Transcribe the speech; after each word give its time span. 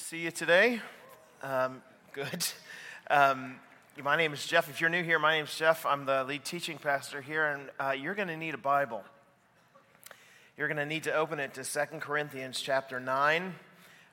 See 0.00 0.18
you 0.18 0.30
today. 0.30 0.80
Um, 1.42 1.82
good. 2.12 2.46
Um, 3.10 3.56
my 4.02 4.16
name 4.16 4.32
is 4.32 4.44
Jeff. 4.46 4.68
If 4.68 4.80
you're 4.80 4.88
new 4.88 5.04
here, 5.04 5.18
my 5.18 5.36
name 5.36 5.44
is 5.44 5.54
Jeff. 5.54 5.84
I'm 5.84 6.06
the 6.06 6.24
lead 6.24 6.44
teaching 6.44 6.78
pastor 6.78 7.20
here, 7.20 7.46
and 7.46 7.70
uh, 7.78 7.90
you're 7.90 8.14
going 8.14 8.28
to 8.28 8.36
need 8.36 8.54
a 8.54 8.58
Bible. 8.58 9.04
You're 10.56 10.68
going 10.68 10.78
to 10.78 10.86
need 10.86 11.04
to 11.04 11.14
open 11.14 11.38
it 11.38 11.54
to 11.54 11.64
2 11.64 11.98
Corinthians 11.98 12.60
chapter 12.60 12.98
9. 12.98 13.54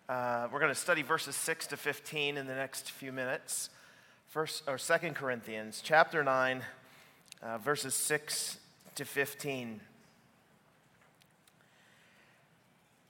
Uh, 0.10 0.48
we're 0.52 0.60
going 0.60 0.72
to 0.72 0.80
study 0.80 1.04
verses 1.04 1.36
6 1.36 1.68
to 1.68 1.78
15 1.78 2.38
in 2.38 2.48
the 2.48 2.56
next 2.56 2.92
few 2.92 3.12
minutes. 3.12 3.70
First, 4.28 4.64
or 4.68 4.78
2 4.78 5.14
Corinthians 5.14 5.82
chapter 5.84 6.24
9, 6.24 6.64
uh, 7.42 7.58
verses 7.60 7.96
6 7.96 8.58
to 8.96 9.06
15. 9.06 9.80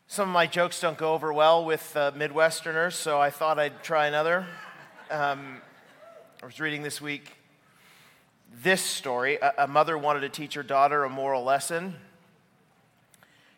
Some 0.10 0.30
of 0.30 0.34
my 0.34 0.48
jokes 0.48 0.80
don't 0.80 0.98
go 0.98 1.14
over 1.14 1.34
well 1.34 1.66
with 1.66 1.96
uh, 1.98 2.14
Midwesterners, 2.14 2.94
so 2.94 3.20
I 3.20 3.30
thought 3.30 3.60
I'd 3.60 3.84
try 3.84 4.08
another. 4.08 4.48
Um, 5.12 5.62
I 6.42 6.46
was 6.46 6.62
reading 6.62 6.82
this 6.82 7.02
week 7.02 7.34
this 8.64 8.82
story. 8.82 9.36
A, 9.36 9.54
a 9.58 9.68
mother 9.68 9.98
wanted 9.98 10.22
to 10.22 10.30
teach 10.30 10.54
her 10.54 10.64
daughter 10.64 11.04
a 11.04 11.10
moral 11.10 11.44
lesson. 11.44 11.96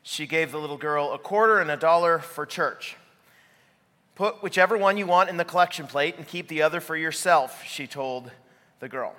She 0.01 0.25
gave 0.25 0.51
the 0.51 0.57
little 0.57 0.75
girl 0.75 1.13
a 1.13 1.19
quarter 1.19 1.59
and 1.59 1.69
a 1.69 1.77
dollar 1.77 2.17
for 2.17 2.47
church. 2.47 2.97
Put 4.15 4.41
whichever 4.41 4.75
one 4.75 4.97
you 4.97 5.05
want 5.05 5.29
in 5.29 5.37
the 5.37 5.45
collection 5.45 5.85
plate 5.85 6.15
and 6.17 6.27
keep 6.27 6.47
the 6.47 6.63
other 6.63 6.81
for 6.81 6.97
yourself, 6.97 7.63
she 7.63 7.85
told 7.85 8.31
the 8.79 8.89
girl. 8.89 9.13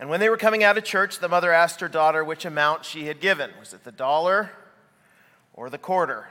And 0.00 0.10
when 0.10 0.18
they 0.18 0.30
were 0.30 0.36
coming 0.36 0.64
out 0.64 0.76
of 0.76 0.82
church, 0.82 1.20
the 1.20 1.28
mother 1.28 1.52
asked 1.52 1.78
her 1.78 1.88
daughter 1.88 2.24
which 2.24 2.44
amount 2.44 2.84
she 2.84 3.06
had 3.06 3.20
given. 3.20 3.50
Was 3.60 3.72
it 3.72 3.84
the 3.84 3.92
dollar 3.92 4.50
or 5.58 5.68
the 5.68 5.76
quarter? 5.76 6.28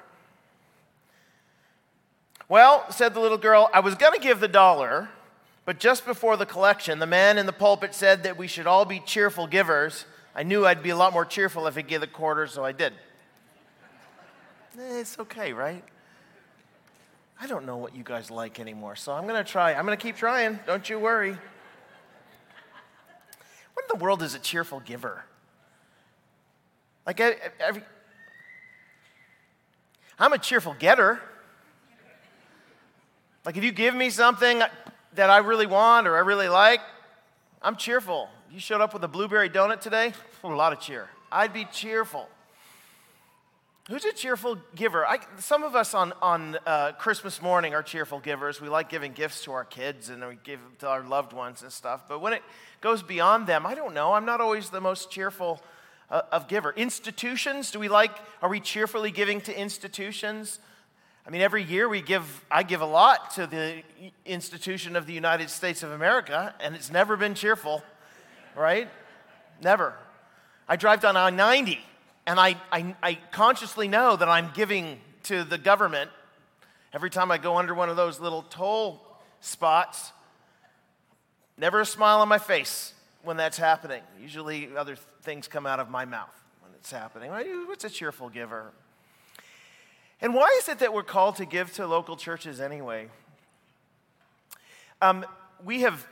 Well, 2.47 2.89
said 2.89 3.13
the 3.13 3.19
little 3.19 3.37
girl, 3.37 3.69
I 3.73 3.81
was 3.81 3.95
going 3.95 4.13
to 4.13 4.19
give 4.19 4.39
the 4.39 4.47
dollar, 4.47 5.09
but 5.65 5.79
just 5.79 6.05
before 6.05 6.37
the 6.37 6.45
collection, 6.45 6.99
the 6.99 7.05
man 7.05 7.37
in 7.37 7.45
the 7.45 7.51
pulpit 7.51 7.93
said 7.93 8.23
that 8.23 8.37
we 8.37 8.47
should 8.47 8.65
all 8.65 8.85
be 8.85 9.01
cheerful 9.01 9.45
givers. 9.45 10.05
I 10.33 10.43
knew 10.43 10.65
I'd 10.65 10.81
be 10.81 10.91
a 10.91 10.95
lot 10.95 11.11
more 11.11 11.25
cheerful 11.25 11.67
if 11.67 11.77
I 11.77 11.81
gave 11.81 11.99
the 11.99 12.07
quarter, 12.07 12.47
so 12.47 12.63
I 12.63 12.71
did. 12.71 12.93
Eh, 14.79 14.99
it's 14.99 15.19
okay, 15.19 15.51
right? 15.51 15.83
I 17.41 17.47
don't 17.47 17.65
know 17.65 17.75
what 17.75 17.93
you 17.93 18.03
guys 18.03 18.31
like 18.31 18.61
anymore, 18.61 18.95
so 18.95 19.11
I'm 19.11 19.27
going 19.27 19.43
to 19.43 19.49
try. 19.49 19.73
I'm 19.73 19.85
going 19.85 19.97
to 19.97 20.01
keep 20.01 20.15
trying. 20.15 20.57
Don't 20.65 20.89
you 20.89 20.99
worry. 20.99 21.31
What 23.73 23.85
in 23.91 23.99
the 23.99 24.01
world 24.01 24.23
is 24.23 24.35
a 24.35 24.39
cheerful 24.39 24.79
giver? 24.79 25.25
Like, 27.05 27.19
every, 27.19 27.83
I'm 30.19 30.33
a 30.33 30.37
cheerful 30.39 30.75
getter. 30.79 31.19
Like, 33.45 33.55
if 33.55 33.63
you 33.63 33.71
give 33.71 33.93
me 33.93 34.09
something 34.09 34.61
that 35.13 35.29
I 35.29 35.37
really 35.37 35.67
want 35.67 36.07
or 36.07 36.15
I 36.15 36.21
really 36.21 36.49
like, 36.49 36.81
I'm 37.61 37.75
cheerful. 37.75 38.29
You 38.51 38.59
showed 38.59 38.81
up 38.81 38.93
with 38.93 39.03
a 39.03 39.07
blueberry 39.07 39.49
donut 39.49 39.79
today? 39.79 40.13
A 40.43 40.47
lot 40.47 40.73
of 40.73 40.79
cheer. 40.79 41.09
I'd 41.31 41.53
be 41.53 41.65
cheerful. 41.65 42.27
Who's 43.89 44.05
a 44.05 44.11
cheerful 44.11 44.57
giver? 44.75 45.05
I, 45.05 45.19
some 45.37 45.63
of 45.63 45.75
us 45.75 45.93
on, 45.93 46.13
on 46.21 46.57
uh, 46.65 46.93
Christmas 46.93 47.41
morning 47.41 47.73
are 47.73 47.83
cheerful 47.83 48.19
givers. 48.19 48.59
We 48.59 48.69
like 48.69 48.89
giving 48.89 49.13
gifts 49.13 49.43
to 49.43 49.53
our 49.53 49.63
kids 49.63 50.09
and 50.09 50.27
we 50.27 50.37
give 50.43 50.59
to 50.79 50.87
our 50.87 51.03
loved 51.03 51.31
ones 51.31 51.61
and 51.61 51.71
stuff. 51.71 52.01
But 52.09 52.19
when 52.19 52.33
it 52.33 52.41
goes 52.81 53.01
beyond 53.03 53.47
them, 53.47 53.65
I 53.65 53.75
don't 53.75 53.93
know. 53.93 54.13
I'm 54.13 54.25
not 54.25 54.41
always 54.41 54.71
the 54.71 54.81
most 54.81 55.09
cheerful 55.11 55.61
of 56.09 56.47
giver. 56.47 56.71
Institutions, 56.71 57.71
do 57.71 57.79
we 57.79 57.89
like, 57.89 58.11
are 58.41 58.49
we 58.49 58.59
cheerfully 58.59 59.11
giving 59.11 59.41
to 59.41 59.59
institutions? 59.59 60.59
I 61.25 61.29
mean, 61.29 61.41
every 61.41 61.63
year 61.63 61.89
we 61.89 62.01
give, 62.01 62.45
I 62.49 62.63
give 62.63 62.81
a 62.81 62.85
lot 62.85 63.31
to 63.31 63.47
the 63.47 63.83
institution 64.25 64.95
of 64.95 65.05
the 65.05 65.13
United 65.13 65.49
States 65.49 65.83
of 65.83 65.91
America, 65.91 66.55
and 66.61 66.75
it's 66.75 66.89
never 66.89 67.17
been 67.17 67.35
cheerful, 67.35 67.83
right? 68.55 68.87
Never. 69.61 69.93
I 70.69 70.77
drive 70.77 71.01
down 71.01 71.17
I 71.17 71.29
90, 71.29 71.79
and 72.25 72.39
I, 72.39 72.55
I, 72.71 72.95
I 73.03 73.15
consciously 73.31 73.87
know 73.87 74.15
that 74.15 74.29
I'm 74.29 74.51
giving 74.53 74.99
to 75.23 75.43
the 75.43 75.57
government 75.57 76.09
every 76.93 77.09
time 77.09 77.31
I 77.31 77.37
go 77.37 77.57
under 77.57 77.73
one 77.73 77.89
of 77.89 77.97
those 77.97 78.19
little 78.21 78.43
toll 78.43 79.01
spots. 79.41 80.13
Never 81.57 81.81
a 81.81 81.85
smile 81.85 82.21
on 82.21 82.29
my 82.29 82.37
face 82.37 82.93
when 83.27 83.35
that's 83.35 83.57
happening. 83.57 84.01
Usually, 84.21 84.69
other 84.77 84.95
things 85.21 85.49
come 85.49 85.65
out 85.65 85.81
of 85.81 85.89
my 85.89 86.05
mouth 86.05 86.33
when 86.61 86.71
it's 86.75 86.89
happening. 86.89 87.29
What's 87.67 87.83
a 87.83 87.89
cheerful 87.89 88.29
giver? 88.29 88.71
And 90.21 90.33
why 90.33 90.57
is 90.59 90.69
it 90.69 90.79
that 90.79 90.93
we're 90.93 91.03
called 91.03 91.35
to 91.35 91.45
give 91.45 91.73
to 91.73 91.85
local 91.85 92.15
churches 92.15 92.61
anyway? 92.61 93.09
Um, 95.01 95.25
we, 95.63 95.81
have, 95.81 96.07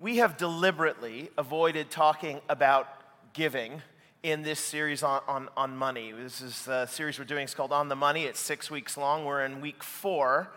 we 0.00 0.16
have 0.16 0.38
deliberately 0.38 1.28
avoided 1.36 1.90
talking 1.90 2.40
about 2.48 2.88
giving 3.34 3.82
in 4.22 4.42
this 4.42 4.60
series 4.60 5.02
on, 5.02 5.20
on, 5.28 5.48
on 5.58 5.76
money. 5.76 6.10
This 6.10 6.40
is 6.40 6.64
the 6.64 6.86
series 6.86 7.18
we're 7.18 7.26
doing. 7.26 7.44
It's 7.44 7.54
called 7.54 7.72
On 7.72 7.88
the 7.88 7.96
Money. 7.96 8.24
It's 8.24 8.40
six 8.40 8.70
weeks 8.70 8.96
long. 8.96 9.26
We're 9.26 9.44
in 9.44 9.60
week 9.60 9.82
four. 9.82 10.50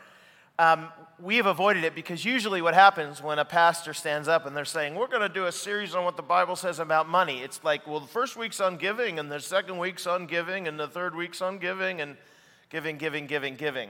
Um, 0.59 0.89
we 1.19 1.37
have 1.37 1.47
avoided 1.47 1.83
it 1.83 1.95
because 1.95 2.23
usually 2.23 2.61
what 2.61 2.75
happens 2.75 3.23
when 3.23 3.39
a 3.39 3.45
pastor 3.45 3.93
stands 3.93 4.27
up 4.27 4.45
and 4.45 4.55
they're 4.55 4.65
saying, 4.65 4.93
We're 4.93 5.07
going 5.07 5.27
to 5.27 5.33
do 5.33 5.45
a 5.45 5.51
series 5.51 5.95
on 5.95 6.05
what 6.05 6.15
the 6.15 6.23
Bible 6.23 6.55
says 6.55 6.79
about 6.79 7.09
money, 7.09 7.41
it's 7.41 7.63
like, 7.63 7.87
well, 7.87 7.99
the 7.99 8.07
first 8.07 8.35
week's 8.35 8.59
on 8.59 8.77
giving, 8.77 9.17
and 9.17 9.31
the 9.31 9.39
second 9.39 9.79
week's 9.79 10.05
on 10.05 10.27
giving, 10.27 10.67
and 10.67 10.79
the 10.79 10.87
third 10.87 11.15
week's 11.15 11.41
on 11.41 11.57
giving, 11.57 12.01
and 12.01 12.17
giving, 12.69 12.97
giving, 12.97 13.25
giving, 13.25 13.55
giving. 13.55 13.89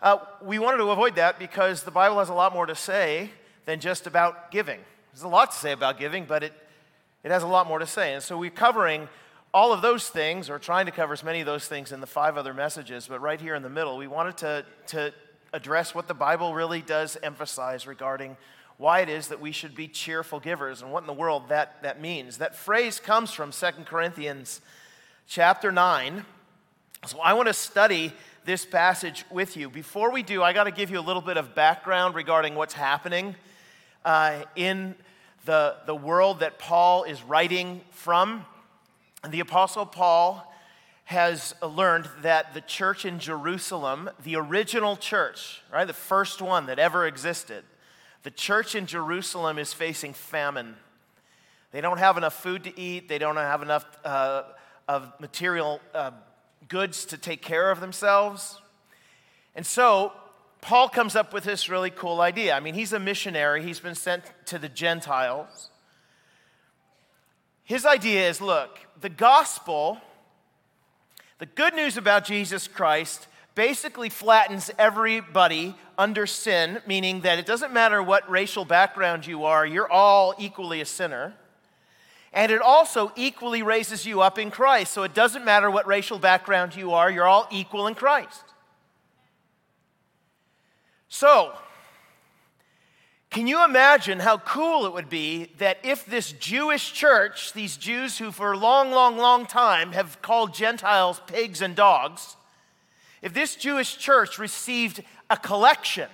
Uh, 0.00 0.18
we 0.40 0.60
wanted 0.60 0.78
to 0.78 0.90
avoid 0.90 1.16
that 1.16 1.40
because 1.40 1.82
the 1.82 1.90
Bible 1.90 2.20
has 2.20 2.28
a 2.28 2.34
lot 2.34 2.52
more 2.52 2.66
to 2.66 2.76
say 2.76 3.30
than 3.64 3.80
just 3.80 4.06
about 4.06 4.52
giving. 4.52 4.78
There's 5.12 5.24
a 5.24 5.28
lot 5.28 5.50
to 5.50 5.56
say 5.56 5.72
about 5.72 5.98
giving, 5.98 6.24
but 6.24 6.44
it, 6.44 6.52
it 7.24 7.32
has 7.32 7.42
a 7.42 7.48
lot 7.48 7.66
more 7.66 7.80
to 7.80 7.86
say. 7.86 8.14
And 8.14 8.22
so 8.22 8.38
we're 8.38 8.50
covering 8.50 9.08
all 9.52 9.72
of 9.72 9.82
those 9.82 10.08
things, 10.08 10.50
or 10.50 10.58
trying 10.60 10.86
to 10.86 10.92
cover 10.92 11.14
as 11.14 11.24
many 11.24 11.40
of 11.40 11.46
those 11.46 11.66
things 11.66 11.90
in 11.90 12.00
the 12.00 12.06
five 12.06 12.36
other 12.36 12.54
messages, 12.54 13.08
but 13.08 13.20
right 13.20 13.40
here 13.40 13.56
in 13.56 13.62
the 13.62 13.70
middle, 13.70 13.96
we 13.96 14.06
wanted 14.06 14.36
to, 14.36 14.64
to 14.88 15.12
address 15.52 15.94
what 15.94 16.08
the 16.08 16.14
Bible 16.14 16.54
really 16.54 16.82
does 16.82 17.16
emphasize 17.22 17.86
regarding 17.86 18.36
why 18.76 19.00
it 19.00 19.08
is 19.08 19.28
that 19.28 19.40
we 19.40 19.52
should 19.52 19.74
be 19.74 19.88
cheerful 19.88 20.38
givers 20.38 20.82
and 20.82 20.92
what 20.92 21.02
in 21.02 21.06
the 21.06 21.12
world 21.12 21.48
that, 21.48 21.82
that 21.82 22.00
means. 22.00 22.38
That 22.38 22.54
phrase 22.54 23.00
comes 23.00 23.32
from 23.32 23.50
2 23.50 23.66
Corinthians 23.84 24.60
chapter 25.26 25.72
9. 25.72 26.24
So 27.06 27.20
I 27.20 27.32
want 27.32 27.48
to 27.48 27.54
study 27.54 28.12
this 28.44 28.64
passage 28.64 29.24
with 29.30 29.56
you. 29.56 29.68
Before 29.68 30.12
we 30.12 30.22
do, 30.22 30.42
I 30.42 30.52
got 30.52 30.64
to 30.64 30.70
give 30.70 30.90
you 30.90 30.98
a 30.98 31.02
little 31.02 31.22
bit 31.22 31.36
of 31.36 31.54
background 31.54 32.14
regarding 32.14 32.54
what's 32.54 32.74
happening 32.74 33.34
uh, 34.04 34.42
in 34.54 34.94
the, 35.44 35.76
the 35.86 35.94
world 35.94 36.40
that 36.40 36.58
Paul 36.58 37.04
is 37.04 37.22
writing 37.22 37.80
from. 37.90 38.44
The 39.28 39.40
Apostle 39.40 39.86
Paul 39.86 40.47
has 41.08 41.54
learned 41.62 42.06
that 42.20 42.52
the 42.52 42.60
church 42.60 43.06
in 43.06 43.18
Jerusalem, 43.18 44.10
the 44.24 44.36
original 44.36 44.94
church, 44.94 45.62
right, 45.72 45.86
the 45.86 45.94
first 45.94 46.42
one 46.42 46.66
that 46.66 46.78
ever 46.78 47.06
existed, 47.06 47.64
the 48.24 48.30
church 48.30 48.74
in 48.74 48.84
Jerusalem 48.84 49.58
is 49.58 49.72
facing 49.72 50.12
famine. 50.12 50.76
They 51.72 51.80
don't 51.80 51.96
have 51.96 52.18
enough 52.18 52.34
food 52.34 52.64
to 52.64 52.78
eat, 52.78 53.08
they 53.08 53.16
don't 53.16 53.36
have 53.36 53.62
enough 53.62 53.86
uh, 54.04 54.42
of 54.86 55.10
material 55.18 55.80
uh, 55.94 56.10
goods 56.68 57.06
to 57.06 57.16
take 57.16 57.40
care 57.40 57.70
of 57.70 57.80
themselves. 57.80 58.60
And 59.54 59.64
so, 59.64 60.12
Paul 60.60 60.90
comes 60.90 61.16
up 61.16 61.32
with 61.32 61.44
this 61.44 61.70
really 61.70 61.88
cool 61.88 62.20
idea. 62.20 62.54
I 62.54 62.60
mean, 62.60 62.74
he's 62.74 62.92
a 62.92 62.98
missionary, 62.98 63.62
he's 63.62 63.80
been 63.80 63.94
sent 63.94 64.24
to 64.44 64.58
the 64.58 64.68
Gentiles. 64.68 65.70
His 67.64 67.86
idea 67.86 68.28
is 68.28 68.42
look, 68.42 68.78
the 69.00 69.08
gospel 69.08 70.02
the 71.38 71.46
good 71.46 71.74
news 71.74 71.96
about 71.96 72.24
Jesus 72.24 72.66
Christ 72.66 73.28
basically 73.54 74.08
flattens 74.08 74.70
everybody 74.78 75.74
under 75.96 76.26
sin, 76.26 76.80
meaning 76.86 77.22
that 77.22 77.38
it 77.38 77.46
doesn't 77.46 77.72
matter 77.72 78.02
what 78.02 78.28
racial 78.30 78.64
background 78.64 79.26
you 79.26 79.44
are, 79.44 79.66
you're 79.66 79.90
all 79.90 80.34
equally 80.38 80.80
a 80.80 80.86
sinner. 80.86 81.34
And 82.32 82.52
it 82.52 82.60
also 82.60 83.10
equally 83.16 83.62
raises 83.62 84.04
you 84.04 84.20
up 84.20 84.38
in 84.38 84.50
Christ. 84.50 84.92
So 84.92 85.02
it 85.02 85.14
doesn't 85.14 85.44
matter 85.44 85.70
what 85.70 85.86
racial 85.86 86.18
background 86.18 86.76
you 86.76 86.92
are, 86.92 87.10
you're 87.10 87.26
all 87.26 87.48
equal 87.50 87.86
in 87.86 87.94
Christ. 87.94 88.44
So, 91.08 91.54
can 93.30 93.46
you 93.46 93.62
imagine 93.62 94.20
how 94.20 94.38
cool 94.38 94.86
it 94.86 94.94
would 94.94 95.10
be 95.10 95.52
that 95.58 95.78
if 95.82 96.06
this 96.06 96.32
Jewish 96.32 96.92
church, 96.92 97.52
these 97.52 97.76
Jews 97.76 98.16
who 98.16 98.32
for 98.32 98.52
a 98.52 98.58
long, 98.58 98.90
long, 98.90 99.18
long 99.18 99.44
time 99.44 99.92
have 99.92 100.22
called 100.22 100.54
Gentiles 100.54 101.20
pigs 101.26 101.60
and 101.60 101.76
dogs, 101.76 102.36
if 103.20 103.34
this 103.34 103.54
Jewish 103.54 103.98
church 103.98 104.38
received 104.38 105.02
a 105.28 105.36
collection 105.36 106.08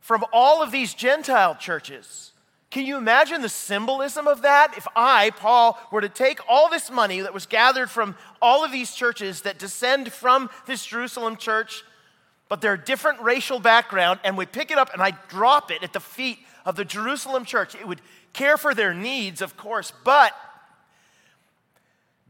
from 0.00 0.24
all 0.32 0.62
of 0.62 0.70
these 0.70 0.94
Gentile 0.94 1.56
churches, 1.56 2.32
Can 2.74 2.86
you 2.86 2.96
imagine 2.96 3.40
the 3.40 3.48
symbolism 3.48 4.26
of 4.26 4.42
that? 4.42 4.74
If 4.76 4.88
I, 4.96 5.30
Paul, 5.30 5.78
were 5.92 6.00
to 6.00 6.08
take 6.08 6.40
all 6.48 6.68
this 6.68 6.90
money 6.90 7.20
that 7.20 7.32
was 7.32 7.46
gathered 7.46 7.88
from 7.88 8.16
all 8.42 8.64
of 8.64 8.72
these 8.72 8.92
churches 8.96 9.42
that 9.42 9.60
descend 9.60 10.12
from 10.12 10.50
this 10.66 10.84
Jerusalem 10.84 11.36
church, 11.36 11.84
but 12.54 12.60
they're 12.60 12.74
a 12.74 12.78
different 12.78 13.20
racial 13.20 13.58
background, 13.58 14.20
and 14.22 14.38
we 14.38 14.46
pick 14.46 14.70
it 14.70 14.78
up 14.78 14.92
and 14.92 15.02
I 15.02 15.10
drop 15.26 15.72
it 15.72 15.82
at 15.82 15.92
the 15.92 15.98
feet 15.98 16.38
of 16.64 16.76
the 16.76 16.84
Jerusalem 16.84 17.44
church, 17.44 17.74
it 17.74 17.84
would 17.84 18.00
care 18.32 18.56
for 18.56 18.76
their 18.76 18.94
needs, 18.94 19.42
of 19.42 19.56
course, 19.56 19.92
but 20.04 20.32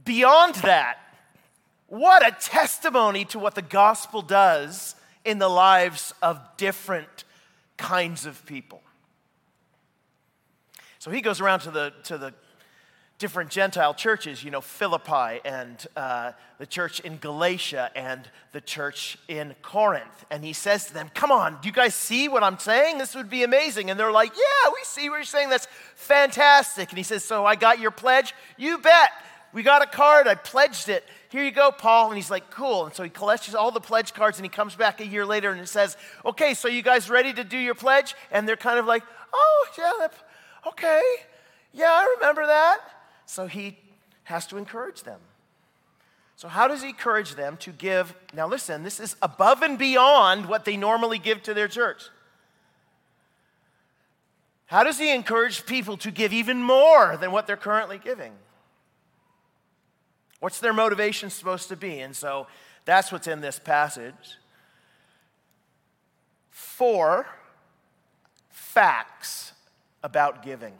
beyond 0.02 0.54
that, 0.54 0.96
what 1.88 2.26
a 2.26 2.34
testimony 2.40 3.26
to 3.26 3.38
what 3.38 3.54
the 3.54 3.60
gospel 3.60 4.22
does 4.22 4.96
in 5.26 5.38
the 5.38 5.48
lives 5.50 6.14
of 6.22 6.40
different 6.56 7.24
kinds 7.76 8.24
of 8.24 8.46
people. 8.46 8.80
So 11.00 11.10
he 11.10 11.20
goes 11.20 11.42
around 11.42 11.60
to 11.60 11.70
the, 11.70 11.92
to 12.04 12.16
the 12.16 12.32
different 13.24 13.48
Gentile 13.48 13.94
churches, 13.94 14.44
you 14.44 14.50
know, 14.50 14.60
Philippi 14.60 15.40
and 15.46 15.86
uh, 15.96 16.32
the 16.58 16.66
church 16.66 17.00
in 17.00 17.16
Galatia 17.16 17.90
and 17.96 18.20
the 18.52 18.60
church 18.60 19.16
in 19.28 19.54
Corinth. 19.62 20.26
And 20.30 20.44
he 20.44 20.52
says 20.52 20.84
to 20.88 20.92
them, 20.92 21.08
Come 21.14 21.32
on, 21.32 21.56
do 21.62 21.66
you 21.66 21.72
guys 21.72 21.94
see 21.94 22.28
what 22.28 22.42
I'm 22.42 22.58
saying? 22.58 22.98
This 22.98 23.14
would 23.14 23.30
be 23.30 23.42
amazing. 23.42 23.88
And 23.88 23.98
they're 23.98 24.12
like, 24.12 24.34
Yeah, 24.36 24.70
we 24.70 24.78
see 24.82 25.08
what 25.08 25.16
you're 25.16 25.24
saying. 25.24 25.48
That's 25.48 25.66
fantastic. 25.94 26.90
And 26.90 26.98
he 26.98 27.02
says, 27.02 27.24
So 27.24 27.46
I 27.46 27.54
got 27.54 27.78
your 27.78 27.92
pledge? 27.92 28.34
You 28.58 28.76
bet. 28.76 29.08
We 29.54 29.62
got 29.62 29.80
a 29.80 29.86
card. 29.86 30.28
I 30.28 30.34
pledged 30.34 30.90
it. 30.90 31.02
Here 31.30 31.42
you 31.42 31.50
go, 31.50 31.70
Paul. 31.70 32.08
And 32.08 32.16
he's 32.16 32.30
like, 32.30 32.50
Cool. 32.50 32.84
And 32.84 32.94
so 32.94 33.04
he 33.04 33.08
collects 33.08 33.54
all 33.54 33.70
the 33.70 33.80
pledge 33.80 34.12
cards 34.12 34.36
and 34.36 34.44
he 34.44 34.50
comes 34.50 34.76
back 34.76 35.00
a 35.00 35.06
year 35.06 35.24
later 35.24 35.50
and 35.50 35.58
he 35.58 35.64
says, 35.64 35.96
Okay, 36.26 36.52
so 36.52 36.68
you 36.68 36.82
guys 36.82 37.08
ready 37.08 37.32
to 37.32 37.42
do 37.42 37.56
your 37.56 37.74
pledge? 37.74 38.14
And 38.30 38.46
they're 38.46 38.56
kind 38.58 38.78
of 38.78 38.84
like, 38.84 39.02
Oh, 39.32 39.66
yeah, 39.78 40.08
okay. 40.68 41.00
Yeah, 41.72 41.90
I 41.90 42.16
remember 42.18 42.46
that. 42.48 42.80
So 43.26 43.46
he 43.46 43.78
has 44.24 44.46
to 44.48 44.56
encourage 44.56 45.02
them. 45.02 45.20
So, 46.36 46.48
how 46.48 46.66
does 46.66 46.82
he 46.82 46.88
encourage 46.88 47.36
them 47.36 47.56
to 47.58 47.70
give? 47.70 48.14
Now, 48.34 48.48
listen, 48.48 48.82
this 48.82 48.98
is 48.98 49.14
above 49.22 49.62
and 49.62 49.78
beyond 49.78 50.46
what 50.46 50.64
they 50.64 50.76
normally 50.76 51.18
give 51.18 51.42
to 51.44 51.54
their 51.54 51.68
church. 51.68 52.02
How 54.66 54.82
does 54.82 54.98
he 54.98 55.14
encourage 55.14 55.66
people 55.66 55.96
to 55.98 56.10
give 56.10 56.32
even 56.32 56.60
more 56.60 57.16
than 57.16 57.30
what 57.30 57.46
they're 57.46 57.56
currently 57.56 57.98
giving? 57.98 58.32
What's 60.40 60.58
their 60.58 60.72
motivation 60.72 61.30
supposed 61.30 61.68
to 61.68 61.76
be? 61.76 62.00
And 62.00 62.16
so 62.16 62.48
that's 62.84 63.12
what's 63.12 63.28
in 63.28 63.40
this 63.40 63.58
passage. 63.58 64.38
Four 66.50 67.26
facts 68.50 69.52
about 70.02 70.42
giving. 70.42 70.74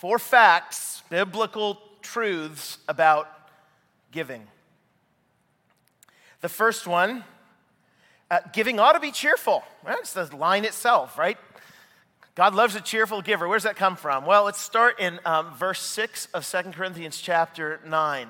Four 0.00 0.18
facts, 0.18 1.02
biblical 1.08 1.80
truths 2.02 2.76
about 2.86 3.30
giving. 4.12 4.46
The 6.42 6.50
first 6.50 6.86
one 6.86 7.24
uh, 8.30 8.40
giving 8.52 8.78
ought 8.78 8.92
to 8.92 9.00
be 9.00 9.10
cheerful. 9.10 9.64
Well, 9.82 9.96
it's 9.98 10.12
the 10.12 10.36
line 10.36 10.66
itself, 10.66 11.16
right? 11.16 11.38
God 12.34 12.54
loves 12.54 12.74
a 12.74 12.82
cheerful 12.82 13.22
giver. 13.22 13.48
Where 13.48 13.56
does 13.56 13.62
that 13.64 13.76
come 13.76 13.96
from? 13.96 14.26
Well, 14.26 14.44
let's 14.44 14.60
start 14.60 15.00
in 15.00 15.18
um, 15.24 15.54
verse 15.54 15.80
6 15.80 16.28
of 16.34 16.44
Second 16.44 16.74
Corinthians 16.74 17.18
chapter 17.18 17.80
9. 17.86 18.28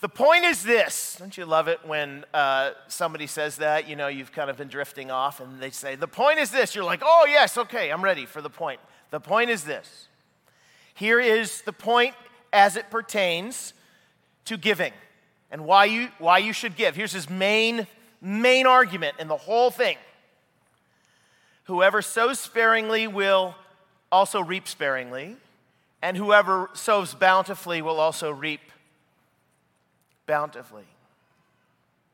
The 0.00 0.08
point 0.08 0.44
is 0.44 0.62
this. 0.62 1.16
Don't 1.18 1.36
you 1.36 1.44
love 1.44 1.66
it 1.66 1.80
when 1.84 2.24
uh, 2.32 2.70
somebody 2.86 3.26
says 3.26 3.56
that? 3.56 3.88
You 3.88 3.96
know, 3.96 4.06
you've 4.06 4.30
kind 4.30 4.48
of 4.48 4.56
been 4.56 4.68
drifting 4.68 5.10
off, 5.10 5.40
and 5.40 5.60
they 5.60 5.70
say, 5.70 5.96
The 5.96 6.06
point 6.06 6.38
is 6.38 6.52
this. 6.52 6.76
You're 6.76 6.84
like, 6.84 7.02
Oh, 7.04 7.26
yes, 7.28 7.58
okay, 7.58 7.90
I'm 7.90 8.04
ready 8.04 8.26
for 8.26 8.40
the 8.40 8.48
point. 8.48 8.78
The 9.10 9.20
point 9.20 9.50
is 9.50 9.64
this 9.64 10.08
here 10.94 11.20
is 11.20 11.62
the 11.62 11.72
point 11.72 12.14
as 12.52 12.76
it 12.76 12.90
pertains 12.90 13.74
to 14.44 14.56
giving 14.56 14.92
and 15.50 15.64
why 15.64 15.86
you, 15.86 16.08
why 16.18 16.38
you 16.38 16.52
should 16.52 16.76
give. 16.76 16.94
Here's 16.94 17.12
his 17.12 17.28
main, 17.28 17.86
main 18.20 18.66
argument 18.66 19.16
in 19.18 19.28
the 19.28 19.36
whole 19.36 19.70
thing. 19.70 19.96
Whoever 21.64 22.02
sows 22.02 22.38
sparingly 22.38 23.06
will 23.06 23.54
also 24.12 24.40
reap 24.40 24.66
sparingly, 24.66 25.36
and 26.02 26.16
whoever 26.16 26.68
sows 26.74 27.14
bountifully 27.14 27.80
will 27.80 28.00
also 28.00 28.30
reap 28.30 28.60
bountifully. 30.26 30.86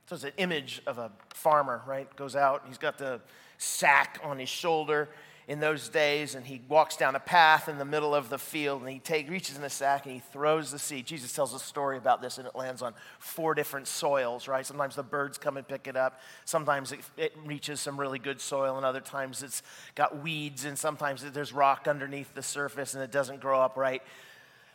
So 0.06 0.14
it's 0.14 0.24
an 0.24 0.32
image 0.36 0.82
of 0.86 0.98
a 0.98 1.10
farmer, 1.30 1.82
right? 1.86 2.14
Goes 2.16 2.36
out, 2.36 2.64
he's 2.68 2.78
got 2.78 2.98
the 2.98 3.20
sack 3.58 4.20
on 4.22 4.38
his 4.38 4.48
shoulder, 4.48 5.08
in 5.48 5.60
those 5.60 5.88
days, 5.88 6.34
and 6.34 6.44
he 6.44 6.60
walks 6.68 6.96
down 6.96 7.14
a 7.14 7.20
path 7.20 7.68
in 7.68 7.78
the 7.78 7.84
middle 7.84 8.16
of 8.16 8.28
the 8.28 8.38
field, 8.38 8.82
and 8.82 8.90
he 8.90 8.98
take, 8.98 9.30
reaches 9.30 9.54
in 9.54 9.62
the 9.62 9.70
sack 9.70 10.04
and 10.04 10.14
he 10.14 10.20
throws 10.32 10.72
the 10.72 10.78
seed. 10.78 11.06
Jesus 11.06 11.32
tells 11.32 11.54
a 11.54 11.58
story 11.60 11.96
about 11.96 12.20
this, 12.20 12.38
and 12.38 12.48
it 12.48 12.56
lands 12.56 12.82
on 12.82 12.94
four 13.20 13.54
different 13.54 13.86
soils, 13.86 14.48
right? 14.48 14.66
Sometimes 14.66 14.96
the 14.96 15.04
birds 15.04 15.38
come 15.38 15.56
and 15.56 15.66
pick 15.66 15.86
it 15.86 15.96
up. 15.96 16.20
Sometimes 16.44 16.90
it, 16.90 17.00
it 17.16 17.36
reaches 17.44 17.80
some 17.80 17.98
really 17.98 18.18
good 18.18 18.40
soil, 18.40 18.76
and 18.76 18.84
other 18.84 19.00
times 19.00 19.44
it's 19.44 19.62
got 19.94 20.20
weeds, 20.20 20.64
and 20.64 20.76
sometimes 20.76 21.22
there's 21.22 21.52
rock 21.52 21.86
underneath 21.86 22.34
the 22.34 22.42
surface, 22.42 22.94
and 22.94 23.04
it 23.04 23.12
doesn't 23.12 23.40
grow 23.40 23.60
up 23.60 23.76
right. 23.76 24.02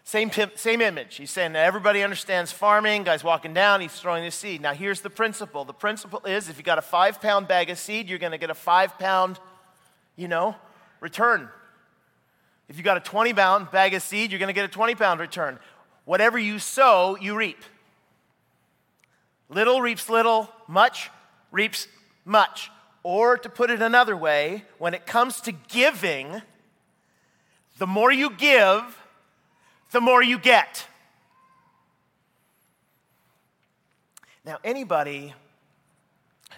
Same, 0.03 0.31
same 0.55 0.81
image. 0.81 1.17
He's 1.17 1.31
saying 1.31 1.55
everybody 1.55 2.01
understands 2.01 2.51
farming. 2.51 3.03
Guy's 3.03 3.23
walking 3.23 3.53
down, 3.53 3.81
he's 3.81 3.93
throwing 3.93 4.23
the 4.23 4.31
seed. 4.31 4.61
Now, 4.61 4.73
here's 4.73 5.01
the 5.01 5.09
principle 5.09 5.65
the 5.65 5.73
principle 5.73 6.21
is 6.25 6.47
if 6.47 6.57
you 6.57 6.63
got 6.63 6.77
a 6.77 6.81
five 6.81 7.21
pound 7.21 7.49
bag 7.49 7.69
of 7.69 7.77
seed, 7.77 8.07
you're 8.07 8.19
going 8.19 8.31
to 8.31 8.37
get 8.37 8.49
a 8.49 8.55
five 8.55 8.97
pound 8.97 9.37
you 10.21 10.27
know, 10.27 10.55
return. 10.99 11.49
If 12.69 12.77
you 12.77 12.83
got 12.83 12.95
a 12.95 12.99
20 12.99 13.33
pound 13.33 13.71
bag 13.71 13.95
of 13.95 14.03
seed, 14.03 14.31
you're 14.31 14.39
going 14.39 14.47
to 14.47 14.53
get 14.53 14.65
a 14.65 14.67
20 14.67 14.93
pound 14.93 15.19
return. 15.19 15.57
Whatever 16.05 16.37
you 16.37 16.59
sow, 16.59 17.17
you 17.19 17.35
reap. 17.35 17.57
Little 19.49 19.81
reaps 19.81 20.09
little, 20.09 20.49
much 20.67 21.09
reaps 21.51 21.87
much. 22.23 22.69
Or 23.03 23.35
to 23.35 23.49
put 23.49 23.71
it 23.71 23.81
another 23.81 24.15
way, 24.15 24.63
when 24.77 24.93
it 24.93 25.07
comes 25.07 25.41
to 25.41 25.51
giving, 25.51 26.43
the 27.79 27.87
more 27.87 28.11
you 28.11 28.29
give, 28.29 28.83
the 29.91 29.99
more 29.99 30.21
you 30.21 30.37
get. 30.37 30.85
Now, 34.45 34.59
anybody 34.63 35.33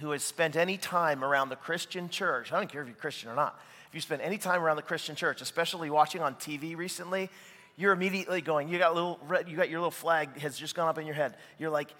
who 0.04 0.12
has 0.12 0.24
spent 0.24 0.56
any 0.56 0.78
time 0.78 1.24
around 1.24 1.50
the 1.50 1.56
Christian 1.56 2.10
church, 2.10 2.52
I 2.52 2.58
don't 2.58 2.70
care 2.70 2.82
if 2.82 2.88
you're 2.88 2.96
Christian 2.96 3.30
or 3.30 3.36
not, 3.36 3.60
if 3.88 3.96
you 3.96 4.02
spend 4.02 4.22
any 4.22 4.38
time 4.38 4.62
around 4.62 4.76
the 4.76 4.84
Christian 4.84 5.16
church, 5.16 5.42
especially 5.42 5.90
watching 5.90 6.22
on 6.22 6.36
TV 6.36 6.76
recently, 6.76 7.30
you're 7.78 7.94
immediately 7.94 8.42
going, 8.42 8.68
you 8.68 8.78
got, 8.78 8.94
little 8.94 9.20
red, 9.28 9.48
you 9.48 9.56
got 9.58 9.70
your 9.70 9.80
little 9.80 9.92
flag 9.92 10.38
has 10.40 10.58
just 10.58 10.76
gone 10.76 10.90
up 10.90 10.98
in 10.98 11.06
your 11.06 11.16
head. 11.16 11.36
You're 11.58 11.70
like, 11.70 11.94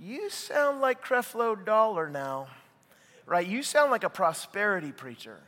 you 0.00 0.30
sound 0.30 0.80
like 0.80 1.04
Creflo 1.04 1.64
Dollar 1.64 2.08
now, 2.08 2.48
right? 3.26 3.46
You 3.46 3.62
sound 3.62 3.90
like 3.90 4.04
a 4.04 4.10
prosperity 4.10 4.92
preacher. 4.92 5.38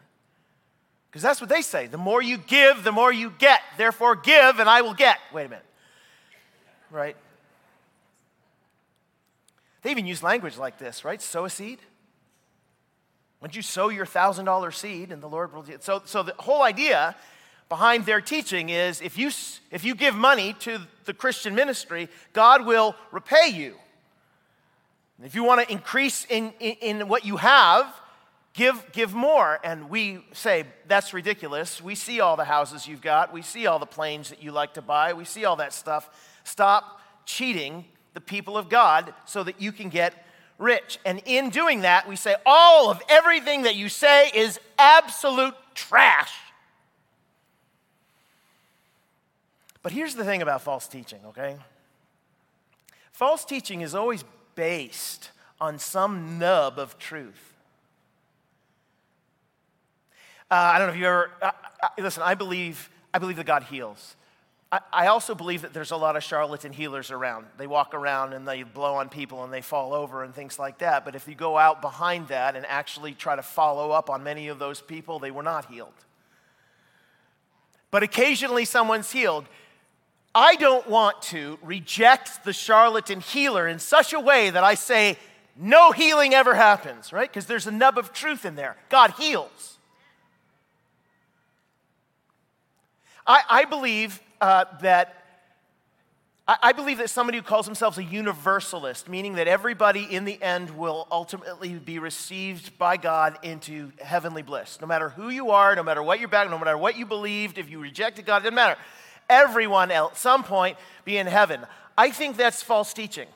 Because 1.11 1.23
that's 1.23 1.41
what 1.41 1.51
they 1.51 1.63
say. 1.63 1.87
The 1.87 1.99
more 1.99 2.23
you 2.23 2.39
give, 2.39 2.85
the 2.85 2.93
more 2.93 3.13
you 3.13 3.31
get. 3.39 3.61
Therefore, 3.77 4.17
give 4.17 4.61
and 4.61 4.69
I 4.69 4.83
will 4.83 4.95
get. 4.95 5.19
Wait 5.33 5.47
a 5.47 5.49
minute. 5.49 5.67
Right? 6.91 7.17
They 9.83 9.91
even 9.91 10.07
use 10.07 10.23
language 10.23 10.57
like 10.57 10.79
this, 10.79 11.05
right? 11.05 11.21
Sow 11.21 11.45
a 11.45 11.51
seed. 11.51 11.81
Once 13.43 13.57
you 13.57 13.63
sow 13.63 13.89
your 13.89 14.07
$1,000 14.07 14.73
seed 14.73 15.11
and 15.11 15.21
the 15.21 15.29
Lord 15.29 15.53
will. 15.53 15.67
So, 15.81 16.01
so 16.05 16.23
the 16.23 16.33
whole 16.39 16.63
idea 16.63 17.17
behind 17.69 18.07
their 18.07 18.21
teaching 18.21 18.69
is 18.69 19.03
if 19.03 19.19
you, 19.19 19.33
if 19.73 19.85
you 19.85 19.97
give 19.97 20.15
money 20.15 20.53
to 20.61 20.79
the 21.07 21.13
Christian 21.13 21.53
ministry, 21.53 22.09
God 22.33 22.65
will 22.65 22.95
repay 23.11 23.49
you. 23.49 23.75
If 25.25 25.35
you 25.35 25.43
want 25.43 25.61
to 25.61 25.73
increase 25.73 26.25
in, 26.31 26.53
in, 26.61 27.01
in, 27.01 27.09
what 27.09 27.25
you 27.25 27.37
have, 27.37 27.93
give, 28.55 28.81
give 28.93 29.13
more. 29.13 29.59
And 29.65 29.91
we 29.91 30.25
say, 30.33 30.65
that's 30.87 31.13
ridiculous. 31.13 31.83
We 31.83 31.97
see 31.97 32.21
all 32.21 32.37
the 32.37 32.45
houses 32.45 32.87
you've 32.87 33.03
got. 33.03 33.33
We 33.33 33.43
see 33.43 33.67
all 33.67 33.81
the 33.81 33.87
planes 33.87 34.31
that 34.31 34.41
you 34.41 34.53
like 34.53 34.75
to 34.75 34.83
buy. 34.83 35.15
We 35.15 35.25
see 35.25 35.45
all 35.45 35.57
that 35.57 35.73
stuff. 35.73 36.09
Stop 36.45 37.01
cheating 37.27 37.87
the 38.15 38.21
people 38.21 38.57
of 38.57 38.69
God 38.69 39.13
so 39.25 39.43
that 39.43 39.61
you 39.61 39.73
can 39.73 39.89
get 39.89 40.27
rich. 40.63 40.99
And 41.05 41.21
in 41.27 41.51
doing 41.51 41.83
that, 41.83 42.09
we 42.09 42.17
say 42.17 42.37
all 42.47 42.91
of 42.91 43.03
everything 43.09 43.63
that 43.63 43.75
you 43.75 43.89
say 43.89 44.31
is 44.35 44.61
absolute 44.79 45.55
trash. 45.75 46.33
But 49.83 49.93
here's 49.93 50.15
the 50.15 50.25
thing 50.25 50.43
about 50.43 50.63
false 50.63 50.87
teaching, 50.87 51.19
okay? 51.27 51.57
False 53.11 53.45
teaching 53.45 53.81
is 53.81 53.95
always 53.95 54.25
based 54.55 55.31
on 55.61 55.79
some 55.79 56.39
nub 56.39 56.79
of 56.79 56.99
truth. 56.99 57.55
Uh, 60.51 60.55
I 60.55 60.79
don't 60.79 60.89
know 60.89 60.93
if 60.95 61.01
you 61.01 61.07
ever, 61.07 61.31
uh, 61.41 61.51
uh, 61.83 61.89
listen, 61.99 62.23
I 62.23 62.35
believe, 62.35 62.91
I 63.13 63.19
believe 63.19 63.37
that 63.37 63.47
God 63.47 63.65
heals. 63.65 64.17
I, 64.73 65.09
also 65.09 65.35
believe 65.35 65.63
that 65.63 65.75
there's 65.75 65.91
a 65.91 65.97
lot 65.99 66.17
of 66.17 66.23
charlatan 66.23 66.73
healers 66.73 67.11
around. 67.11 67.45
They 67.59 67.67
walk 67.67 67.93
around 67.93 68.33
and 68.33 68.49
they 68.49 68.63
blow 68.63 68.95
on 68.95 69.11
people 69.11 69.45
and 69.45 69.53
they 69.53 69.61
fall 69.61 69.93
over 69.93 70.25
and 70.25 70.35
things 70.35 70.59
like 70.59 70.79
that. 70.79 71.05
But 71.05 71.15
if 71.15 71.29
you 71.29 71.35
go 71.35 71.59
out 71.59 71.83
behind 71.83 72.29
that 72.29 72.57
and 72.57 72.65
actually 72.65 73.13
try 73.13 73.37
to 73.37 73.43
follow 73.43 73.91
up 73.91 74.09
on 74.09 74.23
many 74.23 74.49
of 74.49 74.59
those 74.59 74.81
people, 74.81 75.19
they 75.19 75.31
were 75.31 75.43
not 75.43 75.67
healed. 75.67 75.93
But 77.91 78.03
occasionally 78.03 78.65
someone's 78.65 79.13
healed. 79.13 79.45
I 80.35 80.57
don't 80.57 80.89
want 80.89 81.21
to 81.23 81.59
reject 81.63 82.43
the 82.47 82.55
charlatan 82.55 83.21
healer 83.21 83.69
in 83.69 83.79
such 83.79 84.15
a 84.15 84.21
way 84.21 84.49
that 84.49 84.65
I 84.65 84.75
say, 84.75 85.19
no 85.55 85.93
healing 85.93 86.33
ever 86.33 86.55
happens, 86.55 87.13
right? 87.13 87.29
Because 87.29 87.45
there's 87.45 87.67
a 87.67 87.71
nub 87.71 87.99
of 87.99 88.15
truth 88.15 88.47
in 88.47 88.55
there. 88.55 88.79
God 88.89 89.11
heals. 89.19 89.77
I, 93.27 93.43
I 93.51 93.65
believe 93.67 94.19
uh, 94.43 94.65
that 94.81 95.23
I 96.49 96.73
believe 96.73 96.99
that 96.99 97.09
somebody 97.09 97.39
who 97.39 97.45
calls 97.45 97.67
themselves 97.67 97.99
a 97.99 98.03
universalist, 98.03 99.09
meaning 99.09 99.35
that 99.35 99.47
everybody 99.47 100.03
in 100.03 100.25
the 100.25 100.43
end 100.43 100.71
will 100.71 101.07
ultimately 101.09 101.75
be 101.75 102.01
received 102.01 102.77
by 102.77 102.97
God 102.97 103.39
into 103.45 103.93
heavenly 104.01 104.43
bliss. 104.43 104.81
No 104.81 104.89
matter 104.89 105.11
who 105.11 105.29
you 105.29 105.53
are, 105.53 105.77
no 105.77 105.85
matter 105.85 106.03
what 106.03 106.19
you're 106.19 106.29
back, 106.29 106.51
no 106.51 106.59
matter 106.59 106.77
what 106.77 106.99
you 106.99 107.07
believed, 107.07 107.59
if 107.59 107.71
you 107.71 107.79
rejected 107.79 108.27
God, 108.27 108.39
it 108.39 108.43
doesn't 108.43 108.57
matter. 108.57 108.77
Everyone 109.31 109.93
at 109.93 110.17
some 110.17 110.43
point 110.43 110.77
be 111.05 111.17
in 111.17 111.29
heaven. 111.29 111.61
I 111.97 112.11
think 112.11 112.37
that's 112.37 112.61
false 112.61 112.93
teaching. 112.93 113.29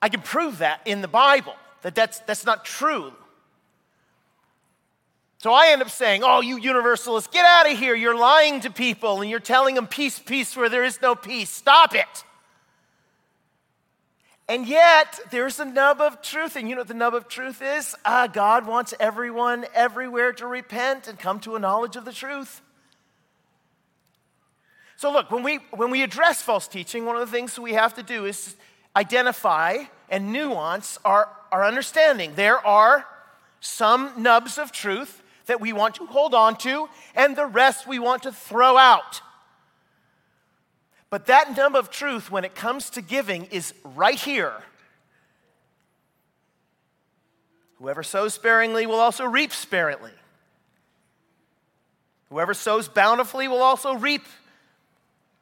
I 0.00 0.08
can 0.08 0.22
prove 0.22 0.58
that 0.58 0.80
in 0.86 1.02
the 1.02 1.08
Bible, 1.08 1.54
that 1.82 1.94
that's, 1.94 2.20
that's 2.20 2.46
not 2.46 2.64
true. 2.64 3.12
So 5.38 5.52
I 5.52 5.68
end 5.68 5.82
up 5.82 5.90
saying, 5.90 6.22
Oh, 6.24 6.40
you 6.40 6.58
universalists, 6.58 7.32
get 7.32 7.44
out 7.44 7.70
of 7.70 7.78
here. 7.78 7.94
You're 7.94 8.18
lying 8.18 8.60
to 8.60 8.70
people 8.70 9.20
and 9.20 9.30
you're 9.30 9.38
telling 9.38 9.74
them 9.76 9.86
peace, 9.86 10.18
peace 10.18 10.56
where 10.56 10.68
there 10.68 10.84
is 10.84 11.00
no 11.00 11.14
peace. 11.14 11.50
Stop 11.50 11.94
it. 11.94 12.24
And 14.50 14.66
yet, 14.66 15.20
there's 15.30 15.60
a 15.60 15.64
nub 15.64 16.00
of 16.00 16.22
truth. 16.22 16.56
And 16.56 16.68
you 16.68 16.74
know 16.74 16.80
what 16.80 16.88
the 16.88 16.94
nub 16.94 17.14
of 17.14 17.28
truth 17.28 17.60
is? 17.62 17.94
Ah, 18.04 18.26
God 18.26 18.66
wants 18.66 18.94
everyone 18.98 19.66
everywhere 19.74 20.32
to 20.32 20.46
repent 20.46 21.06
and 21.06 21.18
come 21.18 21.38
to 21.40 21.54
a 21.54 21.58
knowledge 21.58 21.96
of 21.96 22.06
the 22.06 22.12
truth. 22.12 22.62
So, 24.96 25.12
look, 25.12 25.30
when 25.30 25.42
we, 25.42 25.56
when 25.70 25.90
we 25.90 26.02
address 26.02 26.42
false 26.42 26.66
teaching, 26.66 27.04
one 27.04 27.14
of 27.14 27.20
the 27.20 27.30
things 27.30 27.58
we 27.58 27.74
have 27.74 27.94
to 27.94 28.02
do 28.02 28.24
is 28.24 28.56
identify 28.96 29.84
and 30.08 30.32
nuance 30.32 30.98
our, 31.04 31.28
our 31.52 31.64
understanding. 31.64 32.32
There 32.34 32.58
are 32.66 33.06
some 33.60 34.22
nubs 34.22 34.58
of 34.58 34.72
truth 34.72 35.22
that 35.48 35.60
we 35.60 35.72
want 35.72 35.96
to 35.96 36.06
hold 36.06 36.34
on 36.34 36.56
to, 36.58 36.88
and 37.14 37.36
the 37.36 37.46
rest 37.46 37.86
we 37.86 37.98
want 37.98 38.22
to 38.22 38.32
throw 38.32 38.76
out. 38.76 39.20
But 41.10 41.26
that 41.26 41.56
nub 41.56 41.74
of 41.74 41.90
truth, 41.90 42.30
when 42.30 42.44
it 42.44 42.54
comes 42.54 42.90
to 42.90 43.02
giving, 43.02 43.46
is 43.46 43.74
right 43.84 44.18
here. 44.18 44.54
Whoever 47.78 48.02
sows 48.02 48.34
sparingly 48.34 48.86
will 48.86 49.00
also 49.00 49.24
reap 49.24 49.52
sparingly. 49.52 50.12
Whoever 52.28 52.52
sows 52.52 52.88
bountifully 52.88 53.48
will 53.48 53.62
also 53.62 53.94
reap 53.94 54.26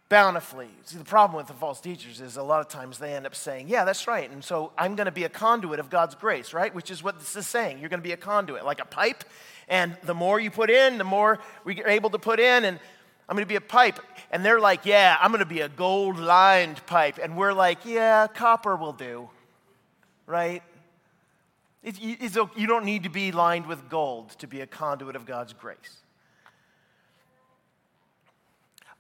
bountifully. 0.09 0.69
See, 0.85 0.99
the 0.99 1.05
problem 1.05 1.37
with 1.37 1.49
the 1.49 1.55
false 1.55 1.81
teachers 1.81 2.21
is 2.21 2.37
a 2.37 2.43
lot 2.43 2.61
of 2.61 2.69
times 2.69 2.99
they 2.99 3.15
end 3.15 3.27
up 3.27 3.35
saying, 3.35 3.69
Yeah, 3.69 3.85
that's 3.85 4.07
right. 4.07 4.31
And 4.31 4.45
so 4.45 4.73
I'm 4.79 4.95
going 4.95 5.07
to 5.07 5.13
be 5.13 5.25
a 5.25 5.29
conduit 5.29 5.81
of 5.81 5.91
God's 5.91 6.15
grace, 6.15 6.53
right? 6.53 6.73
Which 6.73 6.91
is 6.91 7.03
what 7.03 7.19
this 7.19 7.35
is 7.35 7.47
saying. 7.47 7.81
You're 7.81 7.89
going 7.89 8.01
to 8.01 8.07
be 8.07 8.13
a 8.13 8.17
conduit, 8.17 8.65
like 8.65 8.81
a 8.81 8.85
pipe. 8.85 9.25
And 9.69 9.97
the 10.05 10.15
more 10.15 10.39
you 10.39 10.51
put 10.51 10.71
in, 10.71 10.99
the 10.99 11.05
more 11.05 11.39
we're 11.65 11.87
able 11.87 12.11
to 12.11 12.19
put 12.19 12.39
in. 12.39 12.65
And 12.65 12.79
I'm 13.29 13.35
going 13.35 13.45
to 13.45 13.49
be 13.49 13.57
a 13.57 13.61
pipe. 13.61 13.99
And 14.31 14.45
they're 14.45 14.61
like, 14.61 14.87
Yeah, 14.87 15.17
I'm 15.21 15.31
going 15.31 15.41
to 15.41 15.47
be 15.47 15.61
a 15.61 15.69
gold 15.69 16.19
lined 16.19 16.85
pipe. 16.87 17.19
And 17.23 17.37
we're 17.37 17.53
like, 17.53 17.85
Yeah, 17.85 18.27
copper 18.29 18.77
will 18.77 18.93
do, 18.93 19.29
right? 20.27 20.63
It's, 21.83 21.99
it's, 22.03 22.37
you 22.57 22.67
don't 22.67 22.85
need 22.85 23.05
to 23.05 23.09
be 23.09 23.33
lined 23.33 23.67
with 23.67 23.89
gold 23.89 24.31
to 24.39 24.47
be 24.47 24.61
a 24.61 24.67
conduit 24.67 25.15
of 25.15 25.25
God's 25.25 25.53
grace. 25.53 26.01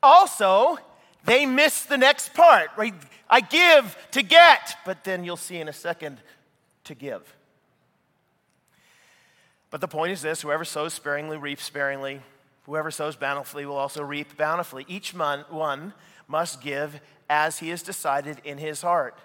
Also, 0.02 0.78
they 1.24 1.46
miss 1.46 1.82
the 1.82 1.98
next 1.98 2.32
part, 2.32 2.70
right? 2.76 2.94
I 3.28 3.40
give 3.40 3.96
to 4.12 4.22
get, 4.22 4.76
but 4.84 5.02
then 5.02 5.24
you'll 5.24 5.36
see 5.36 5.56
in 5.56 5.68
a 5.68 5.72
second 5.72 6.18
to 6.84 6.94
give. 6.94 7.35
But 9.70 9.80
the 9.80 9.88
point 9.88 10.12
is 10.12 10.22
this 10.22 10.42
whoever 10.42 10.64
sows 10.64 10.94
sparingly 10.94 11.36
reaps 11.36 11.64
sparingly. 11.64 12.20
Whoever 12.64 12.90
sows 12.90 13.14
bountifully 13.16 13.64
will 13.64 13.76
also 13.76 14.02
reap 14.02 14.36
bountifully. 14.36 14.84
Each 14.88 15.14
one 15.14 15.92
must 16.26 16.60
give 16.60 17.00
as 17.28 17.58
he 17.58 17.68
has 17.70 17.82
decided 17.82 18.40
in 18.44 18.58
his 18.58 18.82
heart, 18.82 19.18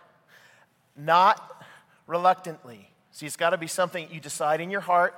not 0.95 1.63
reluctantly. 2.07 2.89
See, 3.12 3.25
it's 3.25 3.36
got 3.36 3.51
to 3.51 3.57
be 3.57 3.67
something 3.67 4.07
you 4.12 4.19
decide 4.19 4.62
in 4.62 4.69
your 4.69 4.81
heart. 4.81 5.15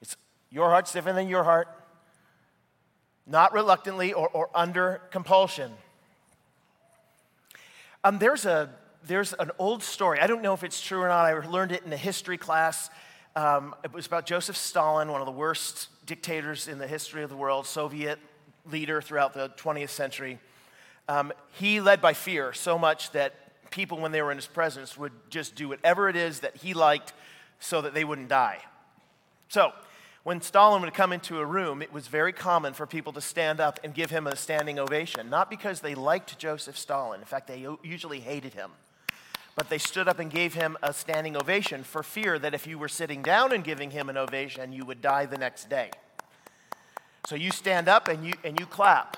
It's 0.00 0.16
your 0.50 0.70
heart's 0.70 0.92
different 0.92 1.16
than 1.16 1.28
your 1.28 1.44
heart. 1.44 1.68
Not 3.26 3.52
reluctantly 3.52 4.12
or, 4.12 4.28
or 4.28 4.48
under 4.54 5.02
compulsion. 5.10 5.72
Um, 8.04 8.18
there's, 8.18 8.46
a, 8.46 8.70
there's 9.06 9.34
an 9.34 9.50
old 9.58 9.82
story. 9.82 10.20
I 10.20 10.26
don't 10.26 10.40
know 10.40 10.54
if 10.54 10.64
it's 10.64 10.80
true 10.80 11.02
or 11.02 11.08
not. 11.08 11.26
I 11.26 11.34
learned 11.46 11.72
it 11.72 11.82
in 11.84 11.92
a 11.92 11.96
history 11.96 12.38
class. 12.38 12.90
Um, 13.38 13.72
it 13.84 13.92
was 13.92 14.04
about 14.04 14.26
Joseph 14.26 14.56
Stalin, 14.56 15.12
one 15.12 15.20
of 15.20 15.26
the 15.26 15.30
worst 15.30 15.90
dictators 16.04 16.66
in 16.66 16.78
the 16.78 16.88
history 16.88 17.22
of 17.22 17.30
the 17.30 17.36
world, 17.36 17.66
Soviet 17.66 18.18
leader 18.68 19.00
throughout 19.00 19.32
the 19.32 19.50
20th 19.50 19.90
century. 19.90 20.40
Um, 21.08 21.32
he 21.52 21.80
led 21.80 22.00
by 22.00 22.14
fear 22.14 22.52
so 22.52 22.76
much 22.76 23.12
that 23.12 23.70
people, 23.70 24.00
when 24.00 24.10
they 24.10 24.22
were 24.22 24.32
in 24.32 24.38
his 24.38 24.48
presence, 24.48 24.98
would 24.98 25.12
just 25.30 25.54
do 25.54 25.68
whatever 25.68 26.08
it 26.08 26.16
is 26.16 26.40
that 26.40 26.56
he 26.56 26.74
liked 26.74 27.12
so 27.60 27.80
that 27.80 27.94
they 27.94 28.02
wouldn't 28.02 28.28
die. 28.28 28.58
So, 29.46 29.70
when 30.24 30.40
Stalin 30.40 30.82
would 30.82 30.92
come 30.92 31.12
into 31.12 31.38
a 31.38 31.46
room, 31.46 31.80
it 31.80 31.92
was 31.92 32.08
very 32.08 32.32
common 32.32 32.72
for 32.72 32.88
people 32.88 33.12
to 33.12 33.20
stand 33.20 33.60
up 33.60 33.78
and 33.84 33.94
give 33.94 34.10
him 34.10 34.26
a 34.26 34.34
standing 34.34 34.80
ovation, 34.80 35.30
not 35.30 35.48
because 35.48 35.80
they 35.80 35.94
liked 35.94 36.40
Joseph 36.40 36.76
Stalin. 36.76 37.20
In 37.20 37.26
fact, 37.26 37.46
they 37.46 37.64
usually 37.84 38.18
hated 38.18 38.54
him. 38.54 38.72
But 39.58 39.70
they 39.70 39.78
stood 39.78 40.06
up 40.06 40.20
and 40.20 40.30
gave 40.30 40.54
him 40.54 40.78
a 40.84 40.92
standing 40.92 41.36
ovation 41.36 41.82
for 41.82 42.04
fear 42.04 42.38
that 42.38 42.54
if 42.54 42.64
you 42.64 42.78
were 42.78 42.86
sitting 42.86 43.22
down 43.22 43.50
and 43.50 43.64
giving 43.64 43.90
him 43.90 44.08
an 44.08 44.16
ovation, 44.16 44.72
you 44.72 44.84
would 44.84 45.02
die 45.02 45.26
the 45.26 45.36
next 45.36 45.68
day. 45.68 45.90
So 47.26 47.34
you 47.34 47.50
stand 47.50 47.88
up 47.88 48.06
and 48.06 48.24
you, 48.24 48.34
and 48.44 48.60
you 48.60 48.66
clap. 48.66 49.16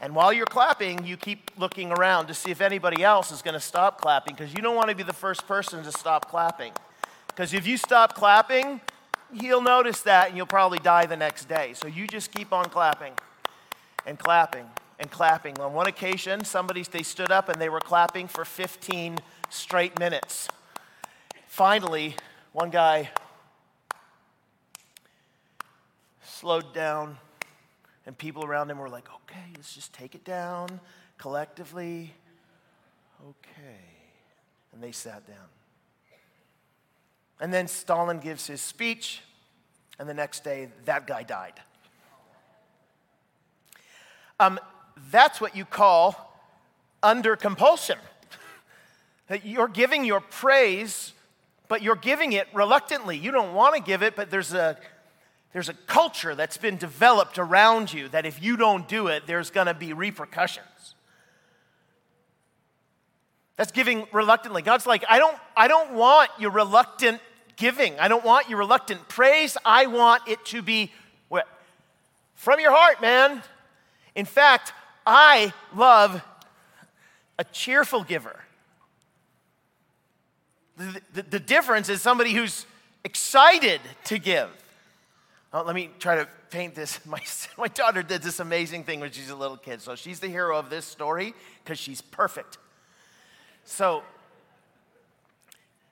And 0.00 0.16
while 0.16 0.32
you're 0.32 0.44
clapping, 0.44 1.06
you 1.06 1.16
keep 1.16 1.52
looking 1.56 1.92
around 1.92 2.26
to 2.26 2.34
see 2.34 2.50
if 2.50 2.60
anybody 2.60 3.04
else 3.04 3.30
is 3.30 3.40
going 3.40 3.54
to 3.54 3.60
stop 3.60 4.00
clapping 4.00 4.34
because 4.34 4.52
you 4.52 4.60
don't 4.60 4.74
want 4.74 4.90
to 4.90 4.96
be 4.96 5.04
the 5.04 5.12
first 5.12 5.46
person 5.46 5.84
to 5.84 5.92
stop 5.92 6.28
clapping. 6.28 6.72
Because 7.28 7.54
if 7.54 7.64
you 7.64 7.76
stop 7.76 8.16
clapping, 8.16 8.80
he'll 9.32 9.62
notice 9.62 10.00
that 10.00 10.30
and 10.30 10.36
you'll 10.36 10.46
probably 10.46 10.80
die 10.80 11.06
the 11.06 11.16
next 11.16 11.48
day. 11.48 11.74
So 11.74 11.86
you 11.86 12.08
just 12.08 12.32
keep 12.32 12.52
on 12.52 12.64
clapping 12.70 13.12
and 14.04 14.18
clapping 14.18 14.66
and 14.98 15.10
clapping. 15.10 15.58
On 15.60 15.72
one 15.72 15.86
occasion, 15.86 16.44
somebody 16.44 16.82
they 16.82 17.02
stood 17.02 17.30
up 17.30 17.48
and 17.48 17.60
they 17.60 17.68
were 17.68 17.80
clapping 17.80 18.28
for 18.28 18.44
15 18.44 19.18
straight 19.48 19.98
minutes. 19.98 20.48
Finally, 21.46 22.16
one 22.52 22.70
guy 22.70 23.10
slowed 26.22 26.72
down 26.72 27.18
and 28.06 28.16
people 28.16 28.44
around 28.44 28.70
him 28.70 28.78
were 28.78 28.88
like, 28.88 29.08
"Okay, 29.12 29.52
let's 29.56 29.74
just 29.74 29.92
take 29.92 30.14
it 30.14 30.24
down 30.24 30.80
collectively." 31.18 32.14
Okay. 33.28 33.80
And 34.72 34.82
they 34.82 34.92
sat 34.92 35.26
down. 35.26 35.48
And 37.40 37.52
then 37.52 37.68
Stalin 37.68 38.18
gives 38.18 38.46
his 38.46 38.60
speech, 38.60 39.22
and 39.98 40.08
the 40.08 40.14
next 40.14 40.42
day, 40.42 40.70
that 40.84 41.06
guy 41.06 41.22
died. 41.22 41.60
Um, 44.40 44.58
that's 45.10 45.40
what 45.40 45.56
you 45.56 45.64
call 45.64 46.40
under 47.02 47.36
compulsion. 47.36 47.98
You're 49.42 49.68
giving 49.68 50.04
your 50.04 50.20
praise, 50.20 51.12
but 51.68 51.82
you're 51.82 51.96
giving 51.96 52.32
it 52.32 52.48
reluctantly. 52.54 53.16
You 53.16 53.30
don't 53.30 53.54
want 53.54 53.76
to 53.76 53.82
give 53.82 54.02
it, 54.02 54.16
but 54.16 54.30
there's 54.30 54.54
a, 54.54 54.78
there's 55.52 55.68
a 55.68 55.74
culture 55.74 56.34
that's 56.34 56.56
been 56.56 56.76
developed 56.76 57.38
around 57.38 57.92
you 57.92 58.08
that 58.08 58.24
if 58.24 58.42
you 58.42 58.56
don't 58.56 58.88
do 58.88 59.08
it, 59.08 59.26
there's 59.26 59.50
going 59.50 59.66
to 59.66 59.74
be 59.74 59.92
repercussions. 59.92 60.94
That's 63.56 63.72
giving 63.72 64.06
reluctantly. 64.12 64.62
God's 64.62 64.86
like, 64.86 65.04
I 65.08 65.18
don't, 65.18 65.36
I 65.56 65.68
don't 65.68 65.94
want 65.94 66.30
your 66.38 66.52
reluctant 66.52 67.20
giving. 67.56 67.98
I 67.98 68.08
don't 68.08 68.24
want 68.24 68.48
your 68.48 68.58
reluctant 68.60 69.08
praise. 69.08 69.56
I 69.64 69.86
want 69.86 70.22
it 70.28 70.44
to 70.46 70.62
be 70.62 70.92
what? 71.28 71.46
From 72.36 72.60
your 72.60 72.70
heart, 72.72 73.02
man. 73.02 73.42
In 74.14 74.24
fact, 74.24 74.72
I 75.10 75.54
love 75.74 76.22
a 77.38 77.44
cheerful 77.44 78.04
giver. 78.04 78.38
The, 80.76 81.00
the, 81.14 81.22
the 81.22 81.40
difference 81.40 81.88
is 81.88 82.02
somebody 82.02 82.34
who's 82.34 82.66
excited 83.04 83.80
to 84.04 84.18
give. 84.18 84.50
Oh, 85.54 85.62
let 85.62 85.74
me 85.74 85.88
try 85.98 86.16
to 86.16 86.28
paint 86.50 86.74
this. 86.74 87.00
My, 87.06 87.20
my 87.56 87.68
daughter 87.68 88.02
did 88.02 88.20
this 88.20 88.38
amazing 88.38 88.84
thing 88.84 89.00
when 89.00 89.10
she's 89.10 89.30
a 89.30 89.34
little 89.34 89.56
kid. 89.56 89.80
So 89.80 89.94
she's 89.96 90.20
the 90.20 90.28
hero 90.28 90.58
of 90.58 90.68
this 90.68 90.84
story 90.84 91.32
because 91.64 91.78
she's 91.78 92.02
perfect. 92.02 92.58
So, 93.64 94.02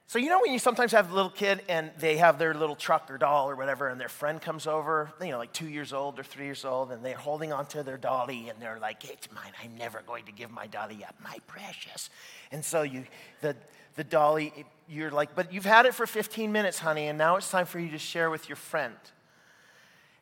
so 0.09 0.21
you 0.21 0.29
know 0.29 0.41
when 0.41 0.53
you 0.53 0.59
sometimes 0.61 0.93
have 0.93 1.11
a 1.11 1.15
little 1.15 1.31
kid 1.31 1.63
and 1.69 1.91
they 1.99 2.17
have 2.19 2.39
their 2.39 2.55
little 2.55 2.77
truck 2.77 3.11
or 3.11 3.19
doll 3.19 3.51
or 3.51 3.57
whatever, 3.57 3.89
and 3.89 4.01
their 4.01 4.09
friend 4.09 4.41
comes 4.41 4.69
over, 4.69 5.13
you 5.21 5.31
know, 5.31 5.39
like 5.39 5.53
two 5.53 5.69
years 5.69 5.93
old 5.93 6.21
or 6.21 6.23
three 6.23 6.45
years 6.45 6.65
old, 6.65 6.93
and 6.93 7.05
they're 7.05 7.17
holding 7.17 7.53
onto 7.53 7.83
their 7.83 7.97
dolly 7.97 8.49
and 8.49 8.61
they're 8.63 8.79
like, 8.79 9.05
"It's 9.05 9.31
mine. 9.33 9.53
I'm 9.63 9.77
never 9.77 10.03
going 10.07 10.25
to 10.27 10.33
give 10.33 10.51
my 10.51 10.69
dolly 10.69 11.05
up, 11.05 11.17
my 11.25 11.39
precious." 11.49 12.09
And 12.53 12.65
so 12.65 12.83
you, 12.83 13.05
the 13.41 13.57
the 13.97 14.05
dolly, 14.05 14.53
you're 14.89 15.11
like, 15.11 15.35
"But 15.35 15.53
you've 15.53 15.65
had 15.65 15.87
it 15.87 15.95
for 15.95 16.07
15 16.07 16.53
minutes, 16.53 16.79
honey, 16.79 17.09
and 17.09 17.19
now 17.19 17.35
it's 17.37 17.51
time 17.51 17.67
for 17.67 17.81
you 17.81 17.91
to 17.91 17.99
share 17.99 18.31
with 18.31 18.49
your 18.49 18.57
friend." 18.57 18.95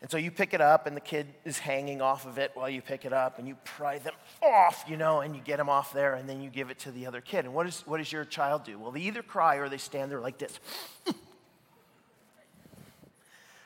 And 0.05 0.11
so 0.11 0.19
you 0.19 0.31
pick 0.31 0.53
it 0.53 0.61
up, 0.61 0.87
and 0.87 0.95
the 0.95 1.01
kid 1.01 1.29
is 1.47 1.57
hanging 1.57 2.03
off 2.03 2.27
of 2.27 2.37
it 2.37 2.51
while 2.53 2.69
you 2.69 2.83
pick 2.83 3.07
it 3.07 3.15
up, 3.15 3.39
and 3.39 3.49
you 3.49 3.57
pry 3.65 3.97
them 3.97 4.13
off, 4.43 4.85
you 4.87 4.99
know, 4.99 5.23
and 5.23 5.35
you 5.35 5.41
get 5.41 5.57
them 5.57 5.71
off 5.71 5.95
there, 5.95 6.13
and 6.13 6.29
then 6.29 6.43
you 6.43 6.51
give 6.51 6.69
it 6.69 6.79
to 6.81 6.91
the 6.91 7.07
other 7.07 7.23
kid. 7.23 7.47
And 7.47 7.55
what, 7.55 7.67
is, 7.67 7.83
what 7.87 7.97
does 7.97 8.13
your 8.13 8.27
child 8.27 8.65
do? 8.65 8.79
Well, 8.79 8.91
they 8.91 9.01
either 9.01 9.23
cry 9.23 9.57
or 9.57 9.71
they 9.71 9.79
stand 9.79 10.11
there 10.11 10.21
like 10.21 10.37
this. 10.37 10.61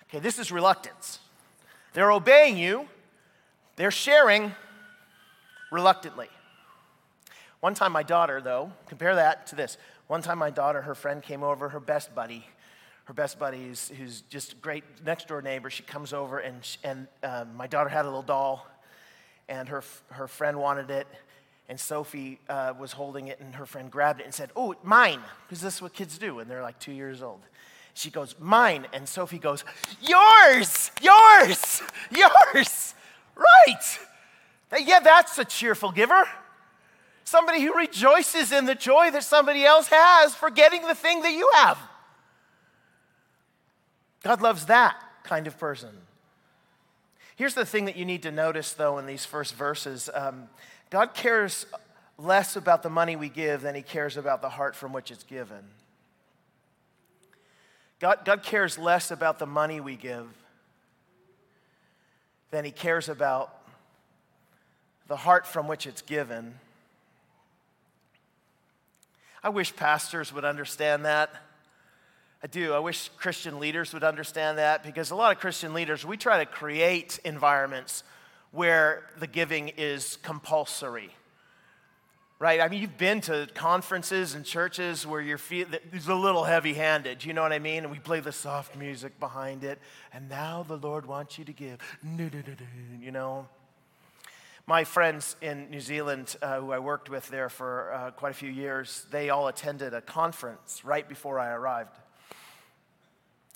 okay, 0.09 0.21
this 0.21 0.39
is 0.39 0.53
reluctance. 0.53 1.19
They're 1.93 2.13
obeying 2.13 2.57
you, 2.57 2.87
they're 3.75 3.91
sharing 3.91 4.53
reluctantly. 5.73 6.29
One 7.59 7.75
time, 7.75 7.91
my 7.91 8.05
daughter, 8.05 8.41
though, 8.41 8.71
compare 8.87 9.17
that 9.17 9.49
to 9.49 9.57
this. 9.57 9.77
One 10.07 10.23
time, 10.23 10.39
my 10.39 10.51
daughter, 10.51 10.83
her 10.83 10.95
friend 10.95 11.21
came 11.21 11.43
over, 11.43 11.71
her 11.71 11.81
best 11.81 12.15
buddy, 12.15 12.47
her 13.09 13.15
best 13.15 13.39
buddy, 13.39 13.57
who's, 13.65 13.89
who's 13.89 14.21
just 14.29 14.53
a 14.53 14.57
great 14.57 14.85
next 15.03 15.29
door 15.29 15.41
neighbor, 15.41 15.71
she 15.71 15.83
comes 15.83 16.13
over 16.13 16.41
and, 16.41 16.77
and 16.85 17.09
um, 17.23 17.57
my 17.57 17.67
daughter 17.67 17.89
had 17.89 18.05
a 18.05 18.09
little 18.09 18.21
doll 18.21 18.67
and 19.49 19.67
her, 19.71 19.83
her 20.11 20.29
friend 20.29 20.59
wanted 20.59 20.91
it. 20.91 21.07
And 21.71 21.81
Sophie 21.81 22.39
uh, 22.51 22.75
was 22.79 22.93
holding 22.93 23.29
it 23.29 23.41
and 23.41 23.55
her 23.55 23.65
friend 23.65 23.91
grabbed 23.91 24.21
it 24.21 24.25
and 24.25 24.35
said, 24.35 24.51
Oh, 24.55 24.75
mine, 24.83 25.21
because 25.47 25.63
this 25.63 25.77
is 25.77 25.83
what 25.83 25.95
kids 25.95 26.19
do 26.19 26.35
when 26.35 26.49
they're 26.49 26.61
like 26.61 26.79
two 26.81 26.93
years 26.93 27.23
old. 27.23 27.41
She 27.95 28.11
goes, 28.11 28.35
Mine. 28.39 28.87
And 28.93 29.09
Sophie 29.09 29.39
goes, 29.39 29.65
Yours, 30.03 30.91
yours, 31.01 31.83
yours. 32.11 32.95
Right. 33.35 33.99
Yeah, 34.85 35.01
that's 35.01 35.39
a 35.39 35.47
cheerful 35.47 35.93
giver. 35.93 36.29
Somebody 37.25 37.63
who 37.63 37.75
rejoices 37.75 38.53
in 38.53 38.67
the 38.67 38.75
joy 38.75 39.11
that 39.13 39.25
somebody 39.25 39.65
else 39.65 39.89
has 39.89 40.35
for 40.35 40.51
getting 40.51 40.83
the 40.83 40.95
thing 40.95 41.23
that 41.23 41.33
you 41.33 41.51
have. 41.55 41.79
God 44.23 44.43
loves 44.43 44.67
that 44.67 44.97
kind 45.25 45.47
of 45.47 45.59
person. 45.59 45.91
Here's 47.37 47.55
the 47.55 47.65
thing 47.65 47.85
that 47.85 47.97
you 47.97 48.05
need 48.05 48.25
to 48.25 48.33
notice, 48.33 48.73
though, 48.73 48.99
in 48.99 49.07
these 49.07 49.25
first 49.25 49.55
verses 49.55 50.11
um, 50.13 50.49
God 50.91 51.15
cares 51.15 51.67
less 52.19 52.57
about 52.57 52.83
the 52.83 52.91
money 52.91 53.15
we 53.15 53.29
give 53.29 53.63
than 53.63 53.75
he 53.75 53.83
cares 53.83 54.17
about 54.17 54.43
the 54.43 54.49
heart 54.49 54.75
from 54.75 54.93
which 54.93 55.11
it's 55.11 55.23
given. 55.23 55.63
God, 58.01 58.25
God 58.25 58.43
cares 58.43 58.79
less 58.79 59.11
about 59.11 59.39
the 59.39 59.47
money 59.47 59.81
we 59.81 59.97
give 59.97 60.27
than 62.51 62.65
he 62.65 62.71
cares 62.71 63.09
about 63.09 63.55
the 65.07 65.17
heart 65.17 65.47
from 65.47 65.69
which 65.69 65.87
it's 65.87 66.03
given. 66.03 66.55
I 69.43 69.49
wish 69.51 69.75
pastors 69.75 70.33
would 70.33 70.45
understand 70.45 71.05
that. 71.05 71.31
I 72.43 72.47
do. 72.47 72.73
I 72.73 72.79
wish 72.79 73.11
Christian 73.17 73.59
leaders 73.59 73.93
would 73.93 74.05
understand 74.05 74.59
that 74.59 74.85
because 74.85 75.11
a 75.11 75.17
lot 75.17 75.35
of 75.35 75.41
Christian 75.41 75.75
leaders, 75.75 76.05
we 76.05 76.17
try 76.17 76.39
to 76.39 76.47
create 76.47 77.19
environments 77.25 78.05
where 78.53 79.03
the 79.19 79.27
giving 79.27 79.69
is 79.77 80.19
compulsory. 80.23 81.11
Right? 82.39 82.61
I 82.61 82.69
mean, 82.69 82.81
you've 82.81 82.97
been 82.97 83.21
to 83.23 83.49
conferences 83.55 84.37
and 84.37 84.45
churches 84.45 85.05
where 85.05 85.21
you're 85.21 85.39
feel, 85.39 85.67
it's 85.93 86.07
a 86.07 86.15
little 86.15 86.45
heavy 86.45 86.75
handed, 86.75 87.25
you 87.25 87.33
know 87.33 87.43
what 87.43 87.53
I 87.53 87.59
mean? 87.59 87.83
And 87.83 87.91
we 87.91 87.99
play 87.99 88.21
the 88.21 88.31
soft 88.31 88.77
music 88.77 89.19
behind 89.19 89.65
it. 89.65 89.81
And 90.13 90.29
now 90.29 90.63
the 90.63 90.77
Lord 90.77 91.07
wants 91.07 91.37
you 91.37 91.45
to 91.45 91.53
give. 91.53 91.81
You 93.01 93.11
know? 93.11 93.49
My 94.69 94.85
friends 94.85 95.35
in 95.43 95.69
New 95.71 95.81
Zealand, 95.81 96.37
uh, 96.41 96.61
who 96.61 96.71
I 96.71 96.79
worked 96.79 97.11
with 97.11 97.29
there 97.29 97.49
for 97.49 97.93
uh, 97.93 98.11
quite 98.13 98.31
a 98.31 98.37
few 98.37 98.51
years, 98.51 99.07
they 99.11 99.31
all 99.31 99.49
attended 99.49 99.93
a 99.93 100.01
conference 100.01 100.85
right 100.85 101.09
before 101.09 101.41
I 101.41 101.49
arrived 101.49 101.91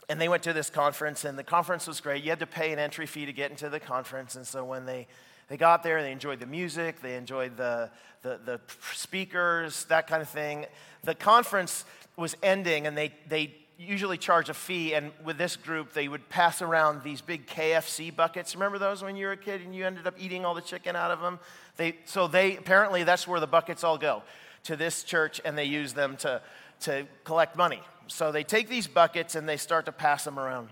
and 0.09 0.21
they 0.21 0.29
went 0.29 0.43
to 0.45 0.53
this 0.53 0.71
conference, 0.71 1.25
and 1.25 1.39
the 1.39 1.45
conference 1.45 1.87
was 1.87 2.01
great. 2.01 2.23
You 2.23 2.31
had 2.31 2.41
to 2.41 2.47
pay 2.47 2.73
an 2.73 2.79
entry 2.79 3.07
fee 3.07 3.27
to 3.27 3.33
get 3.33 3.51
into 3.51 3.69
the 3.69 3.81
conference. 3.81 4.35
And 4.35 4.47
so 4.47 4.65
when 4.65 4.85
they, 4.85 5.07
they 5.49 5.57
got 5.57 5.83
there, 5.83 6.03
they 6.03 6.13
enjoyed 6.13 6.41
the 6.41 6.47
music, 6.47 7.01
they 7.01 7.17
enjoyed 7.17 7.57
the, 7.57 7.91
the, 8.23 8.41
the 8.45 8.61
speakers, 8.95 9.85
that 9.85 10.07
kind 10.07 10.23
of 10.23 10.29
thing. 10.29 10.67
The 11.05 11.15
conference 11.15 11.85
was 12.17 12.37
ending, 12.43 12.87
and 12.87 12.97
they, 12.97 13.13
they 13.29 13.55
usually 13.79 14.19
charge 14.19 14.49
a 14.49 14.55
fee. 14.55 14.95
And 14.95 15.13
with 15.25 15.39
this 15.39 15.57
group, 15.57 15.93
they 15.93 16.09
would 16.09 16.29
pass 16.29 16.63
around 16.63 17.03
these 17.03 17.21
big 17.21 17.47
KFC 17.47 18.15
buckets. 18.15 18.55
Remember 18.55 18.79
those 18.79 19.03
when 19.03 19.17
you 19.17 19.27
were 19.27 19.33
a 19.33 19.37
kid 19.37 19.61
and 19.63 19.75
you 19.75 19.87
ended 19.87 20.07
up 20.07 20.15
eating 20.19 20.45
all 20.45 20.55
the 20.55 20.61
chicken 20.61 20.97
out 20.97 21.11
of 21.11 21.21
them? 21.21 21.39
They, 21.77 21.97
so 22.05 22.27
they 22.27 22.57
apparently 22.57 23.03
that's 23.03 23.27
where 23.27 23.41
the 23.41 23.47
buckets 23.47 23.83
all 23.83 23.99
go 23.99 24.23
to 24.65 24.77
this 24.77 25.03
church, 25.03 25.41
and 25.45 25.59
they 25.59 25.65
use 25.65 25.93
them 25.93 26.17
to, 26.19 26.41
to 26.81 27.07
collect 27.25 27.57
money 27.57 27.81
so 28.07 28.33
they 28.33 28.45
take 28.45 28.69
these 28.69 28.87
buckets 28.87 29.35
and 29.35 29.49
they 29.49 29.57
start 29.57 29.87
to 29.87 29.93
pass 29.93 30.25
them 30.25 30.39
around. 30.39 30.69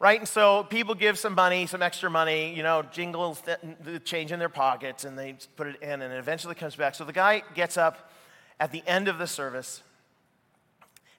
Right? 0.00 0.18
And 0.20 0.28
so 0.28 0.62
people 0.62 0.94
give 0.94 1.18
some 1.18 1.34
money, 1.34 1.66
some 1.66 1.82
extra 1.82 2.08
money, 2.08 2.54
you 2.54 2.62
know, 2.62 2.82
jingles 2.82 3.42
the 3.42 3.98
change 3.98 4.30
in 4.30 4.38
their 4.38 4.48
pockets 4.48 5.04
and 5.04 5.18
they 5.18 5.36
put 5.56 5.66
it 5.66 5.82
in 5.82 6.02
and 6.02 6.12
it 6.12 6.18
eventually 6.18 6.54
comes 6.54 6.76
back. 6.76 6.94
So 6.94 7.04
the 7.04 7.12
guy 7.12 7.42
gets 7.54 7.76
up 7.76 8.12
at 8.60 8.70
the 8.70 8.82
end 8.86 9.08
of 9.08 9.18
the 9.18 9.26
service 9.26 9.82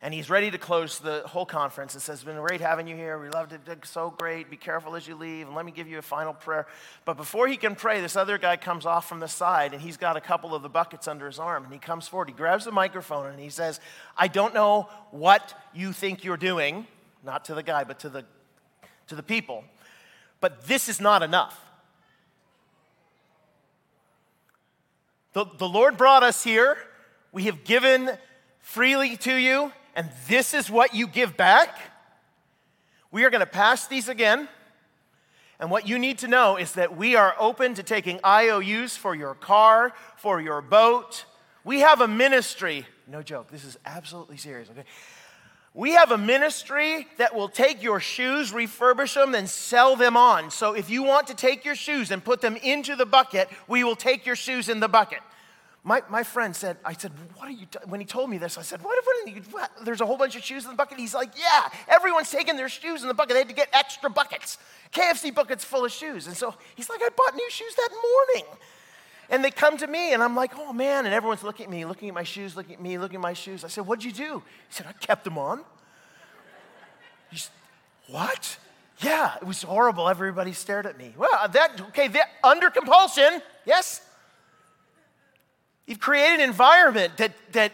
and 0.01 0.13
he's 0.13 0.29
ready 0.29 0.49
to 0.49 0.57
close 0.57 0.99
the 0.99 1.23
whole 1.25 1.45
conference 1.45 1.93
and 1.93 2.01
says, 2.01 2.19
It's 2.19 2.23
been 2.23 2.37
great 2.37 2.61
having 2.61 2.87
you 2.87 2.95
here. 2.95 3.19
We 3.19 3.29
loved 3.29 3.51
it. 3.51 3.61
So 3.83 4.13
great. 4.17 4.49
Be 4.49 4.55
careful 4.55 4.95
as 4.95 5.05
you 5.05 5.15
leave. 5.15 5.47
And 5.47 5.55
let 5.55 5.65
me 5.65 5.73
give 5.73 5.89
you 5.89 5.97
a 5.97 6.01
final 6.01 6.33
prayer. 6.33 6.67
But 7.03 7.17
before 7.17 7.49
he 7.49 7.57
can 7.57 7.75
pray, 7.75 7.99
this 7.99 8.15
other 8.15 8.37
guy 8.37 8.55
comes 8.55 8.85
off 8.85 9.09
from 9.09 9.19
the 9.19 9.27
side 9.27 9.73
and 9.73 9.81
he's 9.81 9.97
got 9.97 10.15
a 10.15 10.21
couple 10.21 10.55
of 10.55 10.61
the 10.61 10.69
buckets 10.69 11.05
under 11.05 11.25
his 11.25 11.37
arm. 11.37 11.65
And 11.65 11.73
he 11.73 11.79
comes 11.79 12.07
forward. 12.07 12.29
He 12.29 12.33
grabs 12.33 12.63
the 12.63 12.71
microphone 12.71 13.25
and 13.25 13.39
he 13.41 13.49
says, 13.49 13.81
I 14.15 14.29
don't 14.29 14.53
know 14.53 14.87
what 15.11 15.53
you 15.73 15.91
think 15.91 16.23
you're 16.23 16.37
doing, 16.37 16.87
not 17.25 17.43
to 17.45 17.53
the 17.53 17.63
guy, 17.63 17.83
but 17.83 17.99
to 17.99 18.09
the, 18.09 18.23
to 19.07 19.15
the 19.15 19.23
people, 19.23 19.65
but 20.39 20.65
this 20.65 20.87
is 20.87 21.01
not 21.01 21.23
enough. 21.23 21.59
The, 25.33 25.45
the 25.57 25.67
Lord 25.67 25.97
brought 25.97 26.23
us 26.23 26.41
here. 26.41 26.77
We 27.33 27.43
have 27.43 27.65
given 27.65 28.09
freely 28.61 29.17
to 29.17 29.35
you 29.35 29.73
and 29.99 30.09
this 30.29 30.53
is 30.53 30.71
what 30.71 30.95
you 30.95 31.07
give 31.07 31.35
back? 31.35 31.77
We 33.11 33.25
are 33.25 33.29
going 33.29 33.41
to 33.41 33.45
pass 33.45 33.85
these 33.87 34.07
again. 34.07 34.47
And 35.59 35.69
what 35.69 35.89
you 35.89 35.99
need 35.99 36.19
to 36.19 36.29
know 36.29 36.55
is 36.55 36.71
that 36.75 36.95
we 36.95 37.17
are 37.17 37.35
open 37.37 37.73
to 37.73 37.83
taking 37.83 38.17
IOUs 38.23 38.95
for 38.95 39.13
your 39.13 39.35
car, 39.35 39.91
for 40.15 40.39
your 40.39 40.61
boat. 40.61 41.25
We 41.65 41.81
have 41.81 41.99
a 41.99 42.07
ministry. 42.07 42.87
No 43.09 43.21
joke, 43.21 43.51
this 43.51 43.65
is 43.65 43.77
absolutely 43.85 44.37
serious, 44.37 44.69
okay? 44.69 44.85
We 45.73 45.95
have 45.95 46.11
a 46.11 46.17
ministry 46.17 47.05
that 47.17 47.35
will 47.35 47.49
take 47.49 47.83
your 47.83 47.99
shoes, 47.99 48.53
refurbish 48.53 49.15
them, 49.15 49.35
and 49.35 49.49
sell 49.49 49.97
them 49.97 50.15
on. 50.15 50.49
So 50.49 50.75
if 50.75 50.89
you 50.89 51.03
want 51.03 51.27
to 51.27 51.35
take 51.35 51.65
your 51.65 51.75
shoes 51.75 52.09
and 52.09 52.23
put 52.23 52.39
them 52.39 52.55
into 52.55 52.95
the 52.95 53.05
bucket, 53.05 53.49
we 53.67 53.83
will 53.83 53.97
take 53.97 54.25
your 54.25 54.37
shoes 54.37 54.69
in 54.69 54.79
the 54.79 54.87
bucket. 54.87 55.19
My, 55.89 56.03
my 56.07 56.21
friend 56.21 56.55
said, 56.55 56.77
I 56.85 56.93
said, 56.93 57.11
what 57.33 57.47
are 57.47 57.51
you, 57.51 57.65
when 57.87 57.99
he 57.99 58.05
told 58.05 58.29
me 58.29 58.37
this, 58.37 58.59
I 58.59 58.61
said, 58.61 58.83
what, 58.83 58.95
what, 59.03 59.43
what, 59.49 59.71
there's 59.83 60.01
a 60.01 60.05
whole 60.05 60.17
bunch 60.17 60.35
of 60.35 60.43
shoes 60.43 60.63
in 60.63 60.69
the 60.69 60.75
bucket. 60.75 60.99
He's 60.99 61.15
like, 61.15 61.31
yeah, 61.35 61.67
everyone's 61.87 62.29
taking 62.29 62.55
their 62.57 62.69
shoes 62.69 63.01
in 63.01 63.07
the 63.07 63.15
bucket. 63.15 63.33
They 63.33 63.39
had 63.39 63.47
to 63.49 63.55
get 63.55 63.69
extra 63.73 64.07
buckets, 64.07 64.59
KFC 64.93 65.33
buckets 65.33 65.63
full 65.63 65.83
of 65.85 65.91
shoes. 65.91 66.27
And 66.27 66.37
so 66.37 66.53
he's 66.75 66.91
like, 66.91 67.01
I 67.01 67.09
bought 67.17 67.33
new 67.33 67.49
shoes 67.49 67.73
that 67.73 67.89
morning. 67.89 68.51
And 69.31 69.43
they 69.43 69.49
come 69.49 69.77
to 69.77 69.87
me, 69.87 70.13
and 70.13 70.21
I'm 70.21 70.35
like, 70.35 70.51
oh 70.59 70.73
man. 70.73 71.07
And 71.07 71.15
everyone's 71.15 71.41
looking 71.41 71.65
at 71.65 71.71
me, 71.71 71.85
looking 71.85 72.07
at 72.07 72.13
my 72.13 72.21
shoes, 72.21 72.55
looking 72.55 72.75
at 72.75 72.81
me, 72.81 72.99
looking 72.99 73.15
at 73.15 73.23
my 73.23 73.33
shoes. 73.33 73.63
I 73.63 73.67
said, 73.67 73.87
what'd 73.87 74.05
you 74.05 74.11
do? 74.11 74.43
He 74.67 74.73
said, 74.75 74.85
I 74.87 74.93
kept 74.93 75.23
them 75.23 75.39
on. 75.39 75.61
Said, 77.33 77.49
what? 78.09 78.59
Yeah, 78.99 79.37
it 79.41 79.47
was 79.47 79.63
horrible. 79.63 80.07
Everybody 80.07 80.53
stared 80.53 80.85
at 80.85 80.99
me. 80.99 81.15
Well, 81.17 81.47
that, 81.51 81.81
okay, 81.87 82.09
that, 82.09 82.27
under 82.43 82.69
compulsion, 82.69 83.41
yes? 83.65 84.01
You've 85.89 85.99
created 85.99 86.39
an 86.39 86.47
environment 86.47 87.17
that, 87.17 87.31
that 87.53 87.71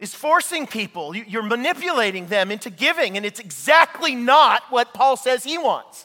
is 0.00 0.12
forcing 0.12 0.66
people, 0.66 1.14
you're 1.14 1.40
manipulating 1.40 2.26
them 2.26 2.50
into 2.50 2.68
giving, 2.68 3.16
and 3.16 3.24
it's 3.24 3.38
exactly 3.38 4.16
not 4.16 4.64
what 4.70 4.92
Paul 4.92 5.16
says 5.16 5.44
he 5.44 5.56
wants. 5.56 6.04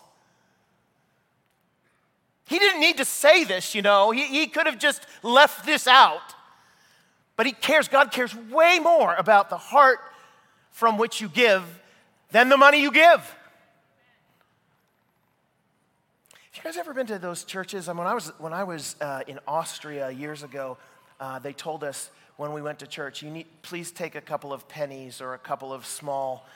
He 2.48 2.60
didn't 2.60 2.82
need 2.82 2.98
to 2.98 3.06
say 3.06 3.46
this, 3.46 3.74
you 3.74 3.82
know, 3.82 4.12
he, 4.12 4.28
he 4.28 4.46
could 4.46 4.68
have 4.68 4.78
just 4.78 5.02
left 5.24 5.66
this 5.66 5.88
out. 5.88 6.36
But 7.36 7.48
he 7.48 7.52
cares, 7.52 7.88
God 7.88 8.12
cares 8.12 8.36
way 8.36 8.78
more 8.78 9.16
about 9.16 9.50
the 9.50 9.58
heart 9.58 9.98
from 10.70 11.00
which 11.00 11.20
you 11.20 11.30
give 11.30 11.64
than 12.30 12.50
the 12.50 12.58
money 12.58 12.80
you 12.80 12.92
give. 12.92 13.36
Have 16.52 16.58
you 16.58 16.62
guys 16.64 16.78
ever 16.78 16.94
been 16.94 17.08
to 17.08 17.18
those 17.18 17.44
churches? 17.44 17.90
I 17.90 17.94
mean, 17.94 18.00
when 18.00 18.08
I 18.08 18.14
was, 18.14 18.32
when 18.38 18.54
I 18.54 18.64
was 18.66 18.96
uh, 19.02 19.22
in 19.26 19.40
Austria 19.48 20.12
years 20.12 20.44
ago, 20.44 20.78
uh, 21.22 21.38
they 21.40 21.54
told 21.54 21.84
us 21.84 22.10
when 22.36 22.52
we 22.52 22.62
went 22.62 22.80
to 22.80 22.88
church, 22.88 23.22
you 23.22 23.30
need, 23.30 23.46
please 23.62 23.92
take 23.92 24.16
a 24.16 24.22
couple 24.22 24.52
of 24.52 24.68
pennies 24.68 25.22
or 25.22 25.36
a 25.36 25.38
couple 25.38 25.72
of 25.72 25.86
small, 25.86 26.48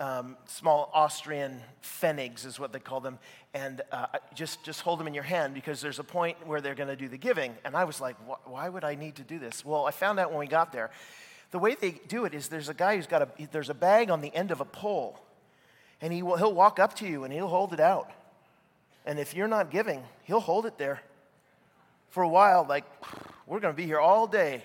um, 0.00 0.36
small 0.46 0.90
Austrian 0.92 1.60
pfennigs 1.82 2.44
is 2.44 2.58
what 2.58 2.72
they 2.72 2.80
call 2.80 2.98
them, 2.98 3.20
and 3.54 3.82
uh, 3.92 4.06
just, 4.34 4.64
just 4.64 4.80
hold 4.80 4.98
them 4.98 5.06
in 5.06 5.14
your 5.14 5.22
hand 5.22 5.54
because 5.54 5.80
there's 5.80 6.00
a 6.00 6.04
point 6.04 6.36
where 6.44 6.60
they're 6.60 6.74
going 6.74 6.88
to 6.88 6.96
do 6.96 7.06
the 7.06 7.16
giving. 7.16 7.54
And 7.64 7.76
I 7.76 7.84
was 7.84 8.00
like, 8.00 8.16
why 8.44 8.68
would 8.68 8.82
I 8.82 8.96
need 8.96 9.14
to 9.16 9.22
do 9.22 9.38
this? 9.38 9.64
Well, 9.64 9.86
I 9.86 9.92
found 9.92 10.18
out 10.18 10.30
when 10.30 10.40
we 10.40 10.48
got 10.48 10.72
there, 10.72 10.90
the 11.52 11.60
way 11.60 11.76
they 11.80 12.00
do 12.08 12.24
it 12.24 12.34
is 12.34 12.48
there's 12.48 12.68
a 12.68 12.74
guy 12.74 12.96
who's 12.96 13.06
got 13.06 13.22
a, 13.22 13.28
there's 13.52 13.70
a 13.70 13.74
bag 13.74 14.10
on 14.10 14.20
the 14.20 14.34
end 14.34 14.50
of 14.50 14.60
a 14.60 14.64
pole, 14.64 15.20
and 16.00 16.12
he 16.12 16.24
will, 16.24 16.36
he'll 16.36 16.54
walk 16.54 16.80
up 16.80 16.96
to 16.96 17.06
you 17.06 17.22
and 17.22 17.32
he'll 17.32 17.46
hold 17.46 17.72
it 17.72 17.80
out. 17.80 18.10
And 19.06 19.20
if 19.20 19.34
you're 19.34 19.48
not 19.48 19.70
giving, 19.70 20.02
he'll 20.24 20.40
hold 20.40 20.66
it 20.66 20.78
there 20.78 21.00
for 22.08 22.24
a 22.24 22.28
while, 22.28 22.66
like, 22.68 22.84
we're 23.50 23.58
going 23.58 23.74
to 23.74 23.76
be 23.76 23.84
here 23.84 23.98
all 23.98 24.28
day, 24.28 24.62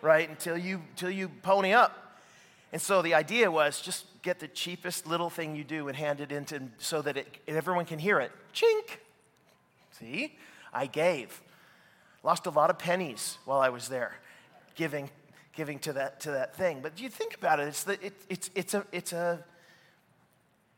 right, 0.00 0.30
until 0.30 0.56
you, 0.56 0.80
until 0.90 1.10
you 1.10 1.28
pony 1.42 1.72
up. 1.72 2.20
And 2.72 2.80
so 2.80 3.02
the 3.02 3.14
idea 3.14 3.50
was 3.50 3.80
just 3.80 4.04
get 4.22 4.38
the 4.38 4.46
cheapest 4.46 5.08
little 5.08 5.28
thing 5.28 5.56
you 5.56 5.64
do 5.64 5.88
and 5.88 5.96
hand 5.96 6.20
it 6.20 6.30
into 6.30 6.62
so 6.78 7.02
that 7.02 7.16
it, 7.16 7.38
everyone 7.48 7.84
can 7.84 7.98
hear 7.98 8.20
it. 8.20 8.30
Chink. 8.54 8.98
See? 9.98 10.36
I 10.72 10.86
gave. 10.86 11.42
Lost 12.22 12.46
a 12.46 12.50
lot 12.50 12.70
of 12.70 12.78
pennies 12.78 13.38
while 13.44 13.58
I 13.58 13.70
was 13.70 13.88
there 13.88 14.14
giving, 14.76 15.10
giving 15.56 15.80
to, 15.80 15.94
that, 15.94 16.20
to 16.20 16.30
that 16.30 16.54
thing. 16.54 16.78
But 16.80 17.00
you 17.00 17.08
think 17.08 17.34
about 17.34 17.58
it, 17.58 17.66
it's, 17.66 17.82
the, 17.82 17.94
it, 18.04 18.12
it's, 18.28 18.50
it's, 18.54 18.74
a, 18.74 18.86
it's 18.92 19.12
a, 19.12 19.44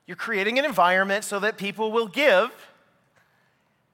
you're 0.07 0.16
creating 0.16 0.59
an 0.59 0.64
environment 0.64 1.25
so 1.25 1.38
that 1.40 1.59
people 1.59 1.92
will 1.92 2.09
give. 2.09 2.51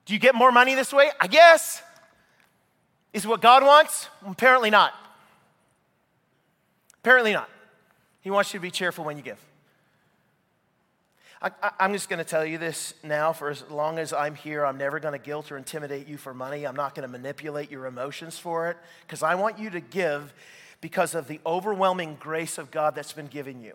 Do 0.04 0.14
you 0.14 0.20
get 0.20 0.36
more 0.36 0.52
money 0.52 0.76
this 0.76 0.92
way? 0.92 1.10
I 1.20 1.26
guess. 1.26 1.82
Is 3.16 3.26
what 3.26 3.40
God 3.40 3.64
wants? 3.64 4.10
Apparently 4.26 4.68
not. 4.68 4.92
Apparently 6.98 7.32
not. 7.32 7.48
He 8.20 8.30
wants 8.30 8.52
you 8.52 8.60
to 8.60 8.62
be 8.62 8.70
cheerful 8.70 9.06
when 9.06 9.16
you 9.16 9.22
give. 9.22 9.42
I, 11.40 11.50
am 11.80 11.94
just 11.94 12.10
going 12.10 12.18
to 12.18 12.26
tell 12.26 12.44
you 12.44 12.58
this 12.58 12.92
now 13.02 13.32
for 13.32 13.48
as 13.48 13.64
long 13.70 13.98
as 13.98 14.12
I'm 14.12 14.34
here. 14.34 14.66
I'm 14.66 14.76
never 14.76 15.00
going 15.00 15.18
to 15.18 15.18
guilt 15.18 15.50
or 15.50 15.56
intimidate 15.56 16.06
you 16.06 16.18
for 16.18 16.34
money. 16.34 16.66
I'm 16.66 16.76
not 16.76 16.94
going 16.94 17.08
to 17.08 17.10
manipulate 17.10 17.70
your 17.70 17.86
emotions 17.86 18.38
for 18.38 18.68
it 18.68 18.76
because 19.06 19.22
I 19.22 19.34
want 19.34 19.58
you 19.58 19.70
to 19.70 19.80
give 19.80 20.34
because 20.82 21.14
of 21.14 21.26
the 21.26 21.40
overwhelming 21.46 22.18
grace 22.20 22.58
of 22.58 22.70
God 22.70 22.94
that's 22.94 23.14
been 23.14 23.28
given 23.28 23.62
you. 23.62 23.72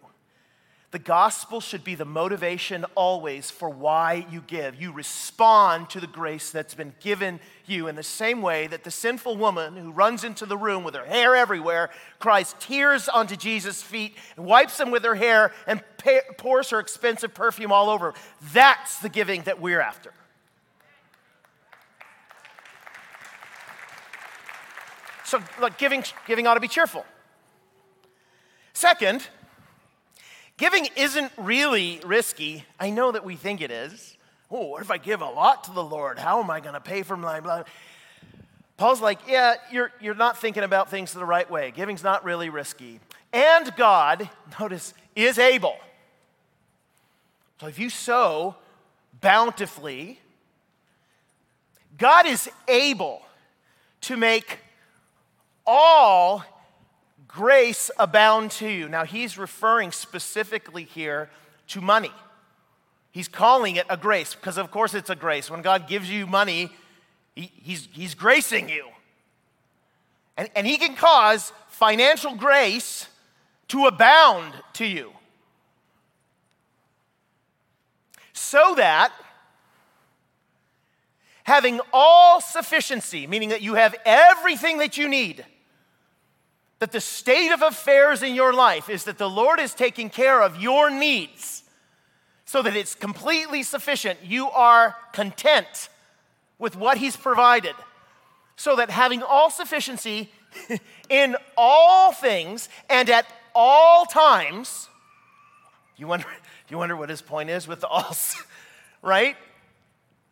The 0.91 0.99
gospel 0.99 1.61
should 1.61 1.85
be 1.85 1.95
the 1.95 2.03
motivation 2.03 2.83
always 2.95 3.49
for 3.49 3.69
why 3.69 4.25
you 4.29 4.43
give. 4.45 4.79
You 4.79 4.91
respond 4.91 5.89
to 5.91 6.01
the 6.01 6.07
grace 6.07 6.51
that's 6.51 6.75
been 6.75 6.93
given 6.99 7.39
you 7.65 7.87
in 7.87 7.95
the 7.95 8.03
same 8.03 8.41
way 8.41 8.67
that 8.67 8.83
the 8.83 8.91
sinful 8.91 9.37
woman 9.37 9.77
who 9.77 9.91
runs 9.93 10.25
into 10.25 10.45
the 10.45 10.57
room 10.57 10.83
with 10.83 10.93
her 10.93 11.05
hair 11.05 11.33
everywhere 11.33 11.91
cries 12.19 12.55
tears 12.59 13.07
onto 13.07 13.37
Jesus' 13.37 13.81
feet 13.81 14.17
and 14.35 14.45
wipes 14.45 14.77
them 14.77 14.91
with 14.91 15.05
her 15.05 15.15
hair 15.15 15.53
and 15.65 15.81
pours 16.37 16.71
her 16.71 16.79
expensive 16.79 17.33
perfume 17.33 17.71
all 17.71 17.89
over. 17.89 18.13
That's 18.53 18.99
the 18.99 19.07
giving 19.09 19.43
that 19.43 19.61
we're 19.61 19.79
after. 19.79 20.11
So, 25.23 25.41
look, 25.61 25.77
giving, 25.77 26.03
giving 26.27 26.47
ought 26.47 26.55
to 26.55 26.59
be 26.59 26.67
cheerful. 26.67 27.05
Second, 28.73 29.25
Giving 30.61 30.89
isn't 30.95 31.31
really 31.37 31.99
risky. 32.05 32.65
I 32.79 32.91
know 32.91 33.11
that 33.13 33.25
we 33.25 33.35
think 33.35 33.61
it 33.61 33.71
is. 33.71 34.15
Oh, 34.51 34.67
what 34.67 34.83
if 34.83 34.91
I 34.91 34.99
give 34.99 35.21
a 35.21 35.27
lot 35.27 35.63
to 35.63 35.71
the 35.71 35.83
Lord? 35.83 36.19
How 36.19 36.39
am 36.39 36.51
I 36.51 36.59
going 36.59 36.75
to 36.75 36.79
pay 36.79 37.01
for 37.01 37.17
my 37.17 37.39
blah? 37.39 37.63
Paul's 38.77 39.01
like, 39.01 39.17
yeah, 39.27 39.55
you're, 39.71 39.91
you're 39.99 40.13
not 40.13 40.39
thinking 40.39 40.61
about 40.61 40.91
things 40.91 41.13
the 41.13 41.25
right 41.25 41.49
way. 41.49 41.71
Giving's 41.71 42.03
not 42.03 42.23
really 42.23 42.49
risky. 42.49 42.99
And 43.33 43.75
God, 43.75 44.29
notice, 44.59 44.93
is 45.15 45.39
able. 45.39 45.77
So 47.59 47.65
if 47.65 47.79
you 47.79 47.89
sow 47.89 48.55
bountifully, 49.19 50.19
God 51.97 52.27
is 52.27 52.47
able 52.67 53.23
to 54.01 54.15
make 54.15 54.59
all 55.65 56.45
grace 57.33 57.89
abound 57.97 58.51
to 58.51 58.67
you. 58.67 58.89
Now, 58.89 59.05
he's 59.05 59.37
referring 59.37 59.91
specifically 59.91 60.83
here 60.83 61.29
to 61.67 61.81
money. 61.81 62.11
He's 63.11 63.27
calling 63.27 63.75
it 63.75 63.85
a 63.89 63.97
grace 63.97 64.35
because, 64.35 64.57
of 64.57 64.71
course, 64.71 64.93
it's 64.93 65.09
a 65.09 65.15
grace. 65.15 65.49
When 65.49 65.61
God 65.61 65.87
gives 65.87 66.09
you 66.09 66.27
money, 66.27 66.71
he, 67.35 67.51
he's, 67.61 67.87
he's 67.91 68.15
gracing 68.15 68.69
you. 68.69 68.87
And, 70.37 70.49
and 70.55 70.65
he 70.65 70.77
can 70.77 70.95
cause 70.95 71.51
financial 71.67 72.35
grace 72.35 73.07
to 73.69 73.85
abound 73.85 74.53
to 74.73 74.85
you. 74.85 75.11
So 78.33 78.75
that 78.75 79.13
having 81.43 81.79
all 81.91 82.39
sufficiency, 82.39 83.27
meaning 83.27 83.49
that 83.49 83.61
you 83.61 83.75
have 83.75 83.95
everything 84.05 84.77
that 84.77 84.97
you 84.97 85.09
need, 85.09 85.45
that 86.81 86.91
the 86.91 86.99
state 86.99 87.51
of 87.51 87.61
affairs 87.61 88.23
in 88.23 88.33
your 88.33 88.51
life 88.51 88.89
is 88.89 89.03
that 89.03 89.19
the 89.19 89.29
Lord 89.29 89.59
is 89.59 89.75
taking 89.75 90.09
care 90.09 90.41
of 90.41 90.59
your 90.59 90.89
needs 90.89 91.61
so 92.45 92.63
that 92.63 92.75
it's 92.75 92.95
completely 92.95 93.61
sufficient. 93.61 94.17
You 94.23 94.49
are 94.49 94.95
content 95.13 95.89
with 96.57 96.75
what 96.75 96.97
He's 96.97 97.15
provided. 97.15 97.75
So 98.55 98.75
that 98.77 98.89
having 98.89 99.21
all 99.21 99.51
sufficiency 99.51 100.31
in 101.09 101.35
all 101.55 102.13
things 102.13 102.67
and 102.89 103.07
at 103.11 103.27
all 103.53 104.07
times, 104.07 104.89
you 105.97 106.07
wonder, 106.07 106.25
you 106.67 106.79
wonder 106.79 106.97
what 106.97 107.09
his 107.09 107.21
point 107.21 107.51
is 107.51 107.67
with 107.67 107.81
the 107.81 107.87
all, 107.87 108.15
right? 109.03 109.35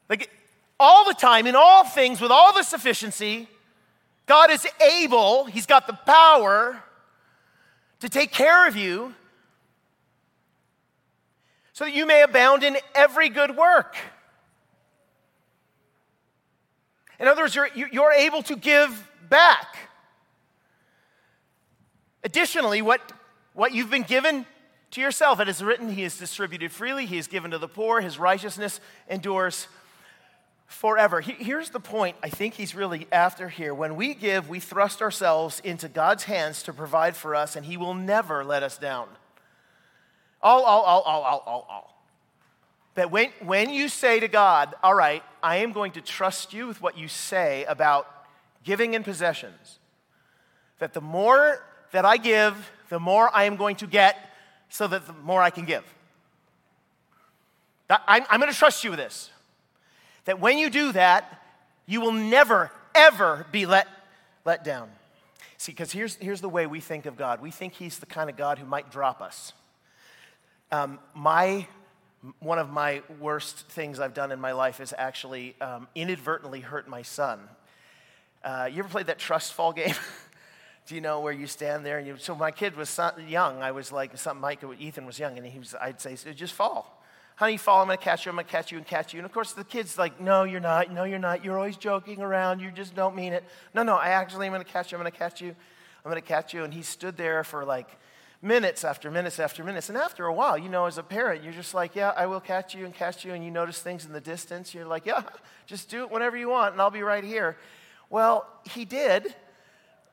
Like 0.10 0.32
all 0.80 1.06
the 1.06 1.14
time, 1.14 1.46
in 1.46 1.56
all 1.56 1.84
things, 1.86 2.20
with 2.20 2.32
all 2.32 2.56
the 2.56 2.64
sufficiency, 2.64 3.48
God 4.30 4.52
is 4.52 4.68
able, 4.80 5.46
He's 5.46 5.66
got 5.66 5.88
the 5.88 5.94
power 5.94 6.80
to 8.00 8.08
take 8.08 8.32
care 8.32 8.68
of 8.68 8.76
you 8.76 9.16
so 11.74 11.86
that 11.86 11.96
you 11.96 12.06
may 12.06 12.22
abound 12.22 12.64
in 12.64 12.78
every 12.94 13.30
good 13.30 13.58
work. 13.58 13.96
In 17.20 17.28
other 17.28 17.42
words, 17.42 17.56
you're, 17.56 17.70
you're 17.74 18.14
able 18.14 18.44
to 18.44 18.56
give 18.56 19.10
back. 19.30 19.76
Additionally, 22.24 22.84
what, 22.84 23.02
what 23.54 23.74
you've 23.74 23.90
been 23.90 24.04
given 24.04 24.46
to 24.92 25.02
yourself, 25.02 25.40
it 25.40 25.50
is 25.50 25.64
written, 25.64 25.90
He 25.90 26.04
has 26.04 26.20
distributed 26.20 26.72
freely, 26.72 27.08
He 27.08 27.16
has 27.16 27.26
given 27.26 27.50
to 27.50 27.58
the 27.58 27.68
poor, 27.68 28.00
His 28.00 28.20
righteousness 28.20 28.80
endures 29.10 29.68
forever. 30.70 31.20
Here's 31.20 31.72
the 31.72 31.80
point 31.80 32.16
I 32.24 32.30
think 32.30 32.54
he's 32.54 32.76
really 32.76 33.08
after 33.12 33.50
here. 33.50 33.74
When 33.74 33.96
we 33.96 34.14
give, 34.14 34.48
we 34.48 34.60
thrust 34.60 35.02
ourselves 35.02 35.60
into 35.64 35.90
God's 35.90 36.24
hands 36.24 36.64
to 36.64 36.74
provide 36.74 37.16
for 37.16 37.36
us, 37.36 37.56
and 37.56 37.66
he 37.66 37.76
will 37.76 37.96
never 37.96 38.46
let 38.46 38.64
us 38.64 38.78
down. 38.78 39.10
All, 40.42 40.64
all, 40.64 40.84
all, 40.84 41.02
all, 41.02 41.22
all, 41.24 41.44
all, 41.46 41.68
all. 41.70 42.06
But 42.94 43.12
when, 43.12 43.32
when 43.44 43.72
you 43.72 43.90
say 43.90 44.20
to 44.20 44.28
God, 44.28 44.76
All 44.84 44.94
right, 44.94 45.24
I 45.42 45.58
am 45.58 45.72
going 45.72 45.94
to 45.94 46.02
trust 46.02 46.54
you 46.54 46.68
with 46.68 46.82
what 46.82 46.98
you 46.98 47.08
say 47.08 47.66
about 47.66 48.08
giving 48.64 48.96
and 48.96 49.04
possessions, 49.04 49.80
that 50.78 50.94
the 50.94 51.02
more 51.02 51.66
that 51.92 52.06
I 52.06 52.18
give, 52.18 52.72
the 52.90 53.00
more 53.00 53.30
I 53.36 53.46
am 53.46 53.56
going 53.56 53.76
to 53.78 53.88
get, 53.88 54.18
so 54.70 54.86
that 54.86 55.08
the 55.08 55.14
more 55.14 55.42
I 55.42 55.50
can 55.50 55.66
give. 55.66 55.84
I'm, 57.90 58.24
I'm 58.30 58.40
going 58.40 58.52
to 58.52 58.58
trust 58.58 58.84
you 58.84 58.92
with 58.92 59.00
this 59.00 59.32
that 60.30 60.40
when 60.40 60.60
you 60.60 60.70
do 60.70 60.92
that, 60.92 61.42
you 61.88 62.02
will 62.02 62.12
never, 62.12 62.70
ever 62.94 63.48
be 63.52 63.66
let, 63.66 63.88
let 64.46 64.64
down. 64.64 64.88
See, 65.58 65.72
because 65.72 65.92
here's, 65.92 66.18
here's 66.18 66.40
the 66.40 66.48
way 66.48 66.68
we 66.68 66.82
think 66.82 67.08
of 67.08 67.18
God 67.18 67.42
we 67.42 67.50
think 67.50 67.74
He's 67.74 67.98
the 67.98 68.06
kind 68.06 68.30
of 68.30 68.38
God 68.38 68.60
who 68.60 68.68
might 68.68 68.92
drop 68.92 69.22
us. 69.22 69.54
Um, 70.72 71.00
my, 71.16 71.66
one 72.42 72.60
of 72.60 72.70
my 72.70 73.02
worst 73.20 73.70
things 73.70 74.00
I've 74.00 74.14
done 74.14 74.32
in 74.32 74.40
my 74.40 74.52
life 74.52 74.80
is 74.80 74.94
actually 74.96 75.56
um, 75.62 75.88
inadvertently 75.96 76.60
hurt 76.60 76.88
my 76.88 77.02
son. 77.02 77.40
Uh, 78.44 78.70
you 78.72 78.78
ever 78.78 78.90
played 78.90 79.08
that 79.08 79.18
trust 79.18 79.54
fall 79.54 79.74
game? 79.82 79.96
Do 80.86 80.94
you 80.94 81.02
know 81.02 81.22
where 81.22 81.34
you 81.34 81.48
stand 81.48 81.84
there? 81.84 81.98
And 81.98 82.06
you, 82.06 82.18
so 82.20 82.36
my 82.36 82.52
kid 82.52 82.78
was 82.78 83.00
young. 83.28 83.64
I 83.64 83.72
was 83.72 83.92
like, 83.92 84.16
something 84.16 84.42
Mike, 84.42 84.64
Ethan 84.78 85.08
was 85.08 85.18
young, 85.18 85.40
and 85.40 85.48
he 85.48 85.58
was, 85.58 85.74
I'd 85.82 86.00
say, 86.00 86.16
just 86.36 86.54
fall 86.54 86.99
honey, 87.40 87.56
fall, 87.56 87.82
I'm 87.82 87.88
gonna 87.88 87.96
catch 87.96 88.26
you, 88.26 88.32
I'm 88.32 88.36
gonna 88.36 88.44
catch 88.44 88.70
you 88.70 88.78
and 88.78 88.86
catch 88.86 89.14
you. 89.14 89.20
And 89.20 89.26
of 89.26 89.32
course, 89.32 89.54
the 89.54 89.64
kid's 89.64 89.98
like, 89.98 90.20
no, 90.20 90.44
you're 90.44 90.60
not, 90.60 90.92
no, 90.92 91.06
you're 91.06 91.18
not, 91.18 91.46
you're 91.46 91.56
always 91.56 91.78
joking 91.78 92.20
around, 92.20 92.60
you 92.60 92.70
just 92.70 92.94
don't 92.94 93.16
mean 93.16 93.32
it. 93.32 93.46
No, 93.74 93.82
no, 93.82 93.96
I 93.96 94.10
actually 94.10 94.48
am 94.48 94.52
gonna 94.52 94.66
catch 94.66 94.92
you, 94.92 94.98
I'm 94.98 95.00
gonna 95.00 95.12
catch 95.12 95.40
you, 95.40 95.56
I'm 96.04 96.12
gonna 96.12 96.20
catch 96.20 96.54
you. 96.54 96.66
And 96.66 96.74
he 96.74 96.82
stood 96.82 97.16
there 97.16 97.46
for 97.46 97.64
like 97.64 97.88
minutes 98.42 98.84
after 98.84 99.10
minutes 99.10 99.40
after 99.40 99.64
minutes. 99.64 99.88
And 99.88 99.98
after 99.98 100.26
a 100.26 100.34
while, 100.34 100.58
you 100.58 100.68
know, 100.68 100.86
as 100.86 100.98
a 100.98 101.04
parent, 101.04 101.42
you're 101.42 101.54
just 101.54 101.74
like, 101.74 101.96
yeah, 101.96 102.10
I 102.10 102.26
will 102.26 102.42
catch 102.42 102.76
you 102.76 102.84
and 102.84 102.94
catch 102.94 103.24
you. 103.24 103.34
And 103.34 103.42
you 103.42 103.52
notice 103.52 103.80
things 103.80 104.06
in 104.06 104.12
the 104.12 104.20
distance. 104.20 104.74
You're 104.74 104.86
like, 104.86 105.06
yeah, 105.06 105.24
just 105.66 105.90
do 105.90 106.04
it 106.04 106.12
whenever 106.12 106.36
you 106.36 106.50
want, 106.50 106.74
and 106.74 106.82
I'll 106.82 106.92
be 106.92 107.04
right 107.04 107.24
here. 107.24 107.56
Well, 108.10 108.48
he 108.70 108.84
did. 108.84 109.34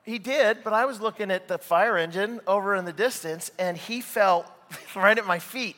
He 0.03 0.17
did, 0.17 0.63
but 0.63 0.71
I 0.71 0.85
was 0.85 1.01
looking 1.01 1.29
at 1.31 1.49
the 1.49 1.57
fire 1.57 1.97
engine 1.97 2.39
over 2.47 2.73
in 2.73 2.85
the 2.85 2.93
distance, 2.93 3.51
and 3.59 3.75
he 3.75 3.99
fell 3.99 4.49
right 4.95 5.17
at 5.17 5.27
my 5.27 5.39
feet. 5.39 5.75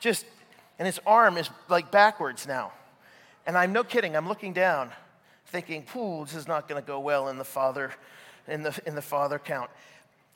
Just, 0.00 0.24
and 0.78 0.86
his 0.86 1.00
arm 1.06 1.36
is 1.36 1.50
like 1.68 1.90
backwards 1.90 2.46
now. 2.46 2.72
And 3.46 3.56
I'm 3.56 3.72
no 3.72 3.84
kidding, 3.84 4.16
I'm 4.16 4.28
looking 4.28 4.52
down, 4.52 4.90
thinking, 5.46 5.86
"Ooh, 5.96 6.24
this 6.24 6.34
is 6.34 6.48
not 6.48 6.68
going 6.68 6.82
to 6.82 6.86
go 6.86 7.00
well 7.00 7.28
in 7.28 7.38
the 7.38 7.44
father, 7.44 7.92
in 8.48 8.62
the, 8.62 8.78
in 8.86 8.94
the 8.94 9.02
father 9.02 9.38
count 9.38 9.70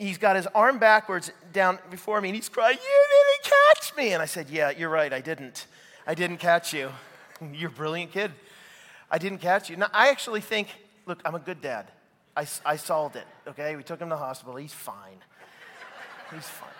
he's 0.01 0.19
got 0.19 0.35
his 0.35 0.47
arm 0.49 0.79
backwards 0.79 1.31
down 1.53 1.79
before 1.91 2.21
me 2.21 2.31
and 2.31 2.37
he's 2.37 2.49
crying, 2.49 2.79
You 2.81 3.07
didn't 3.11 3.53
catch 3.75 3.97
me. 3.97 4.13
And 4.13 4.23
I 4.23 4.27
said, 4.27 4.51
Yeah, 4.51 4.71
you're 4.71 4.89
right, 4.89 5.13
I 5.13 5.21
didn't. 5.21 5.67
I 6.07 6.15
didn't 6.15 6.39
catch 6.39 6.73
you. 6.73 6.91
You're 7.53 7.69
a 7.69 7.73
brilliant 7.73 8.11
kid. 8.11 8.33
I 9.11 9.19
didn't 9.19 9.39
catch 9.39 9.71
you. 9.71 9.77
Now, 9.77 9.89
I 9.93 10.09
actually 10.09 10.41
think, 10.41 10.69
look, 11.07 11.21
I'm 11.25 11.35
a 11.35 11.39
good 11.39 11.61
dad. 11.61 11.87
I, 12.37 12.47
I 12.65 12.77
solved 12.77 13.17
it, 13.17 13.27
okay? 13.49 13.77
We 13.77 13.83
took 13.83 14.01
him 14.01 14.09
to 14.09 14.15
the 14.15 14.19
hospital. 14.19 14.57
He's 14.57 14.73
fine. 14.73 15.19
He's 16.33 16.47
fine. 16.47 16.80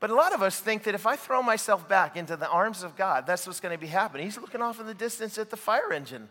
But 0.00 0.10
a 0.10 0.14
lot 0.14 0.32
of 0.32 0.42
us 0.42 0.60
think 0.60 0.84
that 0.84 0.94
if 0.94 1.06
I 1.06 1.16
throw 1.16 1.42
myself 1.42 1.88
back 1.88 2.16
into 2.16 2.36
the 2.36 2.48
arms 2.48 2.82
of 2.82 2.96
God, 2.96 3.26
that's 3.26 3.46
what's 3.46 3.60
going 3.60 3.74
to 3.74 3.80
be 3.80 3.88
happening. 3.88 4.24
He's 4.24 4.38
looking 4.38 4.62
off 4.62 4.78
in 4.78 4.86
the 4.86 4.94
distance 4.94 5.38
at 5.38 5.50
the 5.50 5.56
fire 5.56 5.92
engine 5.92 6.28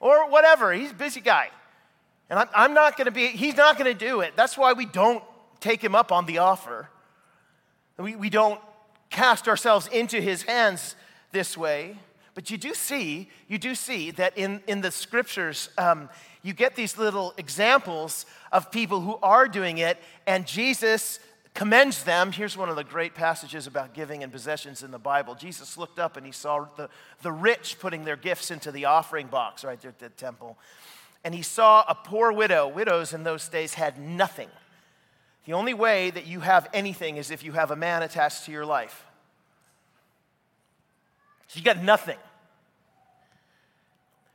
or 0.00 0.30
whatever. 0.30 0.72
He's 0.72 0.92
a 0.92 0.94
busy 0.94 1.20
guy. 1.20 1.50
And 2.30 2.48
I'm, 2.54 2.72
not 2.72 2.96
going 2.96 3.04
to 3.06 3.10
be, 3.10 3.28
he's 3.28 3.56
not 3.56 3.78
going 3.78 3.92
to 3.92 3.98
do 3.98 4.20
it. 4.20 4.32
That's 4.36 4.56
why 4.56 4.72
we 4.72 4.86
don't 4.86 5.22
take 5.60 5.82
him 5.84 5.94
up 5.94 6.10
on 6.10 6.24
the 6.24 6.38
offer. 6.38 6.88
We, 7.98 8.16
we 8.16 8.30
don't 8.30 8.60
cast 9.10 9.48
ourselves 9.48 9.86
into 9.88 10.20
his 10.20 10.42
hands 10.42 10.96
this 11.32 11.56
way. 11.56 11.98
But 12.34 12.50
you 12.50 12.58
do 12.58 12.74
see, 12.74 13.28
you 13.46 13.58
do 13.58 13.74
see 13.74 14.10
that 14.12 14.36
in, 14.36 14.62
in 14.66 14.80
the 14.80 14.90
scriptures, 14.90 15.68
um, 15.78 16.08
you 16.42 16.52
get 16.52 16.74
these 16.74 16.98
little 16.98 17.32
examples 17.36 18.26
of 18.50 18.72
people 18.72 19.00
who 19.00 19.18
are 19.22 19.46
doing 19.46 19.78
it, 19.78 19.98
and 20.26 20.46
Jesus 20.46 21.20
commends 21.54 22.04
them. 22.04 22.32
Here's 22.32 22.56
one 22.56 22.68
of 22.68 22.76
the 22.76 22.84
great 22.84 23.14
passages 23.14 23.66
about 23.66 23.94
giving 23.94 24.22
and 24.22 24.32
possessions 24.32 24.82
in 24.82 24.90
the 24.90 24.98
Bible. 24.98 25.34
Jesus 25.34 25.78
looked 25.78 25.98
up 25.98 26.16
and 26.16 26.26
he 26.26 26.32
saw 26.32 26.66
the, 26.76 26.90
the 27.22 27.32
rich 27.32 27.78
putting 27.78 28.04
their 28.04 28.16
gifts 28.16 28.50
into 28.50 28.72
the 28.72 28.86
offering 28.86 29.28
box 29.28 29.64
right 29.64 29.80
there 29.80 29.90
at 29.90 29.98
the 29.98 30.08
temple 30.10 30.58
and 31.24 31.34
he 31.34 31.42
saw 31.42 31.84
a 31.88 31.94
poor 31.94 32.30
widow. 32.30 32.68
Widows 32.68 33.14
in 33.14 33.24
those 33.24 33.48
days 33.48 33.74
had 33.74 33.98
nothing. 33.98 34.50
The 35.46 35.54
only 35.54 35.74
way 35.74 36.10
that 36.10 36.26
you 36.26 36.40
have 36.40 36.68
anything 36.74 37.16
is 37.16 37.30
if 37.30 37.42
you 37.42 37.52
have 37.52 37.70
a 37.70 37.76
man 37.76 38.02
attached 38.02 38.44
to 38.44 38.52
your 38.52 38.66
life. 38.66 39.06
She 41.48 41.62
got 41.62 41.82
nothing. 41.82 42.18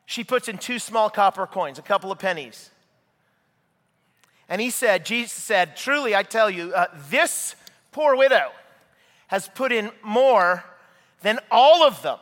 She 0.06 0.24
puts 0.24 0.48
in 0.48 0.58
two 0.58 0.80
small 0.80 1.10
copper 1.10 1.46
coins, 1.46 1.78
a 1.78 1.84
couple 1.84 2.12
of 2.12 2.18
pennies. 2.18 2.72
And 4.50 4.60
he 4.60 4.72
said, 4.72 5.06
Jesus 5.06 5.32
said, 5.32 5.78
Truly, 5.78 6.16
I 6.16 6.24
tell 6.24 6.50
you, 6.50 6.74
uh, 6.74 6.88
this 7.10 7.56
poor 7.92 8.16
widow 8.16 8.50
has 9.28 9.48
put 9.48 9.72
in 9.72 9.92
more 10.04 10.64
than 11.22 11.40
all 11.52 11.84
of 11.84 12.02
them. 12.02 12.18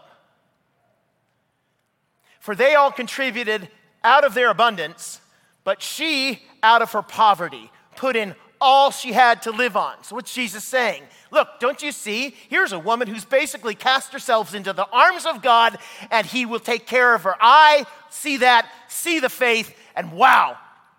For 2.42 2.54
they 2.54 2.76
all 2.76 2.92
contributed 2.92 3.70
out 4.04 4.26
of 4.26 4.34
their 4.34 4.50
abundance, 4.50 5.22
but 5.64 5.82
she, 5.82 6.42
out 6.62 6.82
of 6.82 6.92
her 6.92 7.02
poverty, 7.02 7.72
put 7.96 8.16
in 8.16 8.36
all 8.60 8.92
she 8.92 9.14
had 9.14 9.44
to 9.44 9.52
live 9.52 9.78
on. 9.78 10.04
So, 10.04 10.16
what's 10.16 10.34
Jesus 10.34 10.64
saying? 10.64 11.04
Look, 11.32 11.48
don't 11.60 11.82
you 11.82 11.92
see? 11.92 12.36
Here's 12.50 12.72
a 12.72 12.80
woman 12.80 13.08
who's 13.08 13.26
basically 13.26 13.76
cast 13.76 14.14
herself 14.14 14.56
into 14.56 14.74
the 14.74 14.88
arms 14.88 15.26
of 15.26 15.42
God 15.42 15.78
and 16.10 16.26
he 16.26 16.46
will 16.46 16.60
take 16.60 16.88
care 16.88 17.14
of 17.14 17.24
her. 17.24 17.36
I 17.40 17.86
see 18.10 18.38
that, 18.38 18.70
see 18.88 19.20
the 19.20 19.30
faith, 19.30 19.76
and 19.96 20.12
wow, 20.12 20.58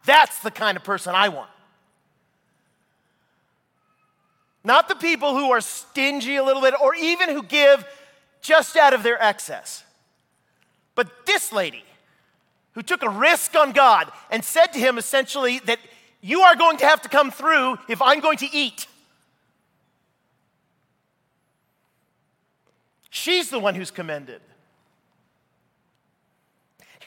that's 0.08 0.40
the 0.40 0.50
kind 0.50 0.76
of 0.76 0.82
person 0.82 1.14
I 1.14 1.28
want. 1.28 1.50
Not 4.64 4.88
the 4.88 4.94
people 4.94 5.36
who 5.36 5.50
are 5.50 5.60
stingy 5.60 6.36
a 6.36 6.42
little 6.42 6.62
bit 6.62 6.74
or 6.80 6.94
even 6.94 7.28
who 7.28 7.42
give 7.42 7.84
just 8.40 8.76
out 8.76 8.94
of 8.94 9.02
their 9.02 9.22
excess. 9.22 9.84
But 10.94 11.26
this 11.26 11.52
lady, 11.52 11.84
who 12.72 12.82
took 12.82 13.02
a 13.02 13.08
risk 13.08 13.54
on 13.54 13.72
God 13.72 14.10
and 14.30 14.44
said 14.44 14.68
to 14.68 14.78
him 14.78 14.98
essentially 14.98 15.58
that 15.60 15.78
you 16.20 16.40
are 16.40 16.56
going 16.56 16.78
to 16.78 16.86
have 16.86 17.02
to 17.02 17.08
come 17.08 17.30
through 17.30 17.76
if 17.88 18.00
I'm 18.00 18.20
going 18.20 18.38
to 18.38 18.48
eat. 18.52 18.86
She's 23.10 23.50
the 23.50 23.58
one 23.58 23.74
who's 23.74 23.90
commended. 23.90 24.40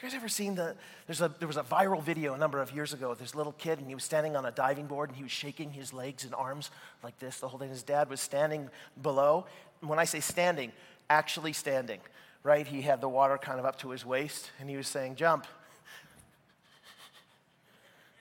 You 0.02 0.08
guys 0.08 0.16
ever 0.16 0.28
seen 0.28 0.56
the? 0.56 0.74
There's 1.06 1.20
a, 1.20 1.32
there 1.38 1.46
was 1.46 1.56
a 1.56 1.62
viral 1.62 2.02
video 2.02 2.34
a 2.34 2.36
number 2.36 2.60
of 2.60 2.72
years 2.72 2.92
ago 2.92 3.12
of 3.12 3.20
this 3.20 3.36
little 3.36 3.52
kid, 3.52 3.78
and 3.78 3.86
he 3.86 3.94
was 3.94 4.02
standing 4.02 4.34
on 4.34 4.44
a 4.44 4.50
diving 4.50 4.86
board 4.86 5.10
and 5.10 5.16
he 5.16 5.22
was 5.22 5.30
shaking 5.30 5.70
his 5.70 5.92
legs 5.92 6.24
and 6.24 6.34
arms 6.34 6.72
like 7.04 7.16
this 7.20 7.38
the 7.38 7.46
whole 7.46 7.60
day. 7.60 7.68
His 7.68 7.84
dad 7.84 8.10
was 8.10 8.20
standing 8.20 8.68
below. 9.00 9.46
when 9.80 10.00
I 10.00 10.04
say 10.04 10.18
standing, 10.18 10.72
actually 11.08 11.52
standing, 11.52 12.00
right? 12.42 12.66
He 12.66 12.82
had 12.82 13.00
the 13.00 13.08
water 13.08 13.38
kind 13.38 13.60
of 13.60 13.64
up 13.64 13.78
to 13.78 13.90
his 13.90 14.04
waist, 14.04 14.50
and 14.58 14.68
he 14.68 14.76
was 14.76 14.88
saying, 14.88 15.14
Jump, 15.14 15.46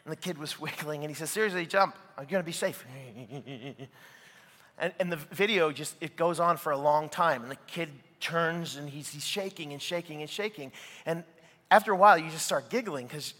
and 0.05 0.11
the 0.11 0.17
kid 0.17 0.37
was 0.37 0.59
wiggling, 0.61 1.03
and 1.03 1.09
he 1.09 1.15
says, 1.15 1.31
Seriously, 1.31 1.65
jump. 1.65 1.95
I'm 2.15 2.25
going 2.25 2.43
to 2.43 2.45
be 2.45 2.51
safe. 2.51 2.85
and, 4.77 4.93
and 4.99 5.11
the 5.11 5.15
video 5.31 5.71
just, 5.71 5.95
it 5.99 6.15
goes 6.15 6.39
on 6.39 6.57
for 6.57 6.73
a 6.73 6.77
long 6.77 7.09
time. 7.09 7.41
And 7.41 7.49
the 7.49 7.57
kid 7.65 7.89
turns, 8.19 8.75
and 8.75 8.87
he's, 8.87 9.09
he's 9.09 9.25
shaking 9.25 9.73
and 9.73 9.81
shaking 9.81 10.21
and 10.21 10.29
shaking. 10.29 10.71
And 11.07 11.23
after 11.71 11.91
a 11.91 11.95
while, 11.95 12.17
you 12.17 12.29
just 12.29 12.45
start 12.45 12.69
giggling 12.69 13.07
because 13.07 13.33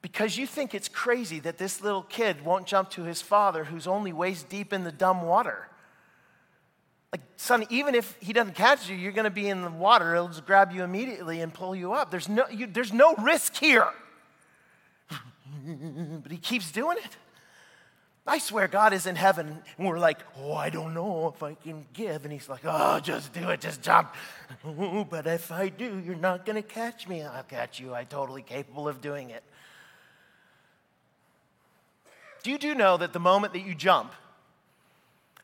because 0.00 0.36
you 0.36 0.48
think 0.48 0.74
it's 0.74 0.88
crazy 0.88 1.38
that 1.40 1.58
this 1.58 1.80
little 1.80 2.02
kid 2.02 2.44
won't 2.44 2.66
jump 2.66 2.90
to 2.90 3.04
his 3.04 3.22
father 3.22 3.62
who's 3.62 3.86
only 3.86 4.12
waist 4.12 4.48
deep 4.48 4.72
in 4.72 4.82
the 4.82 4.90
dumb 4.90 5.22
water. 5.22 5.68
Like, 7.12 7.20
son, 7.36 7.64
even 7.70 7.94
if 7.94 8.16
he 8.20 8.32
doesn't 8.32 8.56
catch 8.56 8.88
you, 8.88 8.96
you're 8.96 9.12
going 9.12 9.26
to 9.26 9.30
be 9.30 9.48
in 9.48 9.62
the 9.62 9.70
water. 9.70 10.14
It'll 10.14 10.26
just 10.26 10.44
grab 10.44 10.72
you 10.72 10.82
immediately 10.82 11.40
and 11.40 11.54
pull 11.54 11.76
you 11.76 11.92
up. 11.92 12.10
There's 12.10 12.28
no, 12.28 12.48
you, 12.50 12.66
there's 12.66 12.92
no 12.92 13.14
risk 13.14 13.56
here. 13.56 13.86
but 16.22 16.32
he 16.32 16.38
keeps 16.38 16.72
doing 16.72 16.98
it. 16.98 17.16
I 18.24 18.38
swear 18.38 18.68
God 18.68 18.92
is 18.92 19.06
in 19.06 19.16
heaven, 19.16 19.62
and 19.76 19.86
we're 19.86 19.98
like, 19.98 20.18
oh, 20.38 20.52
I 20.52 20.70
don't 20.70 20.94
know 20.94 21.32
if 21.34 21.42
I 21.42 21.54
can 21.54 21.84
give. 21.92 22.24
And 22.24 22.32
he's 22.32 22.48
like, 22.48 22.60
oh, 22.64 23.00
just 23.00 23.32
do 23.32 23.48
it, 23.50 23.60
just 23.60 23.82
jump. 23.82 24.14
but 25.10 25.26
if 25.26 25.50
I 25.50 25.68
do, 25.68 26.00
you're 26.04 26.14
not 26.14 26.46
going 26.46 26.54
to 26.54 26.62
catch 26.62 27.08
me. 27.08 27.22
I'll 27.22 27.42
catch 27.42 27.80
you. 27.80 27.94
I'm 27.94 28.06
totally 28.06 28.42
capable 28.42 28.86
of 28.86 29.00
doing 29.00 29.30
it. 29.30 29.42
Do 32.44 32.50
you 32.50 32.58
do 32.58 32.74
know 32.74 32.96
that 32.96 33.12
the 33.12 33.20
moment 33.20 33.54
that 33.54 33.66
you 33.66 33.74
jump, 33.74 34.12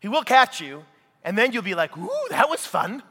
he 0.01 0.09
will 0.09 0.25
catch 0.25 0.61
you, 0.61 0.85
and 1.25 1.37
then 1.37 1.51
you'll 1.53 1.63
be 1.63 1.75
like, 1.75 1.97
ooh, 1.97 2.27
that 2.31 2.49
was 2.49 2.65
fun 2.65 3.03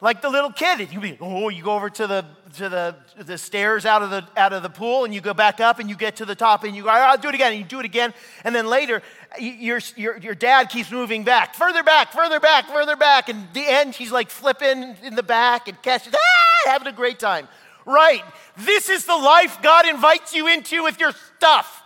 like 0.00 0.22
the 0.22 0.30
little 0.30 0.50
kid. 0.50 0.92
You 0.92 1.00
be, 1.00 1.18
oh, 1.20 1.48
you 1.48 1.62
go 1.62 1.74
over 1.74 1.90
to 1.90 2.06
the 2.06 2.24
to 2.54 2.68
the 2.68 2.96
the 3.18 3.38
stairs 3.38 3.84
out 3.84 4.02
of 4.02 4.10
the 4.10 4.26
out 4.36 4.52
of 4.52 4.62
the 4.62 4.70
pool, 4.70 5.04
and 5.04 5.14
you 5.14 5.20
go 5.20 5.34
back 5.34 5.60
up, 5.60 5.78
and 5.78 5.88
you 5.88 5.96
get 5.96 6.16
to 6.16 6.24
the 6.24 6.34
top, 6.34 6.64
and 6.64 6.74
you 6.74 6.84
go, 6.84 6.88
I'll 6.88 7.18
do 7.18 7.28
it 7.28 7.34
again, 7.34 7.52
and 7.52 7.60
you 7.60 7.66
do 7.66 7.80
it 7.80 7.84
again, 7.84 8.14
and 8.44 8.54
then 8.54 8.66
later, 8.66 9.02
your 9.38 9.80
your 9.96 10.18
your 10.18 10.34
dad 10.34 10.70
keeps 10.70 10.90
moving 10.90 11.24
back, 11.24 11.54
further 11.54 11.82
back, 11.82 12.12
further 12.12 12.40
back, 12.40 12.66
further 12.66 12.96
back, 12.96 13.28
and 13.28 13.46
the 13.52 13.66
end, 13.66 13.94
he's 13.94 14.12
like 14.12 14.30
flipping 14.30 14.96
in 15.02 15.14
the 15.14 15.22
back 15.22 15.68
and 15.68 15.80
catching, 15.82 16.12
ah, 16.14 16.70
having 16.70 16.88
a 16.88 16.92
great 16.92 17.18
time. 17.18 17.48
Right. 17.86 18.22
This 18.56 18.88
is 18.88 19.04
the 19.06 19.16
life 19.16 19.62
God 19.62 19.86
invites 19.86 20.34
you 20.34 20.48
into 20.48 20.82
with 20.82 21.00
your 21.00 21.12
stuff. 21.36 21.82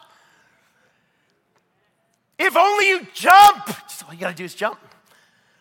If 2.38 2.56
only 2.56 2.88
you 2.88 3.06
jump. 3.14 3.66
Just 3.88 4.04
all 4.04 4.12
you 4.12 4.18
got 4.18 4.30
to 4.30 4.34
do 4.34 4.44
is 4.44 4.54
jump. 4.54 4.78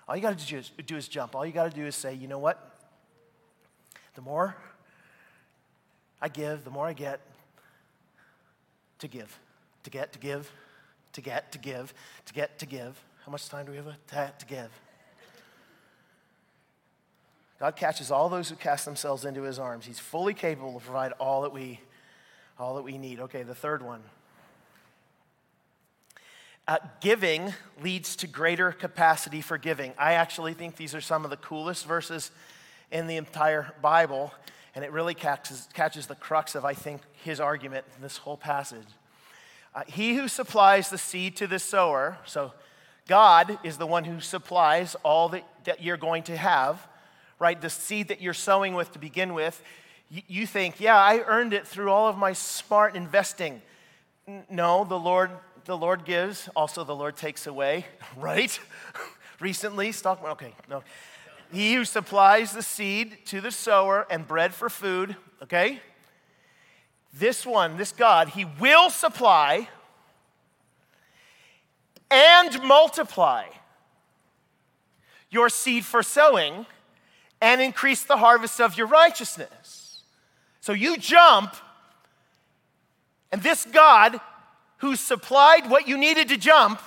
All 0.08 0.16
you 0.16 0.22
got 0.22 0.38
to 0.38 0.46
do 0.46 0.58
is, 0.58 0.72
do 0.86 0.98
is 0.98 1.08
jump. 1.08 1.36
All 1.36 1.46
you 1.46 1.54
got 1.54 1.72
to 1.72 1.76
do 1.76 1.86
is 1.86 1.96
say, 1.96 2.14
you 2.14 2.28
know 2.28 2.40
what? 2.40 2.72
The 4.16 4.22
more 4.22 4.56
I 6.22 6.30
give, 6.30 6.64
the 6.64 6.70
more 6.70 6.88
I 6.88 6.94
get 6.94 7.22
to 9.00 9.08
give, 9.08 9.38
to 9.84 9.90
get, 9.90 10.14
to 10.14 10.20
give, 10.20 10.52
to 11.14 11.22
get, 11.22 11.52
to 11.52 11.58
give, 11.58 11.94
to 12.26 12.34
get, 12.34 12.60
to 12.60 12.66
give. 12.66 13.04
How 13.26 13.32
much 13.32 13.48
time 13.50 13.66
do 13.66 13.72
we 13.72 13.78
have 13.78 13.86
to, 14.08 14.34
to 14.40 14.46
give? 14.46 14.70
God 17.60 17.76
catches 17.76 18.12
all 18.12 18.28
those 18.28 18.50
who 18.50 18.56
cast 18.56 18.84
themselves 18.84 19.24
into 19.24 19.44
his 19.44 19.58
arms. 19.58 19.86
He's 19.86 20.00
fully 20.00 20.34
capable 20.34 20.80
to 20.80 20.86
provide 20.86 21.14
all 21.14 21.44
that 21.44 21.54
we, 21.54 21.80
all 22.60 22.76
that 22.76 22.84
we 22.84 22.98
need. 22.98 23.22
Okay, 23.22 23.44
the 23.44 23.56
third 23.56 23.82
one. 23.82 24.02
Uh, 26.66 26.78
giving 27.02 27.54
leads 27.82 28.16
to 28.16 28.26
greater 28.26 28.72
capacity 28.72 29.42
for 29.42 29.58
giving. 29.58 29.94
I 29.98 30.14
actually 30.14 30.54
think 30.54 30.78
these 30.78 30.96
are 30.96 31.02
some 31.02 31.26
of 31.26 31.30
the 31.30 31.36
coolest 31.36 31.86
verses 31.86 32.32
in 32.90 33.08
the 33.08 33.18
entire 33.18 33.74
Bible, 33.82 34.32
and 34.74 34.86
it 34.86 34.94
really 34.94 35.14
catches, 35.14 35.68
catches 35.74 36.08
the 36.08 36.16
crux 36.16 36.56
of, 36.56 36.64
I 36.64 36.74
think, 36.74 37.02
his 37.24 37.42
argument 37.42 37.86
in 37.98 38.02
this 38.02 38.16
whole 38.16 38.38
passage. 38.38 38.88
Uh, 39.76 39.84
he 39.88 40.16
who 40.16 40.30
supplies 40.30 40.90
the 40.90 40.98
seed 40.98 41.36
to 41.36 41.48
the 41.48 41.60
sower, 41.60 42.18
so 42.26 42.54
God 43.10 43.60
is 43.66 43.78
the 43.78 43.88
one 43.88 44.06
who 44.06 44.22
supplies 44.22 44.96
all 45.04 45.28
that, 45.30 45.44
that 45.66 45.84
you're 45.84 45.98
going 45.98 46.24
to 46.24 46.38
have, 46.38 46.88
right? 47.40 47.60
The 47.60 47.70
seed 47.70 48.08
that 48.08 48.22
you're 48.22 48.34
sowing 48.34 48.74
with 48.74 48.94
to 48.94 49.00
begin 49.00 49.34
with. 49.34 49.62
You, 50.10 50.22
you 50.28 50.48
think, 50.48 50.80
yeah, 50.80 50.96
I 50.96 51.20
earned 51.28 51.54
it 51.54 51.68
through 51.68 51.92
all 51.92 52.08
of 52.08 52.18
my 52.18 52.32
smart 52.32 52.96
investing. 52.96 53.62
N- 54.28 54.46
no, 54.50 54.86
the 54.86 54.98
Lord, 54.98 55.32
the 55.66 55.78
Lord 55.78 56.06
gives, 56.06 56.50
also 56.56 56.84
the 56.84 56.96
Lord 56.96 57.16
takes 57.16 57.48
away, 57.48 57.86
right? 58.18 58.60
Recently, 59.40 59.92
stock, 59.92 60.24
okay, 60.24 60.54
no. 60.70 60.84
He 61.52 61.76
who 61.76 61.86
supplies 61.86 62.54
the 62.54 62.64
seed 62.64 63.18
to 63.28 63.42
the 63.42 63.52
sower 63.52 64.08
and 64.10 64.28
bread 64.28 64.54
for 64.54 64.70
food, 64.70 65.16
okay? 65.44 65.82
This 67.14 67.46
one, 67.46 67.78
this 67.78 67.92
God, 67.92 68.30
he 68.30 68.46
will 68.46 68.90
supply 68.90 69.70
and 72.10 72.64
multiply 72.64 73.46
your 75.30 75.50
seed 75.50 75.86
for 75.86 76.02
sowing 76.02 76.66
and 77.42 77.62
increase 77.62 78.04
the 78.04 78.18
harvest 78.18 78.62
of 78.62 78.78
your 78.78 78.88
righteousness. 78.88 80.04
So 80.62 80.72
you 80.74 80.98
jump, 80.98 81.56
and 83.32 83.44
this 83.44 83.66
God 83.66 84.20
who 84.84 84.98
supplied 84.98 85.70
what 85.70 85.88
you 85.88 85.98
needed 85.98 86.28
to 86.28 86.36
jump, 86.36 86.82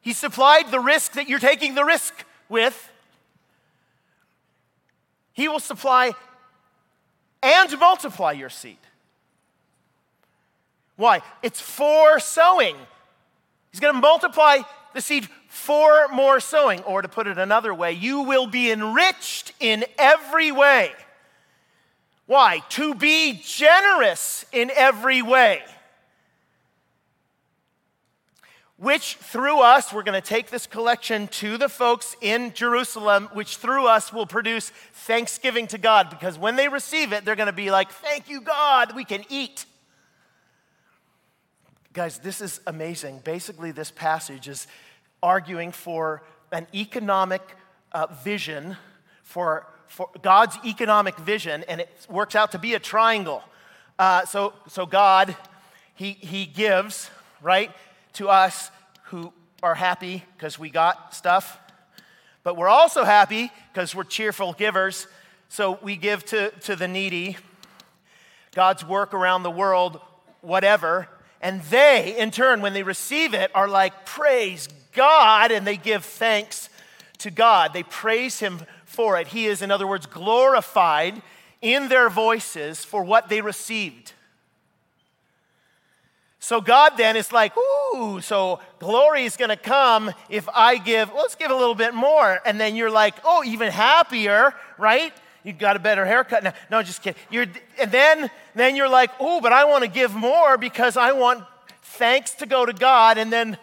he 0.00 0.12
supplied 0.12 0.68
the 0.72 0.80
risk 0.80 1.12
that 1.12 1.28
you're 1.28 1.38
taking 1.38 1.76
the 1.76 1.84
risk 1.84 2.12
with. 2.48 2.90
He 5.32 5.46
will 5.46 5.60
supply 5.60 6.14
and 7.44 7.78
multiply 7.78 8.32
your 8.32 8.48
seed. 8.48 8.76
Why? 10.96 11.22
It's 11.44 11.60
for 11.60 12.18
sowing. 12.18 12.74
He's 13.70 13.78
going 13.78 13.94
to 13.94 14.00
multiply 14.00 14.62
the 14.92 15.00
seed 15.00 15.28
for 15.46 16.08
more 16.08 16.40
sowing. 16.40 16.82
Or 16.82 17.02
to 17.02 17.08
put 17.08 17.28
it 17.28 17.38
another 17.38 17.72
way, 17.72 17.92
you 17.92 18.22
will 18.22 18.48
be 18.48 18.72
enriched 18.72 19.52
in 19.60 19.84
every 19.96 20.50
way. 20.50 20.90
Why? 22.26 22.64
To 22.70 22.96
be 22.96 23.40
generous 23.44 24.44
in 24.50 24.72
every 24.74 25.22
way. 25.22 25.62
Which 28.80 29.16
through 29.16 29.60
us, 29.60 29.92
we're 29.92 30.02
going 30.02 30.18
to 30.18 30.26
take 30.26 30.48
this 30.48 30.66
collection 30.66 31.28
to 31.28 31.58
the 31.58 31.68
folks 31.68 32.16
in 32.22 32.54
Jerusalem, 32.54 33.28
which 33.34 33.58
through 33.58 33.86
us 33.86 34.10
will 34.10 34.24
produce 34.24 34.70
thanksgiving 34.70 35.66
to 35.66 35.76
God. 35.76 36.08
Because 36.08 36.38
when 36.38 36.56
they 36.56 36.66
receive 36.66 37.12
it, 37.12 37.26
they're 37.26 37.36
going 37.36 37.44
to 37.44 37.52
be 37.52 37.70
like, 37.70 37.90
Thank 37.90 38.30
you, 38.30 38.40
God, 38.40 38.96
we 38.96 39.04
can 39.04 39.22
eat. 39.28 39.66
Guys, 41.92 42.20
this 42.20 42.40
is 42.40 42.60
amazing. 42.66 43.20
Basically, 43.22 43.70
this 43.70 43.90
passage 43.90 44.48
is 44.48 44.66
arguing 45.22 45.72
for 45.72 46.22
an 46.50 46.66
economic 46.74 47.42
uh, 47.92 48.06
vision, 48.24 48.78
for, 49.22 49.66
for 49.88 50.08
God's 50.22 50.56
economic 50.64 51.18
vision, 51.18 51.64
and 51.68 51.82
it 51.82 52.06
works 52.08 52.34
out 52.34 52.52
to 52.52 52.58
be 52.58 52.72
a 52.72 52.78
triangle. 52.78 53.44
Uh, 53.98 54.24
so, 54.24 54.54
so 54.68 54.86
God, 54.86 55.36
he, 55.94 56.12
he 56.12 56.46
gives, 56.46 57.10
right, 57.42 57.70
to 58.14 58.28
us 58.28 58.70
who 59.04 59.32
are 59.62 59.74
happy 59.74 60.24
because 60.36 60.58
we 60.58 60.70
got 60.70 61.14
stuff, 61.14 61.58
but 62.42 62.56
we're 62.56 62.68
also 62.68 63.04
happy 63.04 63.50
because 63.72 63.94
we're 63.94 64.04
cheerful 64.04 64.52
givers. 64.52 65.06
So 65.48 65.78
we 65.82 65.96
give 65.96 66.24
to, 66.26 66.50
to 66.50 66.76
the 66.76 66.88
needy, 66.88 67.36
God's 68.54 68.84
work 68.84 69.12
around 69.12 69.42
the 69.42 69.50
world, 69.50 70.00
whatever. 70.40 71.08
And 71.40 71.62
they, 71.62 72.16
in 72.16 72.30
turn, 72.30 72.60
when 72.60 72.72
they 72.72 72.82
receive 72.82 73.34
it, 73.34 73.50
are 73.54 73.68
like, 73.68 74.06
Praise 74.06 74.68
God, 74.92 75.50
and 75.52 75.66
they 75.66 75.76
give 75.76 76.04
thanks 76.04 76.68
to 77.18 77.30
God. 77.30 77.72
They 77.72 77.82
praise 77.82 78.40
Him 78.40 78.60
for 78.84 79.18
it. 79.18 79.28
He 79.28 79.46
is, 79.46 79.62
in 79.62 79.70
other 79.70 79.86
words, 79.86 80.06
glorified 80.06 81.22
in 81.62 81.88
their 81.88 82.08
voices 82.08 82.84
for 82.84 83.04
what 83.04 83.28
they 83.28 83.40
received. 83.40 84.12
So 86.42 86.62
God 86.62 86.94
then 86.96 87.16
is 87.16 87.32
like, 87.32 87.52
ooh, 87.94 88.22
so 88.22 88.60
glory 88.78 89.24
is 89.24 89.36
going 89.36 89.50
to 89.50 89.56
come 89.56 90.10
if 90.30 90.48
I 90.48 90.78
give, 90.78 91.12
let's 91.14 91.34
give 91.34 91.50
a 91.50 91.54
little 91.54 91.74
bit 91.74 91.92
more. 91.92 92.40
And 92.46 92.58
then 92.58 92.74
you're 92.74 92.90
like, 92.90 93.14
oh, 93.24 93.44
even 93.44 93.70
happier, 93.70 94.54
right? 94.78 95.12
You 95.44 95.52
got 95.52 95.76
a 95.76 95.78
better 95.78 96.06
haircut 96.06 96.42
now. 96.42 96.54
No, 96.70 96.82
just 96.82 97.02
kidding. 97.02 97.20
You're, 97.30 97.46
and 97.78 97.92
then, 97.92 98.30
then 98.54 98.74
you're 98.74 98.88
like, 98.88 99.10
oh, 99.20 99.42
but 99.42 99.52
I 99.52 99.66
want 99.66 99.84
to 99.84 99.90
give 99.90 100.14
more 100.14 100.56
because 100.56 100.96
I 100.96 101.12
want 101.12 101.44
thanks 101.82 102.32
to 102.36 102.46
go 102.46 102.64
to 102.64 102.72
God. 102.72 103.18
And 103.18 103.30
then, 103.30 103.58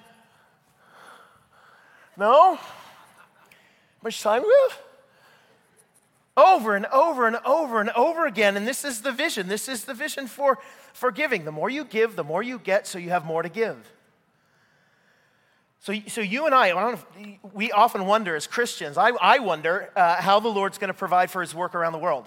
no? 2.15 2.59
Much 4.03 4.21
time 4.21 4.43
we 4.43 4.55
have? 4.69 4.79
Over 6.37 6.75
and 6.75 6.85
over 6.87 7.25
and 7.25 7.37
over 7.37 7.81
and 7.81 7.89
over 7.89 8.27
again. 8.27 8.55
And 8.55 8.67
this 8.67 8.85
is 8.85 9.01
the 9.01 9.11
vision. 9.11 9.47
This 9.47 9.67
is 9.67 9.85
the 9.85 9.95
vision 9.95 10.27
for, 10.27 10.59
for 10.97 11.11
giving. 11.11 11.45
The 11.45 11.51
more 11.51 11.69
you 11.69 11.85
give, 11.85 12.15
the 12.15 12.23
more 12.23 12.41
you 12.41 12.57
get, 12.57 12.87
so 12.87 12.97
you 12.97 13.11
have 13.11 13.23
more 13.23 13.43
to 13.43 13.49
give. 13.49 13.77
So, 15.79 15.93
so 16.07 16.21
you 16.21 16.47
and 16.47 16.55
I, 16.55 16.71
I 16.71 16.97
we 17.53 17.71
often 17.71 18.07
wonder 18.07 18.35
as 18.35 18.47
Christians, 18.47 18.97
I, 18.97 19.09
I 19.21 19.37
wonder 19.37 19.91
uh, 19.95 20.15
how 20.15 20.39
the 20.39 20.49
Lord's 20.49 20.79
going 20.79 20.87
to 20.87 20.95
provide 20.95 21.29
for 21.29 21.41
his 21.41 21.53
work 21.53 21.75
around 21.75 21.91
the 21.91 21.99
world. 21.99 22.25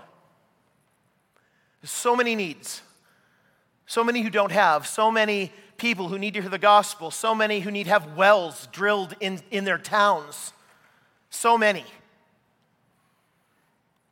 There's 1.83 1.91
so 1.91 2.15
many 2.15 2.37
needs, 2.37 2.83
so 3.87 4.05
many 4.05 4.23
who 4.23 4.31
don't 4.31 4.53
have, 4.53 4.87
so 4.87 5.11
many 5.11 5.53
people 5.77 6.07
who 6.09 6.19
need 6.19 6.35
to 6.35 6.41
hear 6.41 6.51
the 6.51 6.59
gospel, 6.59 7.11
so 7.11 7.35
many 7.35 7.59
who 7.59 7.73
need 7.73 7.85
to 7.85 7.91
have 7.91 8.17
wells 8.17 8.69
drilled 8.71 9.17
in, 9.19 9.41
in 9.51 9.65
their 9.65 9.79
towns, 9.79 10.53
so 11.29 11.59
many. 11.59 11.85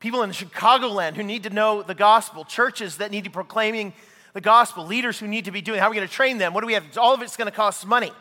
People 0.00 0.22
in 0.22 0.30
Chicagoland 0.30 1.14
who 1.14 1.22
need 1.22 1.44
to 1.44 1.50
know 1.50 1.82
the 1.82 1.94
gospel, 1.94 2.44
churches 2.44 2.96
that 2.96 3.12
need 3.12 3.22
to 3.22 3.30
be 3.30 3.34
proclaiming 3.34 3.92
the 4.32 4.40
gospel, 4.40 4.86
leaders 4.86 5.18
who 5.18 5.26
need 5.26 5.46
to 5.46 5.50
be 5.50 5.60
doing. 5.60 5.80
How 5.80 5.86
are 5.86 5.90
we 5.90 5.96
going 5.96 6.08
to 6.08 6.12
train 6.12 6.38
them? 6.38 6.54
What 6.54 6.60
do 6.60 6.66
we 6.66 6.74
have? 6.74 6.98
All 6.98 7.14
of 7.14 7.22
it's 7.22 7.36
going 7.36 7.50
to 7.50 7.56
cost 7.56 7.86
money. 7.86 8.12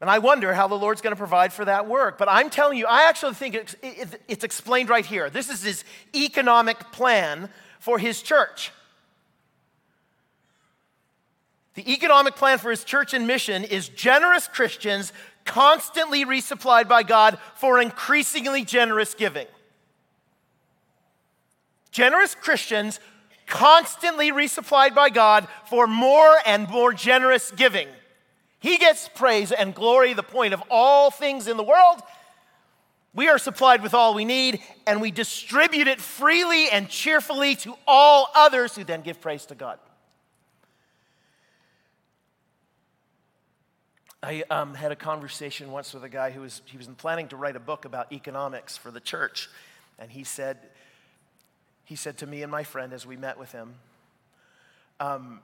And 0.00 0.10
I 0.10 0.18
wonder 0.18 0.52
how 0.52 0.66
the 0.66 0.74
Lord's 0.74 1.00
going 1.00 1.12
to 1.12 1.18
provide 1.18 1.52
for 1.52 1.64
that 1.64 1.86
work. 1.86 2.18
But 2.18 2.28
I'm 2.28 2.50
telling 2.50 2.76
you, 2.76 2.86
I 2.86 3.08
actually 3.08 3.34
think 3.34 3.54
it's, 3.54 3.76
it's, 4.26 4.42
explained 4.42 4.88
right 4.88 5.06
here. 5.06 5.30
This 5.30 5.48
is 5.48 5.62
his 5.62 5.84
economic 6.12 6.90
plan 6.90 7.48
for 7.78 8.00
his 8.00 8.20
church. 8.20 8.72
The 11.74 11.92
economic 11.92 12.34
plan 12.34 12.58
for 12.58 12.70
his 12.70 12.82
church 12.82 13.14
and 13.14 13.28
mission 13.28 13.62
is 13.62 13.88
generous 13.88 14.48
Christians 14.48 15.12
constantly 15.44 16.24
resupplied 16.24 16.88
by 16.88 17.04
God 17.04 17.38
for 17.54 17.80
increasingly 17.80 18.64
generous 18.64 19.14
giving. 19.14 19.46
Generous 21.92 22.34
Christians 22.34 22.98
constantly 23.52 24.32
resupplied 24.32 24.94
by 24.94 25.10
God 25.10 25.46
for 25.68 25.86
more 25.86 26.38
and 26.46 26.68
more 26.70 26.94
generous 26.94 27.50
giving. 27.50 27.86
He 28.60 28.78
gets 28.78 29.10
praise 29.10 29.52
and 29.52 29.74
glory, 29.74 30.14
the 30.14 30.22
point 30.22 30.54
of 30.54 30.62
all 30.70 31.10
things 31.10 31.46
in 31.46 31.58
the 31.58 31.62
world. 31.62 32.00
We 33.14 33.28
are 33.28 33.36
supplied 33.36 33.82
with 33.82 33.92
all 33.92 34.14
we 34.14 34.24
need, 34.24 34.60
and 34.86 35.02
we 35.02 35.10
distribute 35.10 35.86
it 35.86 36.00
freely 36.00 36.70
and 36.70 36.88
cheerfully 36.88 37.54
to 37.56 37.74
all 37.86 38.30
others 38.34 38.74
who 38.74 38.84
then 38.84 39.02
give 39.02 39.20
praise 39.20 39.44
to 39.46 39.54
God. 39.54 39.78
I 44.22 44.44
um, 44.48 44.72
had 44.72 44.92
a 44.92 44.96
conversation 44.96 45.72
once 45.72 45.92
with 45.92 46.04
a 46.04 46.08
guy 46.08 46.30
who 46.30 46.40
was 46.40 46.62
he 46.64 46.78
was 46.78 46.86
planning 46.96 47.28
to 47.28 47.36
write 47.36 47.56
a 47.56 47.60
book 47.60 47.84
about 47.84 48.12
economics 48.12 48.78
for 48.78 48.90
the 48.90 49.00
church, 49.00 49.50
and 49.98 50.10
he 50.10 50.24
said 50.24 50.58
he 51.92 51.96
said 51.96 52.16
to 52.16 52.26
me 52.26 52.42
and 52.42 52.50
my 52.50 52.64
friend 52.64 52.94
as 52.94 53.04
we 53.04 53.18
met 53.18 53.38
with 53.38 53.52
him, 53.52 53.74
um, 54.98 55.40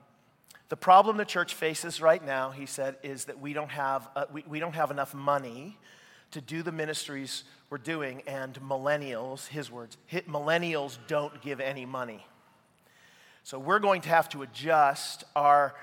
the 0.70 0.78
problem 0.78 1.18
the 1.18 1.26
church 1.26 1.52
faces 1.52 2.00
right 2.00 2.24
now, 2.24 2.52
he 2.52 2.64
said, 2.64 2.96
is 3.02 3.26
that 3.26 3.38
we 3.38 3.52
don't 3.52 3.68
have, 3.68 4.08
uh, 4.16 4.24
we, 4.32 4.42
we 4.48 4.58
don't 4.58 4.74
have 4.74 4.90
enough 4.90 5.12
money 5.12 5.76
to 6.30 6.40
do 6.40 6.62
the 6.62 6.72
ministries 6.72 7.44
we're 7.68 7.76
doing, 7.76 8.22
and 8.26 8.58
millennials, 8.62 9.46
his 9.48 9.70
words, 9.70 9.98
millennials 10.10 10.96
don't 11.06 11.38
give 11.42 11.60
any 11.60 11.84
money. 11.84 12.26
So 13.44 13.58
we're 13.58 13.78
going 13.78 14.00
to 14.00 14.08
have 14.08 14.30
to 14.30 14.40
adjust 14.40 15.24
our 15.36 15.74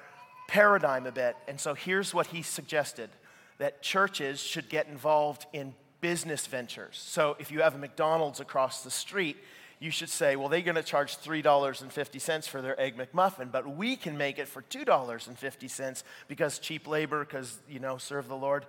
paradigm 0.48 1.06
a 1.06 1.12
bit. 1.12 1.38
And 1.48 1.60
so 1.60 1.76
here's 1.76 2.12
what 2.12 2.26
he 2.26 2.42
suggested 2.42 3.12
that 3.60 3.84
churches 3.84 4.40
should 4.40 4.68
get 4.70 4.88
involved 4.88 5.46
in 5.54 5.76
business 6.02 6.48
ventures. 6.48 7.00
So 7.00 7.36
if 7.38 7.52
you 7.52 7.62
have 7.62 7.76
a 7.76 7.78
McDonald's 7.78 8.40
across 8.40 8.84
the 8.84 8.90
street, 8.90 9.38
you 9.80 9.92
should 9.92 10.10
say, 10.10 10.36
well, 10.36 10.50
they're 10.50 10.62
going 10.62 10.76
to 10.76 10.84
charge 10.84 11.18
$3.50 11.18 12.48
for 12.48 12.62
their 12.62 12.80
Egg 12.80 12.98
McMuffin, 12.98 13.52
but 13.52 13.76
we 13.76 13.96
can 13.96 14.18
make 14.18 14.40
it 14.40 14.48
for 14.48 14.62
$2.50 14.64 16.04
because 16.28 16.60
cheap 16.60 16.88
labor, 16.88 17.26
because, 17.26 17.58
you 17.70 17.80
know, 17.80 17.98
serve 17.98 18.28
the 18.28 18.36
Lord. 18.36 18.66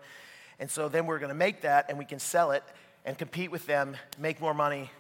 And 0.59 0.71
so 0.71 0.89
then 0.89 1.07
we're 1.07 1.19
going 1.19 1.29
to 1.31 1.35
make 1.35 1.63
that 1.63 1.87
and 1.89 1.99
we 1.99 2.05
can 2.05 2.19
sell 2.19 2.51
it 2.51 2.65
and 3.05 3.17
compete 3.17 3.51
with 3.51 3.67
them, 3.67 3.97
make 4.19 4.41
more 4.41 4.55
money, 4.55 4.91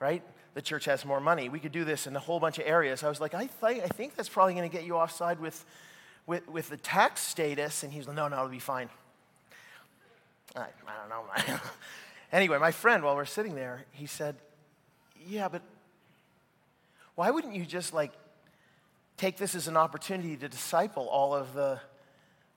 right? 0.00 0.22
the 0.56 0.62
church 0.62 0.86
has 0.86 1.04
more 1.04 1.20
money. 1.20 1.50
We 1.50 1.60
could 1.60 1.70
do 1.70 1.84
this 1.84 2.06
in 2.06 2.16
a 2.16 2.18
whole 2.18 2.40
bunch 2.40 2.58
of 2.58 2.66
areas. 2.66 3.04
I 3.04 3.10
was 3.10 3.20
like, 3.20 3.34
I, 3.34 3.50
th- 3.60 3.82
I 3.82 3.88
think 3.88 4.16
that's 4.16 4.30
probably 4.30 4.54
going 4.54 4.68
to 4.68 4.74
get 4.74 4.86
you 4.86 4.96
offside 4.96 5.38
with, 5.38 5.62
with, 6.26 6.48
with 6.48 6.70
the 6.70 6.78
tax 6.78 7.20
status. 7.20 7.82
And 7.82 7.92
he's 7.92 8.06
like, 8.06 8.16
no, 8.16 8.26
no, 8.26 8.36
it'll 8.36 8.48
be 8.48 8.58
fine. 8.58 8.88
I, 10.56 10.60
I 10.60 11.08
don't 11.10 11.10
know. 11.10 11.58
anyway, 12.32 12.56
my 12.56 12.70
friend, 12.70 13.04
while 13.04 13.14
we're 13.14 13.26
sitting 13.26 13.54
there, 13.54 13.84
he 13.92 14.06
said, 14.06 14.36
yeah, 15.26 15.48
but 15.48 15.62
why 17.14 17.30
wouldn't 17.30 17.54
you 17.54 17.64
just 17.64 17.92
like 17.92 18.12
take 19.16 19.36
this 19.36 19.54
as 19.54 19.68
an 19.68 19.76
opportunity 19.76 20.36
to 20.36 20.48
disciple 20.48 21.08
all 21.08 21.34
of 21.34 21.54
the, 21.54 21.80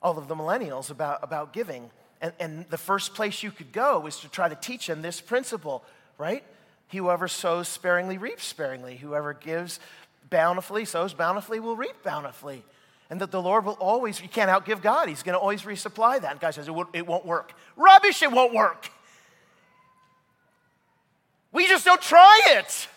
all 0.02 0.18
of 0.18 0.28
the 0.28 0.36
millennials 0.36 0.92
about, 0.92 1.20
about 1.24 1.54
giving? 1.54 1.90
And, 2.22 2.34
and 2.40 2.66
the 2.70 2.78
first 2.78 3.14
place 3.14 3.44
you 3.44 3.52
could 3.52 3.72
go 3.72 4.06
is 4.06 4.20
to 4.20 4.30
try 4.30 4.50
to 4.50 4.56
teach 4.56 4.88
them 4.88 5.02
this 5.02 5.22
principle, 5.22 5.84
right? 6.18 6.44
Whoever 6.92 7.28
sows 7.28 7.68
sparingly 7.68 8.18
reaps 8.18 8.46
sparingly. 8.46 8.98
Whoever 8.98 9.34
gives 9.34 9.80
bountifully, 10.30 10.86
sows 10.86 11.14
bountifully, 11.14 11.60
will 11.60 11.76
reap 11.76 12.04
bountifully. 12.04 12.64
And 13.10 13.22
that 13.22 13.32
the 13.32 13.42
Lord 13.42 13.66
will 13.66 13.78
always, 13.80 14.22
you 14.22 14.28
can't 14.28 14.52
outgive 14.52 14.82
God. 14.82 15.08
He's 15.08 15.24
going 15.24 15.34
to 15.34 15.40
always 15.40 15.64
resupply 15.64 16.22
that. 16.22 16.32
And 16.32 16.40
God 16.40 16.54
says, 16.54 16.68
it 16.68 16.72
won't, 16.72 16.90
it 16.94 17.08
won't 17.08 17.26
work. 17.26 17.54
Rubbish, 17.76 18.22
it 18.22 18.32
won't 18.32 18.54
work. 18.54 18.92
We 21.52 21.68
just 21.68 21.86
don't 21.86 22.02
try 22.02 22.42
it. 22.48 22.88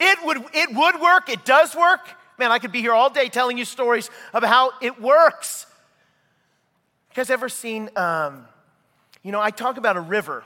It 0.00 0.18
would, 0.24 0.38
it 0.54 0.74
would 0.74 1.00
work. 1.00 1.28
It 1.28 1.44
does 1.44 1.74
work. 1.74 2.00
Man, 2.38 2.52
I 2.52 2.58
could 2.58 2.70
be 2.70 2.80
here 2.80 2.92
all 2.92 3.10
day 3.10 3.28
telling 3.28 3.58
you 3.58 3.64
stories 3.64 4.10
of 4.32 4.44
how 4.44 4.72
it 4.80 5.00
works. 5.00 5.66
You 7.10 7.16
guys 7.16 7.30
ever 7.30 7.48
seen, 7.48 7.90
um, 7.96 8.46
you 9.24 9.32
know, 9.32 9.40
I 9.40 9.50
talk 9.50 9.76
about 9.76 9.96
a 9.96 10.00
river. 10.00 10.44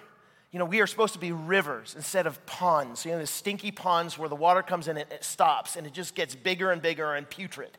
You 0.52 0.58
know, 0.58 0.64
we 0.64 0.80
are 0.80 0.86
supposed 0.86 1.12
to 1.14 1.18
be 1.18 1.32
rivers 1.32 1.94
instead 1.94 2.26
of 2.26 2.44
ponds. 2.46 3.04
You 3.04 3.12
know, 3.12 3.18
the 3.18 3.26
stinky 3.26 3.70
ponds 3.70 4.18
where 4.18 4.28
the 4.28 4.36
water 4.36 4.62
comes 4.62 4.88
in 4.88 4.96
and 4.96 5.10
it 5.12 5.24
stops 5.24 5.76
and 5.76 5.86
it 5.86 5.92
just 5.92 6.14
gets 6.14 6.34
bigger 6.34 6.70
and 6.70 6.80
bigger 6.80 7.14
and 7.14 7.28
putrid. 7.28 7.76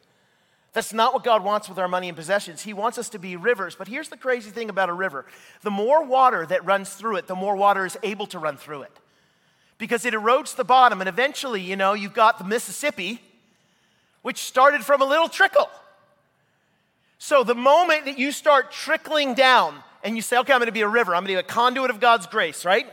That's 0.74 0.94
not 0.94 1.14
what 1.14 1.24
God 1.24 1.44
wants 1.44 1.70
with 1.70 1.78
our 1.78 1.88
money 1.88 2.08
and 2.08 2.18
possessions. 2.18 2.62
He 2.64 2.74
wants 2.74 2.98
us 2.98 3.10
to 3.10 3.20
be 3.20 3.36
rivers. 3.36 3.76
But 3.76 3.88
here's 3.88 4.10
the 4.10 4.18
crazy 4.18 4.50
thing 4.52 4.70
about 4.70 4.90
a 4.90 4.94
river 4.94 5.26
the 5.64 5.72
more 5.72 6.04
water 6.04 6.46
that 6.48 6.66
runs 6.66 6.94
through 6.94 7.18
it, 7.18 7.28
the 7.28 7.36
more 7.36 7.56
water 7.56 7.86
is 7.86 7.98
able 8.04 8.28
to 8.28 8.40
run 8.40 8.58
through 8.58 8.84
it 8.84 9.00
because 9.84 10.06
it 10.06 10.14
erodes 10.14 10.56
the 10.56 10.64
bottom. 10.64 11.02
And 11.02 11.10
eventually, 11.10 11.60
you 11.60 11.76
know, 11.76 11.94
you've 11.94 12.14
got 12.14 12.38
the 12.38 12.46
Mississippi, 12.46 13.20
which 14.22 14.38
started 14.38 14.86
from 14.86 15.02
a 15.02 15.06
little 15.06 15.28
trickle. 15.28 15.70
So 17.18 17.44
the 17.44 17.54
moment 17.54 18.06
that 18.06 18.18
you 18.18 18.32
start 18.32 18.72
trickling 18.72 19.34
down 19.34 19.76
and 20.02 20.16
you 20.16 20.22
say, 20.22 20.38
okay, 20.38 20.54
I'm 20.54 20.60
going 20.60 20.68
to 20.68 20.72
be 20.72 20.82
a 20.82 20.88
river, 20.88 21.14
I'm 21.14 21.26
going 21.26 21.36
to 21.36 21.44
be 21.44 21.46
a 21.46 21.52
conduit 21.52 21.90
of 21.90 22.00
God's 22.00 22.28
grace, 22.28 22.64
right? 22.64 22.88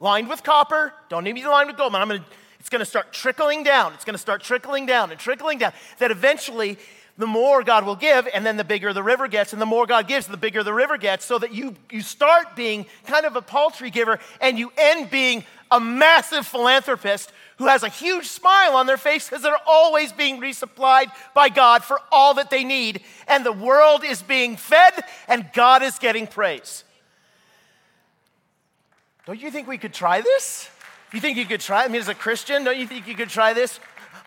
lined 0.00 0.28
with 0.28 0.42
copper, 0.42 0.92
don't 1.08 1.24
need 1.24 1.34
me 1.34 1.42
to 1.42 1.50
line 1.50 1.66
with 1.68 1.76
gold, 1.76 1.92
but 1.92 2.02
I'm 2.02 2.08
going 2.08 2.20
to, 2.20 2.26
it's 2.60 2.68
going 2.68 2.80
to 2.80 2.86
start 2.86 3.12
trickling 3.12 3.62
down. 3.62 3.92
It's 3.94 4.04
going 4.04 4.14
to 4.14 4.18
start 4.18 4.42
trickling 4.42 4.86
down 4.86 5.10
and 5.10 5.20
trickling 5.20 5.58
down. 5.58 5.72
That 5.98 6.10
eventually, 6.10 6.76
the 7.18 7.26
more 7.26 7.62
God 7.62 7.86
will 7.86 7.96
give, 7.96 8.28
and 8.34 8.44
then 8.44 8.56
the 8.56 8.64
bigger 8.64 8.92
the 8.92 9.02
river 9.02 9.28
gets, 9.28 9.52
and 9.52 9.62
the 9.62 9.66
more 9.66 9.86
God 9.86 10.06
gives, 10.06 10.26
the 10.26 10.36
bigger 10.36 10.62
the 10.62 10.74
river 10.74 10.98
gets, 10.98 11.24
so 11.24 11.38
that 11.38 11.54
you, 11.54 11.74
you 11.90 12.02
start 12.02 12.56
being 12.56 12.86
kind 13.06 13.24
of 13.24 13.36
a 13.36 13.42
paltry 13.42 13.90
giver 13.90 14.18
and 14.40 14.58
you 14.58 14.72
end 14.76 15.10
being 15.10 15.44
a 15.70 15.80
massive 15.80 16.46
philanthropist 16.46 17.32
who 17.58 17.66
has 17.66 17.82
a 17.82 17.88
huge 17.88 18.26
smile 18.26 18.76
on 18.76 18.86
their 18.86 18.96
face 18.96 19.28
because 19.28 19.42
they're 19.42 19.56
always 19.66 20.12
being 20.12 20.40
resupplied 20.40 21.10
by 21.34 21.48
God 21.48 21.82
for 21.82 22.00
all 22.12 22.34
that 22.34 22.50
they 22.50 22.64
need. 22.64 23.02
And 23.26 23.44
the 23.44 23.52
world 23.52 24.04
is 24.04 24.22
being 24.22 24.56
fed 24.56 24.92
and 25.28 25.50
God 25.52 25.82
is 25.82 25.98
getting 25.98 26.26
praise. 26.26 26.84
Don't 29.26 29.40
you 29.40 29.50
think 29.50 29.66
we 29.66 29.78
could 29.78 29.94
try 29.94 30.20
this? 30.20 30.70
You 31.12 31.20
think 31.20 31.36
you 31.36 31.46
could 31.46 31.60
try? 31.60 31.84
I 31.84 31.88
mean, 31.88 32.00
as 32.00 32.08
a 32.08 32.14
Christian, 32.14 32.64
don't 32.64 32.78
you 32.78 32.86
think 32.86 33.08
you 33.08 33.14
could 33.14 33.28
try 33.28 33.52
this? 33.52 33.80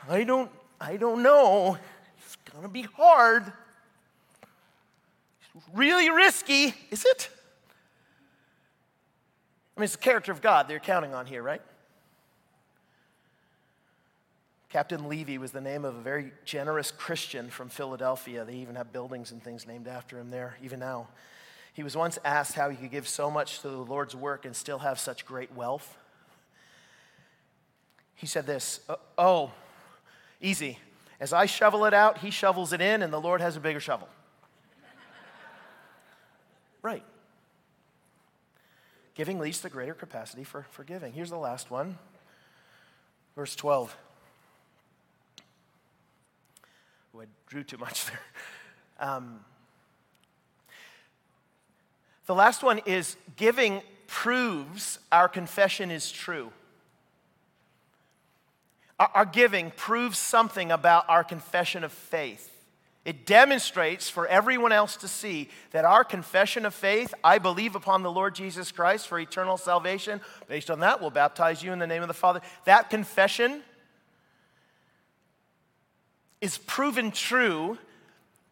I 0.10 0.24
don't, 0.24 0.50
I 0.82 0.98
don't 0.98 1.22
know. 1.24 1.78
It's 2.18 2.38
gonna 2.52 2.68
be 2.68 2.82
hard. 2.82 3.52
really 5.74 6.10
risky, 6.10 6.74
is 6.90 7.06
it? 7.06 7.30
I 9.80 9.82
mean, 9.82 9.86
it's 9.86 9.96
the 9.96 10.02
character 10.02 10.34
of 10.34 10.42
God 10.42 10.68
they're 10.68 10.78
counting 10.78 11.14
on 11.14 11.26
here, 11.26 11.42
right? 11.42 11.62
Captain 14.68 15.08
Levy 15.08 15.38
was 15.38 15.54
the 15.54 15.62
name 15.62 15.86
of 15.86 15.96
a 15.96 16.02
very 16.02 16.34
generous 16.44 16.92
Christian 16.92 17.50
from 17.50 17.70
Philadelphia. 17.70 18.44
They 18.44 18.56
even 18.56 18.76
have 18.76 18.92
buildings 18.92 19.32
and 19.32 19.42
things 19.42 19.66
named 19.66 19.88
after 19.88 20.20
him 20.20 20.32
there, 20.32 20.58
even 20.62 20.82
now. 20.82 21.08
He 21.72 21.82
was 21.82 21.96
once 21.96 22.20
asked 22.26 22.56
how 22.56 22.70
he 22.70 22.76
could 22.76 22.92
give 22.92 23.08
so 23.08 23.32
much 23.32 23.62
to 23.62 23.70
the 23.70 23.78
Lord's 23.78 24.18
work 24.18 24.44
and 24.44 24.54
still 24.54 24.80
have 24.80 25.00
such 25.00 25.26
great 25.26 25.56
wealth. 25.56 25.98
He 28.16 28.28
said 28.28 28.46
this 28.46 28.82
Oh, 28.90 29.00
oh 29.18 29.52
easy. 30.42 30.78
As 31.22 31.32
I 31.32 31.46
shovel 31.46 31.86
it 31.86 31.94
out, 31.94 32.18
he 32.18 32.32
shovels 32.32 32.74
it 32.74 32.82
in, 32.82 33.02
and 33.02 33.14
the 33.14 33.22
Lord 33.22 33.40
has 33.40 33.56
a 33.56 33.62
bigger 33.62 33.80
shovel. 33.80 34.10
right. 36.82 37.06
Giving 39.16 39.40
leads 39.40 39.62
to 39.62 39.70
greater 39.70 39.94
capacity 39.94 40.44
for, 40.44 40.66
for 40.72 40.84
giving. 40.84 41.14
Here's 41.14 41.30
the 41.30 41.38
last 41.38 41.70
one. 41.70 41.98
Verse 43.36 43.56
12. 43.56 43.96
Oh, 47.16 47.22
I 47.22 47.26
drew 47.48 47.64
too 47.64 47.78
much 47.78 48.06
there. 48.06 48.20
Um, 49.02 49.40
the 52.26 52.36
last 52.36 52.64
one 52.64 52.82
is 52.86 53.16
giving 53.38 53.82
proves 54.08 55.00
our 55.10 55.30
confession 55.30 55.90
is 55.90 56.12
true. 56.12 56.52
Our, 59.00 59.10
our 59.16 59.26
giving 59.26 59.72
proves 59.72 60.18
something 60.18 60.70
about 60.70 61.06
our 61.08 61.24
confession 61.24 61.86
of 61.86 61.94
faith. 61.94 62.59
It 63.10 63.26
demonstrates 63.26 64.08
for 64.08 64.28
everyone 64.28 64.72
else 64.72 64.96
to 64.98 65.08
see 65.08 65.50
that 65.72 65.84
our 65.84 66.04
confession 66.04 66.64
of 66.64 66.76
faith, 66.76 67.12
I 67.24 67.40
believe 67.40 67.76
upon 67.76 68.04
the 68.04 68.12
Lord 68.12 68.36
Jesus 68.36 68.72
Christ 68.72 69.08
for 69.08 69.18
eternal 69.18 69.58
salvation. 69.58 70.22
Based 70.48 70.70
on 70.70 70.82
that, 70.82 71.02
we'll 71.02 71.10
baptize 71.10 71.64
you 71.64 71.74
in 71.74 71.80
the 71.80 71.88
name 71.88 72.04
of 72.04 72.08
the 72.08 72.14
Father. 72.14 72.40
That 72.66 72.92
confession 72.92 73.64
is 76.40 76.60
proven 76.60 77.10
true 77.10 77.80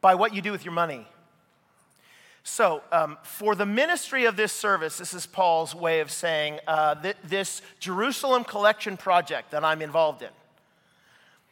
by 0.02 0.16
what 0.16 0.34
you 0.34 0.42
do 0.42 0.52
with 0.52 0.66
your 0.66 0.74
money. 0.74 1.06
So, 2.42 2.82
um, 2.92 3.20
for 3.22 3.54
the 3.54 3.68
ministry 3.68 4.26
of 4.26 4.38
this 4.38 4.52
service, 4.52 4.98
this 4.98 5.14
is 5.14 5.28
Paul's 5.28 5.76
way 5.76 6.00
of 6.00 6.10
saying 6.10 6.62
uh, 6.66 6.96
th- 6.96 7.18
this 7.24 7.62
Jerusalem 7.80 8.44
collection 8.44 8.98
project 8.98 9.52
that 9.52 9.64
I'm 9.64 9.84
involved 9.84 10.24
in 10.24 10.30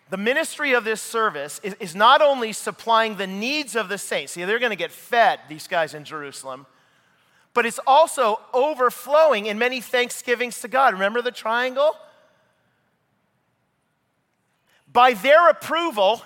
the 0.10 0.18
ministry 0.18 0.74
of 0.74 0.84
this 0.84 1.02
service 1.02 1.60
is, 1.64 1.76
is 1.80 1.96
not 1.96 2.22
only 2.22 2.54
supplying 2.54 3.18
the 3.18 3.28
needs 3.28 3.76
of 3.76 3.90
the 3.90 3.98
saints, 3.98 4.34
see, 4.34 4.44
they're 4.44 4.60
going 4.60 4.72
to 4.72 4.76
get 4.76 4.92
fed, 4.92 5.40
these 5.50 5.68
guys 5.68 5.94
in 5.94 6.04
Jerusalem, 6.04 6.68
but 7.54 7.66
it's 7.66 7.80
also 7.88 8.40
overflowing 8.54 9.48
in 9.48 9.58
many 9.58 9.82
thanksgivings 9.82 10.60
to 10.62 10.68
God. 10.68 10.94
Remember 10.94 11.22
the 11.22 11.32
triangle? 11.32 11.96
By 14.92 15.14
their 15.14 15.50
approval, 15.50 16.22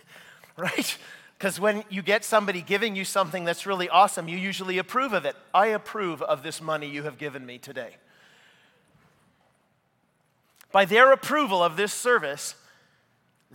right? 0.56 0.98
Because 1.38 1.58
when 1.58 1.84
you 1.88 2.02
get 2.02 2.24
somebody 2.24 2.60
giving 2.60 2.96
you 2.96 3.04
something 3.04 3.44
that's 3.44 3.66
really 3.66 3.88
awesome, 3.88 4.28
you 4.28 4.36
usually 4.36 4.78
approve 4.78 5.12
of 5.12 5.24
it. 5.24 5.36
I 5.52 5.68
approve 5.68 6.22
of 6.22 6.42
this 6.42 6.60
money 6.60 6.88
you 6.88 7.04
have 7.04 7.18
given 7.18 7.46
me 7.46 7.58
today. 7.58 7.96
By 10.72 10.84
their 10.84 11.12
approval 11.12 11.62
of 11.62 11.76
this 11.76 11.92
service, 11.92 12.56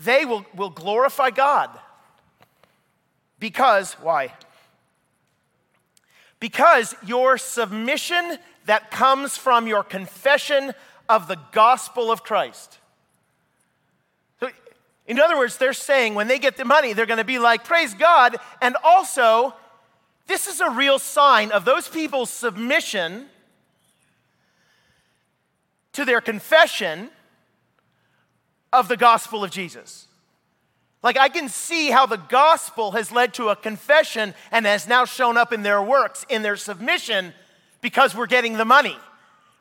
they 0.04 0.26
will, 0.26 0.46
will 0.56 0.70
glorify 0.70 1.30
God. 1.30 1.70
Because, 3.40 3.94
why? 3.94 4.34
Because 6.40 6.96
your 7.06 7.38
submission 7.38 8.38
that 8.66 8.92
comes 8.92 9.38
from 9.38 9.68
your 9.68 9.84
confession 9.84 10.74
of 11.08 11.28
the 11.28 11.38
gospel 11.52 12.12
of 12.12 12.24
Christ. 12.24 12.78
So, 14.40 14.50
in 15.08 15.20
other 15.20 15.38
words, 15.38 15.58
they're 15.58 15.74
saying 15.74 16.16
when 16.16 16.28
they 16.28 16.40
get 16.40 16.56
the 16.56 16.66
money, 16.66 16.94
they're 16.94 17.06
going 17.06 17.18
to 17.18 17.24
be 17.24 17.40
like, 17.40 17.64
Praise 17.64 17.94
God. 17.94 18.38
And 18.62 18.78
also, 18.84 19.54
this 20.28 20.48
is 20.48 20.62
a 20.62 20.70
real 20.70 21.00
sign 21.00 21.52
of 21.52 21.66
those 21.66 21.88
people's 21.88 22.30
submission 22.30 23.26
to 25.94 26.06
their 26.06 26.22
confession 26.22 27.10
of 28.72 28.88
the 28.88 28.98
gospel 28.98 29.44
of 29.44 29.52
Jesus. 29.52 30.08
Like, 31.02 31.18
I 31.18 31.30
can 31.30 31.48
see 31.48 31.92
how 31.92 32.06
the 32.06 32.18
gospel 32.18 32.92
has 32.92 33.12
led 33.12 33.34
to 33.36 33.50
a 33.50 33.56
confession 33.56 34.34
and 34.52 34.66
has 34.66 34.88
now 34.88 35.06
shown 35.06 35.38
up 35.38 35.54
in 35.54 35.64
their 35.64 35.82
works, 35.82 36.26
in 36.30 36.42
their 36.42 36.58
submission, 36.58 37.34
because 37.82 38.14
we're 38.14 38.28
getting 38.28 38.58
the 38.58 38.66
money. 38.66 38.98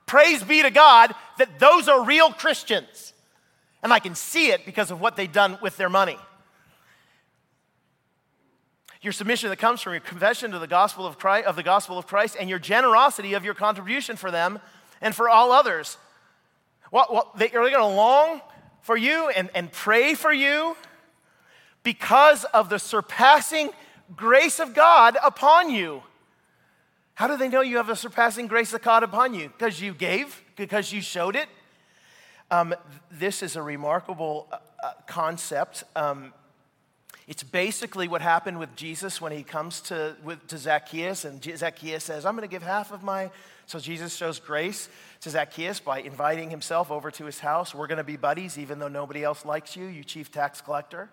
Praise 0.06 0.42
be 0.42 0.62
to 0.62 0.70
God 0.70 1.14
that 1.38 1.58
those 1.58 1.86
are 1.88 2.04
real 2.04 2.32
Christians. 2.32 3.12
And 3.82 3.92
I 3.92 4.00
can 4.00 4.16
see 4.16 4.50
it 4.50 4.66
because 4.66 4.90
of 4.90 5.00
what 5.00 5.14
they've 5.14 5.30
done 5.30 5.58
with 5.62 5.76
their 5.76 5.88
money. 5.88 6.16
Your 9.00 9.12
submission 9.12 9.48
that 9.50 9.60
comes 9.60 9.80
from 9.80 9.92
your 9.92 10.00
confession 10.00 10.50
to 10.50 10.58
the 10.58 10.66
gospel 10.66 11.06
of 11.06 11.18
Christ, 11.18 11.46
of 11.46 11.54
the 11.54 11.62
gospel 11.62 11.98
of 11.98 12.08
Christ 12.08 12.36
and 12.38 12.50
your 12.50 12.58
generosity 12.58 13.34
of 13.34 13.44
your 13.44 13.54
contribution 13.54 14.16
for 14.16 14.32
them 14.32 14.58
and 15.00 15.14
for 15.14 15.28
all 15.28 15.52
others 15.52 15.98
What, 16.90 17.12
what, 17.12 17.36
they're 17.36 17.48
going 17.50 17.72
to 17.72 17.86
long 17.86 18.40
for 18.88 18.96
you 18.96 19.28
and, 19.28 19.50
and 19.54 19.70
pray 19.70 20.14
for 20.14 20.32
you 20.32 20.74
because 21.82 22.44
of 22.54 22.70
the 22.70 22.78
surpassing 22.78 23.68
grace 24.16 24.58
of 24.58 24.72
God 24.72 25.18
upon 25.22 25.68
you. 25.68 26.02
How 27.12 27.26
do 27.26 27.36
they 27.36 27.50
know 27.50 27.60
you 27.60 27.76
have 27.76 27.88
the 27.88 27.94
surpassing 27.94 28.46
grace 28.46 28.72
of 28.72 28.80
God 28.80 29.02
upon 29.02 29.34
you? 29.34 29.48
Because 29.50 29.78
you 29.78 29.92
gave, 29.92 30.42
because 30.56 30.90
you 30.90 31.02
showed 31.02 31.36
it. 31.36 31.50
Um, 32.50 32.74
this 33.10 33.42
is 33.42 33.56
a 33.56 33.62
remarkable 33.62 34.48
uh, 34.50 34.56
uh, 34.82 34.92
concept. 35.06 35.84
Um, 35.94 36.32
it's 37.26 37.42
basically 37.42 38.08
what 38.08 38.22
happened 38.22 38.58
with 38.58 38.74
Jesus 38.74 39.20
when 39.20 39.32
he 39.32 39.42
comes 39.42 39.82
to, 39.82 40.16
with, 40.24 40.46
to 40.46 40.56
Zacchaeus, 40.56 41.26
and 41.26 41.44
Zacchaeus 41.44 42.04
says, 42.04 42.24
I'm 42.24 42.34
going 42.34 42.48
to 42.48 42.50
give 42.50 42.62
half 42.62 42.90
of 42.90 43.02
my. 43.02 43.30
So 43.66 43.78
Jesus 43.78 44.16
shows 44.16 44.40
grace 44.40 44.88
to 45.20 45.30
Zacchaeus 45.30 45.80
by 45.80 46.00
inviting 46.00 46.50
himself 46.50 46.90
over 46.90 47.10
to 47.10 47.24
his 47.24 47.40
house. 47.40 47.74
We're 47.74 47.86
going 47.86 47.98
to 47.98 48.04
be 48.04 48.16
buddies, 48.16 48.58
even 48.58 48.78
though 48.78 48.88
nobody 48.88 49.24
else 49.24 49.44
likes 49.44 49.76
you, 49.76 49.86
you 49.86 50.04
chief 50.04 50.30
tax 50.30 50.60
collector. 50.60 51.10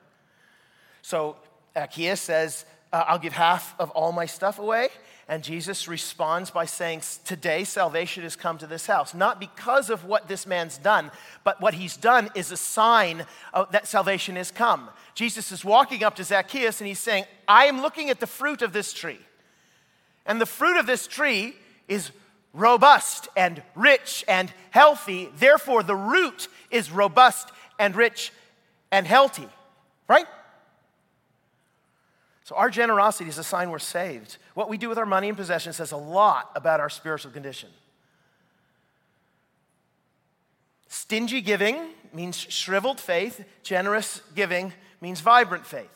So 1.01 1.37
Zacchaeus 1.73 2.21
says, 2.21 2.65
uh, 2.93 3.03
I'll 3.07 3.19
give 3.19 3.33
half 3.33 3.75
of 3.79 3.89
all 3.91 4.11
my 4.11 4.25
stuff 4.25 4.59
away. 4.59 4.89
And 5.27 5.43
Jesus 5.43 5.87
responds 5.87 6.51
by 6.51 6.65
saying, 6.65 7.01
Today 7.25 7.63
salvation 7.63 8.23
has 8.23 8.35
come 8.35 8.59
to 8.59 8.67
this 8.67 8.85
house. 8.85 9.13
Not 9.13 9.39
because 9.39 9.89
of 9.89 10.05
what 10.05 10.27
this 10.27 10.45
man's 10.45 10.77
done, 10.77 11.11
but 11.43 11.59
what 11.59 11.73
he's 11.73 11.97
done 11.97 12.29
is 12.35 12.51
a 12.51 12.57
sign 12.57 13.25
that 13.71 13.87
salvation 13.87 14.35
has 14.35 14.51
come. 14.51 14.89
Jesus 15.15 15.51
is 15.51 15.65
walking 15.65 16.03
up 16.03 16.15
to 16.17 16.23
Zacchaeus 16.23 16.79
and 16.79 16.87
he's 16.87 16.99
saying, 16.99 17.25
I 17.47 17.65
am 17.65 17.81
looking 17.81 18.09
at 18.09 18.19
the 18.19 18.27
fruit 18.27 18.61
of 18.61 18.71
this 18.71 18.93
tree. 18.93 19.19
And 20.25 20.39
the 20.39 20.45
fruit 20.45 20.77
of 20.77 20.85
this 20.85 21.07
tree 21.07 21.55
is 21.87 22.11
robust 22.55 23.27
and 23.35 23.61
rich 23.75 24.23
and 24.27 24.51
healthy. 24.71 25.29
Therefore, 25.37 25.83
the 25.83 25.95
root 25.95 26.47
is 26.71 26.89
robust 26.89 27.49
and 27.77 27.95
rich 27.95 28.31
and 28.91 29.05
healthy, 29.05 29.47
right? 30.07 30.25
So, 32.45 32.55
our 32.55 32.69
generosity 32.69 33.29
is 33.29 33.37
a 33.37 33.43
sign 33.43 33.69
we're 33.69 33.79
saved. 33.79 34.37
What 34.53 34.69
we 34.69 34.77
do 34.77 34.87
with 34.87 34.97
our 34.97 35.05
money 35.05 35.29
and 35.29 35.37
possessions 35.37 35.75
says 35.77 35.91
a 35.91 35.97
lot 35.97 36.51
about 36.55 36.79
our 36.79 36.89
spiritual 36.89 37.31
condition. 37.31 37.69
Stingy 40.87 41.41
giving 41.41 41.89
means 42.13 42.37
shriveled 42.37 42.99
faith, 42.99 43.43
generous 43.63 44.21
giving 44.33 44.73
means 45.01 45.19
vibrant 45.21 45.65
faith. 45.65 45.89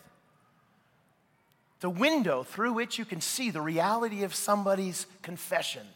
The 1.80 1.89
window 1.89 2.43
through 2.43 2.74
which 2.74 2.99
you 2.99 3.05
can 3.05 3.22
see 3.22 3.51
the 3.51 3.62
reality 3.62 4.24
of 4.24 4.36
somebody's 4.36 5.07
confession. 5.22 5.88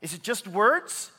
Is 0.00 0.14
it 0.14 0.22
just 0.22 0.48
words? 0.48 1.10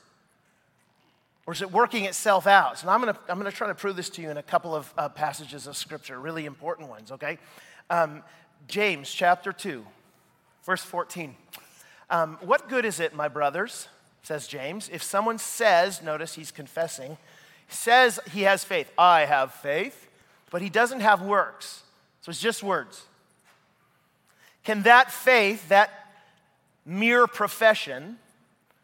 Or 1.46 1.54
is 1.54 1.62
it 1.62 1.72
working 1.72 2.06
itself 2.06 2.48
out? 2.48 2.80
So 2.80 2.90
I'm 2.90 3.02
going 3.02 3.14
to 3.14 3.20
I'm 3.30 3.44
to 3.44 3.52
try 3.52 3.68
to 3.68 3.76
prove 3.76 3.96
this 3.96 4.10
to 4.12 4.22
you 4.22 4.30
in 4.30 4.38
a 4.38 4.44
couple 4.44 4.76
of 4.76 4.94
uh, 4.98 5.10
passages 5.10 5.68
of 5.68 5.76
scripture, 5.76 6.20
really 6.20 6.46
important 6.46 6.90
ones, 6.90 7.12
okay? 7.12 7.40
Um, 7.90 8.24
James 8.68 9.12
chapter 9.12 9.52
2, 9.52 9.86
verse 10.66 10.84
14. 10.84 11.36
Um, 12.10 12.38
what 12.42 12.70
good 12.70 12.86
is 12.86 13.00
it, 13.00 13.16
my 13.16 13.28
brothers, 13.28 13.88
says 14.24 14.48
James, 14.48 14.90
if 14.94 15.02
someone 15.02 15.38
says, 15.38 16.02
notice 16.02 16.36
he's 16.36 16.52
confessing, 16.52 17.18
says 17.70 18.20
he 18.34 18.42
has 18.42 18.64
faith. 18.64 18.92
I 18.98 19.22
have 19.22 19.54
faith, 19.54 20.10
but 20.52 20.62
he 20.62 20.70
doesn't 20.70 21.00
have 21.00 21.22
works. 21.22 21.84
So 22.22 22.30
it's 22.30 22.40
just 22.40 22.62
words. 22.62 23.06
Can 24.64 24.84
that 24.84 25.12
faith, 25.12 25.70
that 25.70 25.90
mere 26.86 27.26
profession, 27.28 28.18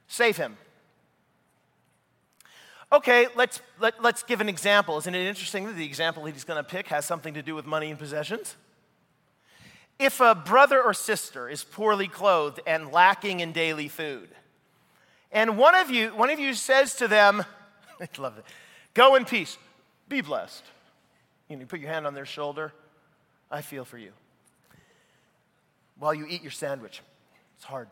save 0.07 0.37
him? 0.37 0.57
Okay, 2.91 3.27
let's, 3.35 3.61
let, 3.79 4.01
let's 4.01 4.23
give 4.23 4.39
an 4.39 4.47
example. 4.47 4.97
Isn't 4.97 5.13
it 5.13 5.27
interesting 5.27 5.65
that 5.65 5.75
the 5.75 5.85
example 5.85 6.23
he's 6.25 6.45
going 6.45 6.63
to 6.63 6.67
pick 6.67 6.87
has 6.87 7.05
something 7.05 7.33
to 7.33 7.41
do 7.41 7.53
with 7.53 7.65
money 7.65 7.89
and 7.89 7.99
possessions? 7.99 8.55
If 9.99 10.21
a 10.21 10.35
brother 10.35 10.81
or 10.81 10.93
sister 10.93 11.49
is 11.49 11.63
poorly 11.63 12.07
clothed 12.07 12.61
and 12.65 12.91
lacking 12.91 13.41
in 13.41 13.51
daily 13.51 13.89
food, 13.89 14.29
and 15.31 15.57
one 15.57 15.75
of 15.75 15.89
you, 15.89 16.09
one 16.09 16.29
of 16.29 16.39
you 16.39 16.53
says 16.53 16.95
to 16.95 17.07
them, 17.07 17.43
I 18.01 18.07
love 18.17 18.37
it, 18.37 18.45
go 18.93 19.15
in 19.15 19.25
peace, 19.25 19.57
be 20.07 20.21
blessed. 20.21 20.63
You, 21.49 21.55
know, 21.55 21.61
you 21.61 21.65
put 21.65 21.79
your 21.79 21.89
hand 21.89 22.07
on 22.07 22.13
their 22.13 22.25
shoulder, 22.25 22.73
I 23.51 23.61
feel 23.61 23.83
for 23.83 23.97
you. 23.97 24.11
While 25.97 26.13
you 26.13 26.25
eat 26.29 26.41
your 26.41 26.51
sandwich, 26.51 27.01
it's 27.55 27.65
hard. 27.65 27.89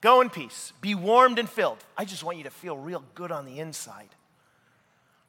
Go 0.00 0.20
in 0.20 0.30
peace, 0.30 0.72
be 0.80 0.94
warmed 0.94 1.38
and 1.38 1.48
filled. 1.48 1.78
I 1.96 2.04
just 2.04 2.22
want 2.22 2.38
you 2.38 2.44
to 2.44 2.50
feel 2.50 2.76
real 2.76 3.02
good 3.14 3.32
on 3.32 3.46
the 3.46 3.58
inside. 3.58 4.08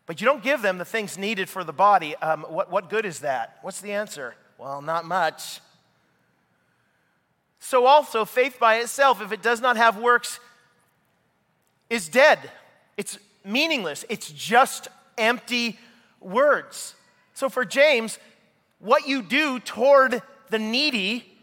But 0.05 0.21
you 0.21 0.25
don't 0.25 0.43
give 0.43 0.61
them 0.61 0.77
the 0.77 0.85
things 0.85 1.17
needed 1.17 1.49
for 1.49 1.63
the 1.63 1.73
body. 1.73 2.15
Um, 2.17 2.43
what, 2.43 2.71
what 2.71 2.89
good 2.89 3.05
is 3.05 3.19
that? 3.19 3.59
What's 3.61 3.81
the 3.81 3.91
answer? 3.91 4.35
Well, 4.57 4.81
not 4.81 5.05
much. 5.05 5.61
So, 7.59 7.85
also, 7.85 8.23
faith 8.23 8.57
by 8.59 8.77
itself, 8.77 9.21
if 9.21 9.31
it 9.31 9.41
does 9.41 9.59
not 9.59 9.77
have 9.77 9.97
works, 9.97 10.39
is 11.89 12.07
dead. 12.07 12.39
It's 12.95 13.19
meaningless. 13.43 14.05
It's 14.09 14.31
just 14.31 14.87
empty 15.17 15.77
words. 16.21 16.95
So, 17.33 17.49
for 17.49 17.65
James, 17.65 18.19
what 18.79 19.07
you 19.07 19.21
do 19.21 19.59
toward 19.59 20.21
the 20.49 20.59
needy 20.59 21.36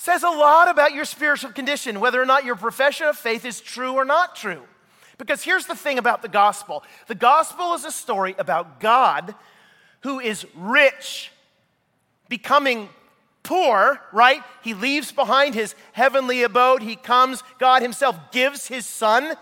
says 0.00 0.22
a 0.22 0.30
lot 0.30 0.70
about 0.70 0.94
your 0.94 1.04
spiritual 1.04 1.52
condition, 1.52 2.00
whether 2.00 2.22
or 2.22 2.24
not 2.24 2.42
your 2.42 2.56
profession 2.56 3.06
of 3.06 3.18
faith 3.18 3.44
is 3.44 3.60
true 3.60 3.92
or 3.92 4.04
not 4.06 4.34
true. 4.34 4.62
Because 5.18 5.42
here's 5.42 5.66
the 5.66 5.76
thing 5.76 5.98
about 5.98 6.22
the 6.22 6.28
gospel 6.28 6.84
the 7.06 7.14
gospel 7.14 7.74
is 7.74 7.84
a 7.84 7.90
story 7.90 8.34
about 8.38 8.80
God 8.80 9.34
who 10.00 10.18
is 10.18 10.46
rich 10.56 11.30
becoming 12.30 12.88
poor, 13.42 14.00
right? 14.10 14.42
He 14.62 14.72
leaves 14.72 15.12
behind 15.12 15.54
his 15.54 15.74
heavenly 15.92 16.44
abode. 16.44 16.80
He 16.80 16.96
comes, 16.96 17.42
God 17.58 17.82
Himself 17.82 18.16
gives 18.32 18.68
His 18.68 18.86
Son 18.86 19.34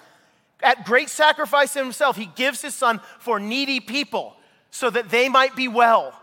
at 0.60 0.84
great 0.84 1.08
sacrifice 1.08 1.72
Himself. 1.72 2.16
He 2.16 2.26
gives 2.26 2.62
His 2.62 2.74
Son 2.74 3.00
for 3.20 3.38
needy 3.38 3.78
people 3.78 4.34
so 4.72 4.90
that 4.90 5.10
they 5.10 5.28
might 5.28 5.54
be 5.54 5.68
well. 5.68 6.20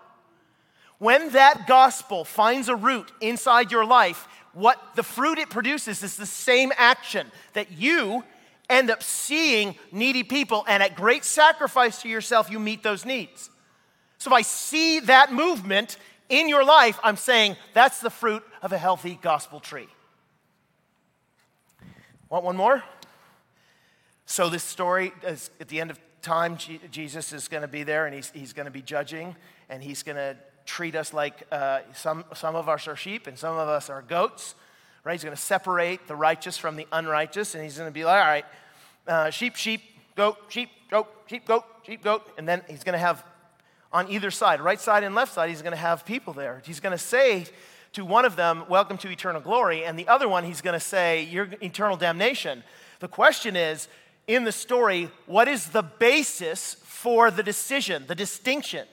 When 0.97 1.31
that 1.31 1.67
gospel 1.67 2.23
finds 2.23 2.69
a 2.69 2.75
root 2.75 3.11
inside 3.19 3.71
your 3.71 3.85
life, 3.85 4.27
what 4.53 4.79
the 4.95 5.03
fruit 5.03 5.37
it 5.37 5.49
produces 5.49 6.01
is 6.03 6.15
the 6.15 6.25
same 6.25 6.71
action 6.77 7.31
that 7.53 7.71
you 7.73 8.23
end 8.69 8.89
up 8.89 9.03
seeing 9.03 9.75
needy 9.91 10.23
people, 10.23 10.65
and 10.67 10.81
at 10.81 10.95
great 10.95 11.23
sacrifice 11.23 12.01
to 12.01 12.09
yourself, 12.09 12.49
you 12.49 12.59
meet 12.59 12.81
those 12.81 13.05
needs. 13.05 13.49
So 14.17 14.29
if 14.29 14.33
I 14.33 14.41
see 14.41 15.01
that 15.01 15.31
movement 15.31 15.97
in 16.29 16.49
your 16.49 16.63
life, 16.63 16.99
I'm 17.03 17.17
saying 17.17 17.57
that's 17.73 17.99
the 17.99 18.09
fruit 18.09 18.43
of 18.61 18.71
a 18.71 18.77
healthy 18.77 19.19
gospel 19.21 19.59
tree. 19.59 19.87
Want 22.29 22.43
one 22.43 22.57
more? 22.57 22.83
So, 24.25 24.49
this 24.49 24.63
story 24.63 25.13
is 25.23 25.51
at 25.59 25.67
the 25.67 25.79
end 25.79 25.91
of 25.91 25.99
time, 26.23 26.57
Jesus 26.89 27.31
is 27.31 27.47
going 27.47 27.61
to 27.61 27.67
be 27.67 27.83
there 27.83 28.07
and 28.07 28.15
he's, 28.15 28.31
he's 28.31 28.53
going 28.53 28.65
to 28.65 28.71
be 28.71 28.81
judging 28.81 29.35
and 29.69 29.83
he's 29.83 30.01
going 30.01 30.15
to 30.15 30.35
treat 30.65 30.95
us 30.95 31.13
like 31.13 31.43
uh, 31.51 31.79
some, 31.93 32.25
some 32.33 32.55
of 32.55 32.67
us 32.67 32.87
are 32.87 32.95
sheep 32.95 33.27
and 33.27 33.37
some 33.37 33.57
of 33.57 33.67
us 33.67 33.89
are 33.89 34.01
goats, 34.01 34.55
right? 35.03 35.13
He's 35.13 35.23
going 35.23 35.35
to 35.35 35.41
separate 35.41 36.07
the 36.07 36.15
righteous 36.15 36.57
from 36.57 36.75
the 36.75 36.87
unrighteous 36.91 37.55
and 37.55 37.63
he's 37.63 37.77
going 37.77 37.89
to 37.89 37.93
be 37.93 38.03
like, 38.03 38.21
all 38.21 38.27
right, 38.27 38.45
uh, 39.07 39.29
sheep, 39.29 39.55
sheep, 39.55 39.81
goat, 40.15 40.37
sheep, 40.49 40.69
goat, 40.89 41.07
sheep, 41.27 41.45
goat, 41.45 41.63
sheep, 41.85 42.03
goat. 42.03 42.23
And 42.37 42.47
then 42.47 42.61
he's 42.67 42.83
going 42.83 42.93
to 42.93 42.99
have 42.99 43.23
on 43.95 44.09
either 44.11 44.29
side, 44.29 44.59
right 44.59 44.79
side 44.79 45.03
and 45.03 45.15
left 45.15 45.33
side, 45.33 45.49
he's 45.49 45.61
going 45.61 45.71
to 45.71 45.77
have 45.77 46.05
people 46.05 46.33
there. 46.33 46.61
He's 46.65 46.81
going 46.81 46.91
to 46.91 46.97
say 46.97 47.45
to 47.93 48.03
one 48.03 48.25
of 48.25 48.35
them, 48.35 48.65
Welcome 48.67 48.97
to 48.99 49.09
eternal 49.09 49.39
glory, 49.39 49.85
and 49.85 49.97
the 49.97 50.09
other 50.09 50.27
one, 50.27 50.43
he's 50.43 50.59
going 50.59 50.73
to 50.73 50.81
say, 50.81 51.23
You're 51.23 51.47
eternal 51.61 51.95
damnation. 51.95 52.63
The 52.99 53.07
question 53.07 53.55
is, 53.55 53.87
in 54.27 54.43
the 54.43 54.51
story, 54.51 55.09
what 55.27 55.47
is 55.47 55.69
the 55.69 55.83
basis 55.83 56.75
for 56.83 57.31
the 57.31 57.43
decision, 57.43 58.03
the 58.07 58.15
distinction? 58.15 58.85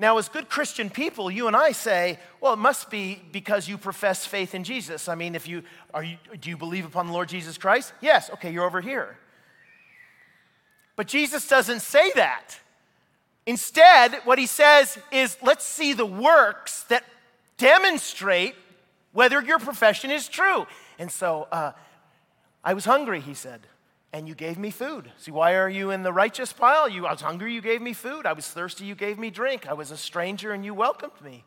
Now, 0.00 0.16
as 0.16 0.30
good 0.30 0.48
Christian 0.48 0.88
people, 0.88 1.30
you 1.30 1.46
and 1.46 1.54
I 1.54 1.72
say, 1.72 2.18
well, 2.40 2.54
it 2.54 2.58
must 2.58 2.88
be 2.88 3.20
because 3.32 3.68
you 3.68 3.76
profess 3.76 4.24
faith 4.24 4.54
in 4.54 4.64
Jesus. 4.64 5.10
I 5.10 5.14
mean, 5.14 5.34
if 5.34 5.46
you, 5.46 5.62
are 5.92 6.02
you 6.02 6.16
do 6.40 6.48
you 6.48 6.56
believe 6.56 6.86
upon 6.86 7.06
the 7.06 7.12
Lord 7.12 7.28
Jesus 7.28 7.58
Christ? 7.58 7.92
Yes, 8.00 8.30
okay, 8.30 8.50
you're 8.50 8.64
over 8.64 8.80
here. 8.80 9.18
But 10.96 11.06
Jesus 11.06 11.46
doesn't 11.46 11.80
say 11.80 12.12
that. 12.12 12.58
Instead, 13.44 14.22
what 14.24 14.38
he 14.38 14.46
says 14.46 14.98
is 15.12 15.36
let's 15.42 15.66
see 15.66 15.92
the 15.92 16.06
works 16.06 16.84
that 16.84 17.04
demonstrate 17.58 18.54
whether 19.12 19.42
your 19.42 19.58
profession 19.58 20.10
is 20.10 20.28
true. 20.28 20.66
And 20.98 21.10
so, 21.10 21.46
uh, 21.52 21.72
I 22.64 22.72
was 22.72 22.86
hungry, 22.86 23.20
he 23.20 23.34
said, 23.34 23.60
and 24.12 24.26
you 24.26 24.34
gave 24.34 24.58
me 24.58 24.70
food. 24.70 25.10
See, 25.18 25.30
why 25.30 25.54
are 25.54 25.68
you 25.68 25.90
in 25.90 26.02
the 26.02 26.12
righteous 26.12 26.52
pile? 26.52 26.88
You, 26.88 27.06
I 27.06 27.12
was 27.12 27.20
hungry, 27.20 27.54
you 27.54 27.60
gave 27.60 27.80
me 27.80 27.92
food. 27.92 28.26
I 28.26 28.32
was 28.32 28.48
thirsty, 28.48 28.84
you 28.84 28.94
gave 28.94 29.18
me 29.18 29.30
drink. 29.30 29.68
I 29.68 29.72
was 29.72 29.90
a 29.90 29.96
stranger, 29.96 30.52
and 30.52 30.64
you 30.64 30.74
welcomed 30.74 31.20
me. 31.22 31.44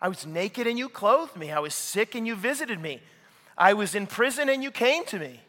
I 0.00 0.08
was 0.08 0.26
naked, 0.26 0.66
and 0.66 0.78
you 0.78 0.88
clothed 0.88 1.36
me. 1.36 1.52
I 1.52 1.60
was 1.60 1.74
sick, 1.74 2.14
and 2.14 2.26
you 2.26 2.34
visited 2.34 2.80
me. 2.80 3.00
I 3.56 3.74
was 3.74 3.94
in 3.94 4.06
prison, 4.06 4.48
and 4.48 4.62
you 4.62 4.70
came 4.70 5.04
to 5.06 5.18
me. 5.18 5.40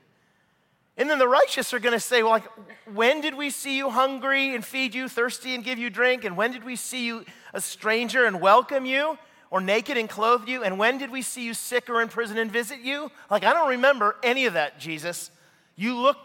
And 0.97 1.09
then 1.09 1.17
the 1.17 1.28
righteous 1.28 1.74
are 1.74 1.80
going 1.80 1.93
to 1.93 1.99
say, 1.99 2.22
well, 2.22 2.34
like, 2.34 2.47
when 2.93 3.22
did 3.22 3.36
we 3.36 3.49
see 3.49 3.78
you 3.78 3.89
hungry 3.89 4.53
and 4.53 4.63
feed 4.63 4.93
you, 4.93 5.07
thirsty 5.07 5.55
and 5.55 5.63
give 5.63 5.80
you 5.80 5.89
drink? 5.89 6.26
And 6.26 6.36
when 6.38 6.51
did 6.51 6.63
we 6.63 6.76
see 6.76 7.05
you 7.05 7.26
a 7.53 7.61
stranger 7.61 8.26
and 8.26 8.41
welcome 8.41 8.86
you? 8.86 9.17
Or 9.49 9.61
naked 9.61 9.97
and 9.97 10.09
clothe 10.09 10.47
you? 10.47 10.63
And 10.63 10.78
when 10.78 10.97
did 10.97 11.09
we 11.09 11.22
see 11.22 11.43
you 11.43 11.53
sick 11.53 11.89
or 11.89 12.01
in 12.01 12.09
prison 12.09 12.38
and 12.38 12.51
visit 12.51 12.82
you? 12.82 13.09
Like, 13.30 13.43
I 13.43 13.53
don't 13.53 13.69
remember 13.69 14.15
any 14.22 14.45
of 14.45 14.53
that, 14.53 14.80
Jesus. 14.80 15.32
You 15.76 15.95
look 15.97 16.17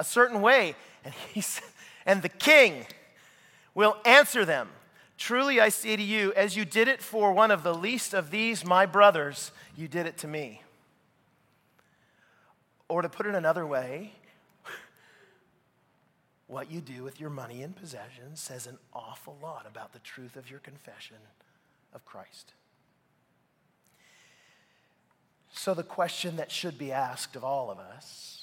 a 0.00 0.04
certain 0.04 0.40
way. 0.40 0.74
And 1.04 1.14
he 1.32 1.40
said, 1.40 1.64
and 2.04 2.22
the 2.22 2.28
king 2.28 2.86
will 3.74 3.96
answer 4.04 4.44
them. 4.44 4.68
Truly 5.16 5.60
I 5.60 5.68
say 5.68 5.96
to 5.96 6.02
you, 6.02 6.32
as 6.32 6.56
you 6.56 6.64
did 6.64 6.88
it 6.88 7.02
for 7.02 7.32
one 7.32 7.50
of 7.50 7.62
the 7.62 7.74
least 7.74 8.14
of 8.14 8.30
these, 8.30 8.64
my 8.64 8.86
brothers, 8.86 9.52
you 9.76 9.86
did 9.86 10.06
it 10.06 10.16
to 10.18 10.26
me. 10.26 10.62
Or 12.88 13.02
to 13.02 13.08
put 13.08 13.26
it 13.26 13.34
another 13.34 13.66
way, 13.66 14.14
what 16.46 16.70
you 16.70 16.80
do 16.80 17.04
with 17.04 17.20
your 17.20 17.30
money 17.30 17.62
and 17.62 17.76
possessions 17.76 18.40
says 18.40 18.66
an 18.66 18.78
awful 18.94 19.36
lot 19.42 19.66
about 19.68 19.92
the 19.92 19.98
truth 19.98 20.36
of 20.36 20.50
your 20.50 20.60
confession 20.60 21.18
of 21.94 22.04
Christ. 22.06 22.54
So, 25.52 25.74
the 25.74 25.82
question 25.82 26.36
that 26.36 26.50
should 26.50 26.78
be 26.78 26.92
asked 26.92 27.36
of 27.36 27.44
all 27.44 27.70
of 27.70 27.78
us 27.78 28.39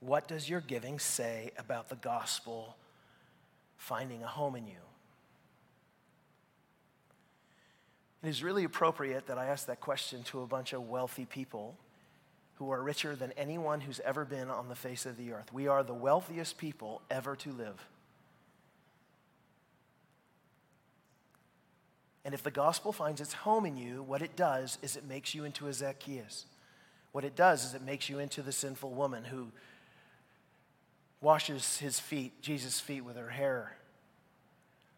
what 0.00 0.28
does 0.28 0.48
your 0.48 0.60
giving 0.60 0.98
say 0.98 1.50
about 1.58 1.88
the 1.88 1.96
gospel 1.96 2.76
finding 3.76 4.22
a 4.22 4.26
home 4.26 4.56
in 4.56 4.66
you? 4.66 4.74
It 8.22 8.28
is 8.28 8.42
really 8.42 8.64
appropriate 8.64 9.26
that 9.28 9.38
I 9.38 9.46
ask 9.46 9.66
that 9.66 9.80
question 9.80 10.22
to 10.24 10.40
a 10.40 10.46
bunch 10.46 10.72
of 10.72 10.88
wealthy 10.88 11.24
people 11.24 11.76
who 12.56 12.70
are 12.70 12.82
richer 12.82 13.14
than 13.14 13.32
anyone 13.32 13.82
who's 13.82 14.00
ever 14.00 14.24
been 14.24 14.48
on 14.48 14.68
the 14.68 14.74
face 14.74 15.06
of 15.06 15.16
the 15.16 15.32
earth. 15.32 15.52
We 15.52 15.68
are 15.68 15.82
the 15.82 15.94
wealthiest 15.94 16.58
people 16.58 17.02
ever 17.10 17.36
to 17.36 17.52
live. 17.52 17.86
And 22.24 22.34
if 22.34 22.42
the 22.42 22.50
gospel 22.50 22.92
finds 22.92 23.20
its 23.20 23.32
home 23.32 23.66
in 23.66 23.76
you, 23.76 24.02
what 24.02 24.22
it 24.22 24.34
does 24.34 24.78
is 24.82 24.96
it 24.96 25.06
makes 25.06 25.32
you 25.32 25.44
into 25.44 25.68
a 25.68 25.72
Zacchaeus. 25.72 26.46
What 27.12 27.24
it 27.24 27.36
does 27.36 27.64
is 27.64 27.74
it 27.74 27.82
makes 27.82 28.08
you 28.08 28.18
into 28.18 28.42
the 28.42 28.50
sinful 28.50 28.90
woman 28.90 29.22
who 29.22 29.52
washes 31.20 31.78
his 31.78 31.98
feet, 31.98 32.40
Jesus' 32.42 32.80
feet, 32.80 33.02
with 33.02 33.16
her 33.16 33.30
hair. 33.30 33.76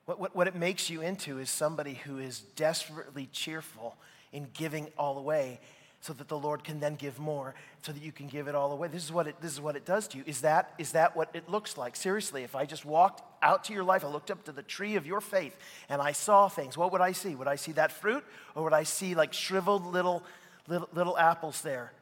What, 0.07 0.19
what, 0.19 0.35
what 0.35 0.49
it 0.49 0.55
makes 0.55 0.89
you 0.89 1.01
into 1.03 1.39
is 1.39 1.51
somebody 1.51 1.95
who 1.95 2.19
is 2.19 2.41
desperately 2.41 3.29
cheerful 3.33 3.97
in 4.33 4.49
giving 4.55 4.89
all 4.99 5.19
away 5.19 5.61
so 6.01 6.13
that 6.13 6.29
the 6.29 6.39
Lord 6.39 6.63
can 6.63 6.79
then 6.81 6.95
give 6.95 7.19
more, 7.19 7.55
so 7.83 7.93
that 7.93 8.03
you 8.03 8.13
can 8.13 8.29
give 8.29 8.47
it 8.47 8.55
all 8.55 8.71
away. 8.71 8.89
This 8.89 9.05
is 9.05 9.13
what 9.13 9.27
it, 9.27 9.41
this 9.41 9.53
is 9.53 9.61
what 9.61 9.75
it 9.75 9.85
does 9.85 10.07
to 10.09 10.19
you. 10.19 10.25
Is 10.27 10.43
that, 10.43 10.73
is 10.79 10.93
that 10.93 11.17
what 11.17 11.29
it 11.35 11.49
looks 11.49 11.77
like? 11.77 11.97
Seriously, 11.97 12.45
if 12.45 12.55
I 12.55 12.67
just 12.67 12.85
walked 12.85 13.23
out 13.43 13.65
to 13.65 13.73
your 13.73 13.83
life, 13.83 14.05
I 14.05 14.09
looked 14.09 14.31
up 14.31 14.45
to 14.45 14.53
the 14.53 14.63
tree 14.63 14.95
of 14.95 15.07
your 15.07 15.21
faith, 15.21 15.57
and 15.89 16.01
I 16.01 16.13
saw 16.13 16.49
things, 16.49 16.77
what 16.77 16.93
would 16.93 17.01
I 17.01 17.13
see? 17.13 17.35
Would 17.35 17.49
I 17.49 17.57
see 17.57 17.73
that 17.73 17.91
fruit, 17.91 18.25
or 18.55 18.63
would 18.63 18.73
I 18.73 18.85
see 18.85 19.15
like 19.15 19.33
shriveled 19.33 19.85
little, 19.87 20.23
little, 20.69 20.89
little 20.95 21.19
apples 21.19 21.63
there? 21.63 21.93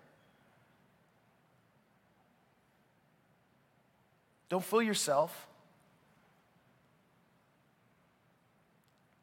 Don't 4.49 4.65
fool 4.65 4.83
yourself. 4.83 5.47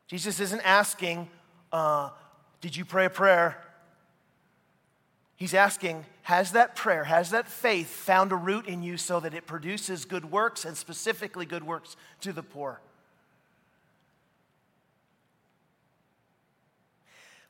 Jesus 0.08 0.40
isn't 0.40 0.62
asking, 0.62 1.28
uh, 1.72 2.10
Did 2.62 2.76
you 2.76 2.86
pray 2.86 3.06
a 3.06 3.10
prayer? 3.10 3.58
He's 5.36 5.54
asking, 5.54 6.06
Has 6.24 6.52
that 6.52 6.76
prayer, 6.76 7.04
has 7.06 7.32
that 7.32 7.48
faith 7.48 7.88
found 7.88 8.32
a 8.32 8.36
root 8.36 8.68
in 8.68 8.84
you 8.84 8.98
so 8.98 9.20
that 9.20 9.34
it 9.34 9.48
produces 9.48 10.06
good 10.06 10.30
works 10.30 10.66
and 10.66 10.78
specifically 10.78 11.46
good 11.46 11.64
works 11.64 11.96
to 12.22 12.34
the 12.34 12.44
poor? 12.44 12.80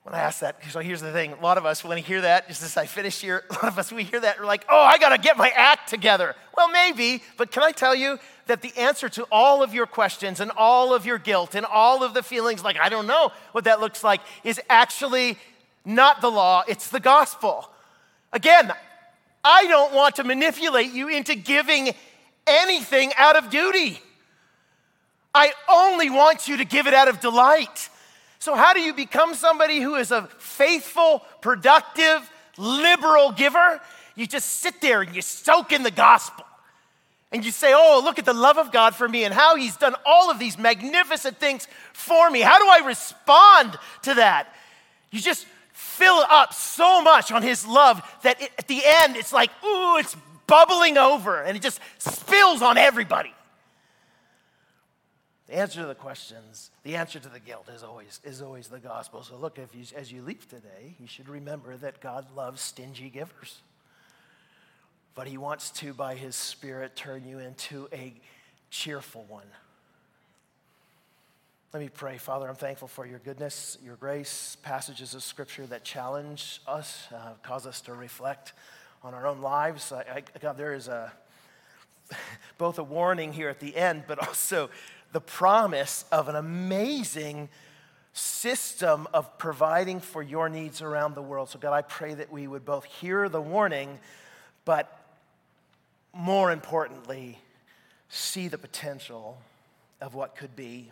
When 0.03 0.13
I 0.13 0.19
ask 0.19 0.41
that, 0.41 0.57
so 0.69 0.81
here's 0.81 0.99
the 0.99 1.13
thing. 1.13 1.31
A 1.31 1.41
lot 1.41 1.57
of 1.57 1.65
us, 1.65 1.81
when 1.81 1.95
we 1.95 2.01
hear 2.01 2.21
that, 2.21 2.49
just 2.49 2.61
as 2.61 2.75
I 2.75 2.85
finish 2.85 3.21
here, 3.21 3.43
a 3.49 3.53
lot 3.53 3.63
of 3.65 3.79
us, 3.79 3.91
we 3.91 4.03
hear 4.03 4.19
that, 4.19 4.37
we're 4.39 4.45
like, 4.45 4.65
oh, 4.69 4.81
I 4.81 4.97
got 4.97 5.09
to 5.09 5.17
get 5.17 5.37
my 5.37 5.49
act 5.49 5.89
together. 5.89 6.35
Well, 6.57 6.69
maybe, 6.69 7.23
but 7.37 7.51
can 7.51 7.63
I 7.63 7.71
tell 7.71 7.95
you 7.95 8.19
that 8.47 8.61
the 8.61 8.75
answer 8.77 9.07
to 9.07 9.23
all 9.31 9.63
of 9.63 9.73
your 9.73 9.85
questions 9.85 10.41
and 10.41 10.51
all 10.57 10.93
of 10.93 11.05
your 11.05 11.17
guilt 11.17 11.55
and 11.55 11.65
all 11.65 12.03
of 12.03 12.13
the 12.13 12.21
feelings 12.21 12.63
like, 12.63 12.77
I 12.77 12.89
don't 12.89 13.07
know 13.07 13.31
what 13.53 13.63
that 13.63 13.79
looks 13.79 14.03
like, 14.03 14.19
is 14.43 14.59
actually 14.69 15.37
not 15.85 16.19
the 16.19 16.29
law, 16.29 16.63
it's 16.67 16.89
the 16.89 16.99
gospel. 16.99 17.69
Again, 18.33 18.73
I 19.43 19.67
don't 19.67 19.93
want 19.93 20.17
to 20.17 20.25
manipulate 20.25 20.91
you 20.91 21.07
into 21.07 21.35
giving 21.35 21.91
anything 22.45 23.11
out 23.17 23.37
of 23.37 23.49
duty. 23.49 24.01
I 25.33 25.53
only 25.69 26.09
want 26.09 26.47
you 26.47 26.57
to 26.57 26.65
give 26.65 26.87
it 26.87 26.93
out 26.93 27.07
of 27.07 27.21
delight. 27.21 27.89
So, 28.43 28.55
how 28.55 28.73
do 28.73 28.81
you 28.81 28.93
become 28.93 29.35
somebody 29.35 29.79
who 29.79 29.95
is 29.95 30.11
a 30.11 30.23
faithful, 30.37 31.23
productive, 31.39 32.29
liberal 32.57 33.31
giver? 33.31 33.79
You 34.17 34.27
just 34.27 34.59
sit 34.59 34.81
there 34.81 35.01
and 35.01 35.15
you 35.15 35.21
soak 35.21 35.71
in 35.71 35.81
the 35.81 35.89
gospel. 35.89 36.43
And 37.31 37.45
you 37.45 37.51
say, 37.51 37.71
Oh, 37.73 38.01
look 38.03 38.19
at 38.19 38.25
the 38.25 38.33
love 38.33 38.57
of 38.57 38.73
God 38.73 38.95
for 38.95 39.07
me 39.07 39.23
and 39.23 39.33
how 39.33 39.55
He's 39.55 39.77
done 39.77 39.95
all 40.05 40.29
of 40.29 40.39
these 40.39 40.57
magnificent 40.57 41.37
things 41.37 41.69
for 41.93 42.29
me. 42.29 42.41
How 42.41 42.59
do 42.59 42.65
I 42.65 42.85
respond 42.85 43.79
to 44.01 44.15
that? 44.15 44.53
You 45.09 45.21
just 45.21 45.47
fill 45.71 46.25
up 46.29 46.53
so 46.53 47.01
much 47.01 47.31
on 47.31 47.43
His 47.43 47.65
love 47.65 48.01
that 48.23 48.41
it, 48.41 48.51
at 48.57 48.67
the 48.67 48.81
end 48.83 49.15
it's 49.15 49.31
like, 49.31 49.51
Ooh, 49.63 49.95
it's 49.95 50.17
bubbling 50.47 50.97
over 50.97 51.41
and 51.41 51.55
it 51.55 51.61
just 51.61 51.79
spills 51.97 52.61
on 52.61 52.77
everybody. 52.77 53.33
The 55.47 55.55
answer 55.55 55.81
to 55.81 55.87
the 55.87 55.95
questions, 55.95 56.71
the 56.83 56.95
answer 56.95 57.19
to 57.19 57.29
the 57.29 57.39
guilt 57.39 57.67
is 57.73 57.83
always, 57.83 58.21
is 58.23 58.41
always 58.41 58.69
the 58.69 58.79
gospel. 58.79 59.23
So 59.23 59.35
look, 59.35 59.59
if 59.59 59.75
you, 59.75 59.83
as 59.97 60.11
you 60.11 60.21
leave 60.21 60.47
today, 60.47 60.95
you 60.99 61.07
should 61.07 61.27
remember 61.27 61.75
that 61.77 61.99
God 61.99 62.27
loves 62.35 62.61
stingy 62.61 63.09
givers. 63.09 63.61
But 65.15 65.27
he 65.27 65.37
wants 65.37 65.69
to, 65.71 65.93
by 65.93 66.15
his 66.15 66.35
spirit, 66.35 66.95
turn 66.95 67.27
you 67.27 67.39
into 67.39 67.87
a 67.91 68.13
cheerful 68.69 69.25
one. 69.27 69.45
Let 71.73 71.81
me 71.81 71.89
pray. 71.89 72.17
Father, 72.17 72.47
I'm 72.47 72.55
thankful 72.55 72.87
for 72.87 73.05
your 73.05 73.19
goodness, 73.19 73.77
your 73.83 73.95
grace, 73.95 74.57
passages 74.61 75.13
of 75.13 75.23
scripture 75.23 75.65
that 75.67 75.83
challenge 75.83 76.61
us, 76.67 77.07
uh, 77.13 77.33
cause 77.41 77.67
us 77.67 77.81
to 77.81 77.93
reflect 77.93 78.53
on 79.03 79.13
our 79.13 79.27
own 79.27 79.41
lives. 79.41 79.91
I, 79.91 80.01
I, 80.01 80.23
God, 80.39 80.57
there 80.57 80.73
is 80.73 80.87
a 80.87 81.11
both 82.57 82.79
a 82.79 82.83
warning 82.83 83.33
here 83.33 83.49
at 83.49 83.59
the 83.59 83.75
end, 83.75 84.03
but 84.07 84.19
also 84.27 84.69
the 85.13 85.21
promise 85.21 86.03
of 86.11 86.27
an 86.27 86.35
amazing 86.35 87.47
system 88.13 89.07
of 89.13 89.37
providing 89.37 89.99
for 89.99 90.21
your 90.21 90.49
needs 90.49 90.81
around 90.81 91.15
the 91.15 91.21
world. 91.21 91.49
So, 91.49 91.59
God, 91.59 91.73
I 91.73 91.81
pray 91.81 92.13
that 92.13 92.31
we 92.31 92.47
would 92.47 92.65
both 92.65 92.85
hear 92.85 93.29
the 93.29 93.41
warning, 93.41 93.99
but 94.65 94.99
more 96.13 96.51
importantly, 96.51 97.39
see 98.09 98.47
the 98.47 98.57
potential 98.57 99.37
of 100.01 100.13
what 100.13 100.35
could 100.35 100.55
be. 100.55 100.91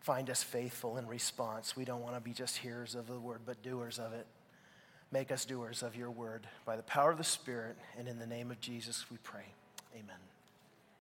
Find 0.00 0.28
us 0.28 0.42
faithful 0.42 0.98
in 0.98 1.06
response. 1.06 1.76
We 1.76 1.84
don't 1.84 2.02
want 2.02 2.16
to 2.16 2.20
be 2.20 2.32
just 2.32 2.58
hearers 2.58 2.94
of 2.94 3.06
the 3.06 3.20
word, 3.20 3.40
but 3.46 3.62
doers 3.62 3.98
of 3.98 4.12
it. 4.12 4.26
Make 5.12 5.30
us 5.30 5.44
doers 5.44 5.82
of 5.82 5.94
your 5.94 6.10
word. 6.10 6.46
By 6.64 6.76
the 6.76 6.82
power 6.82 7.10
of 7.10 7.18
the 7.18 7.24
Spirit 7.24 7.76
and 7.98 8.08
in 8.08 8.18
the 8.18 8.26
name 8.26 8.50
of 8.50 8.60
Jesus, 8.60 9.04
we 9.10 9.18
pray. 9.22 9.44
Amen. 9.94 10.31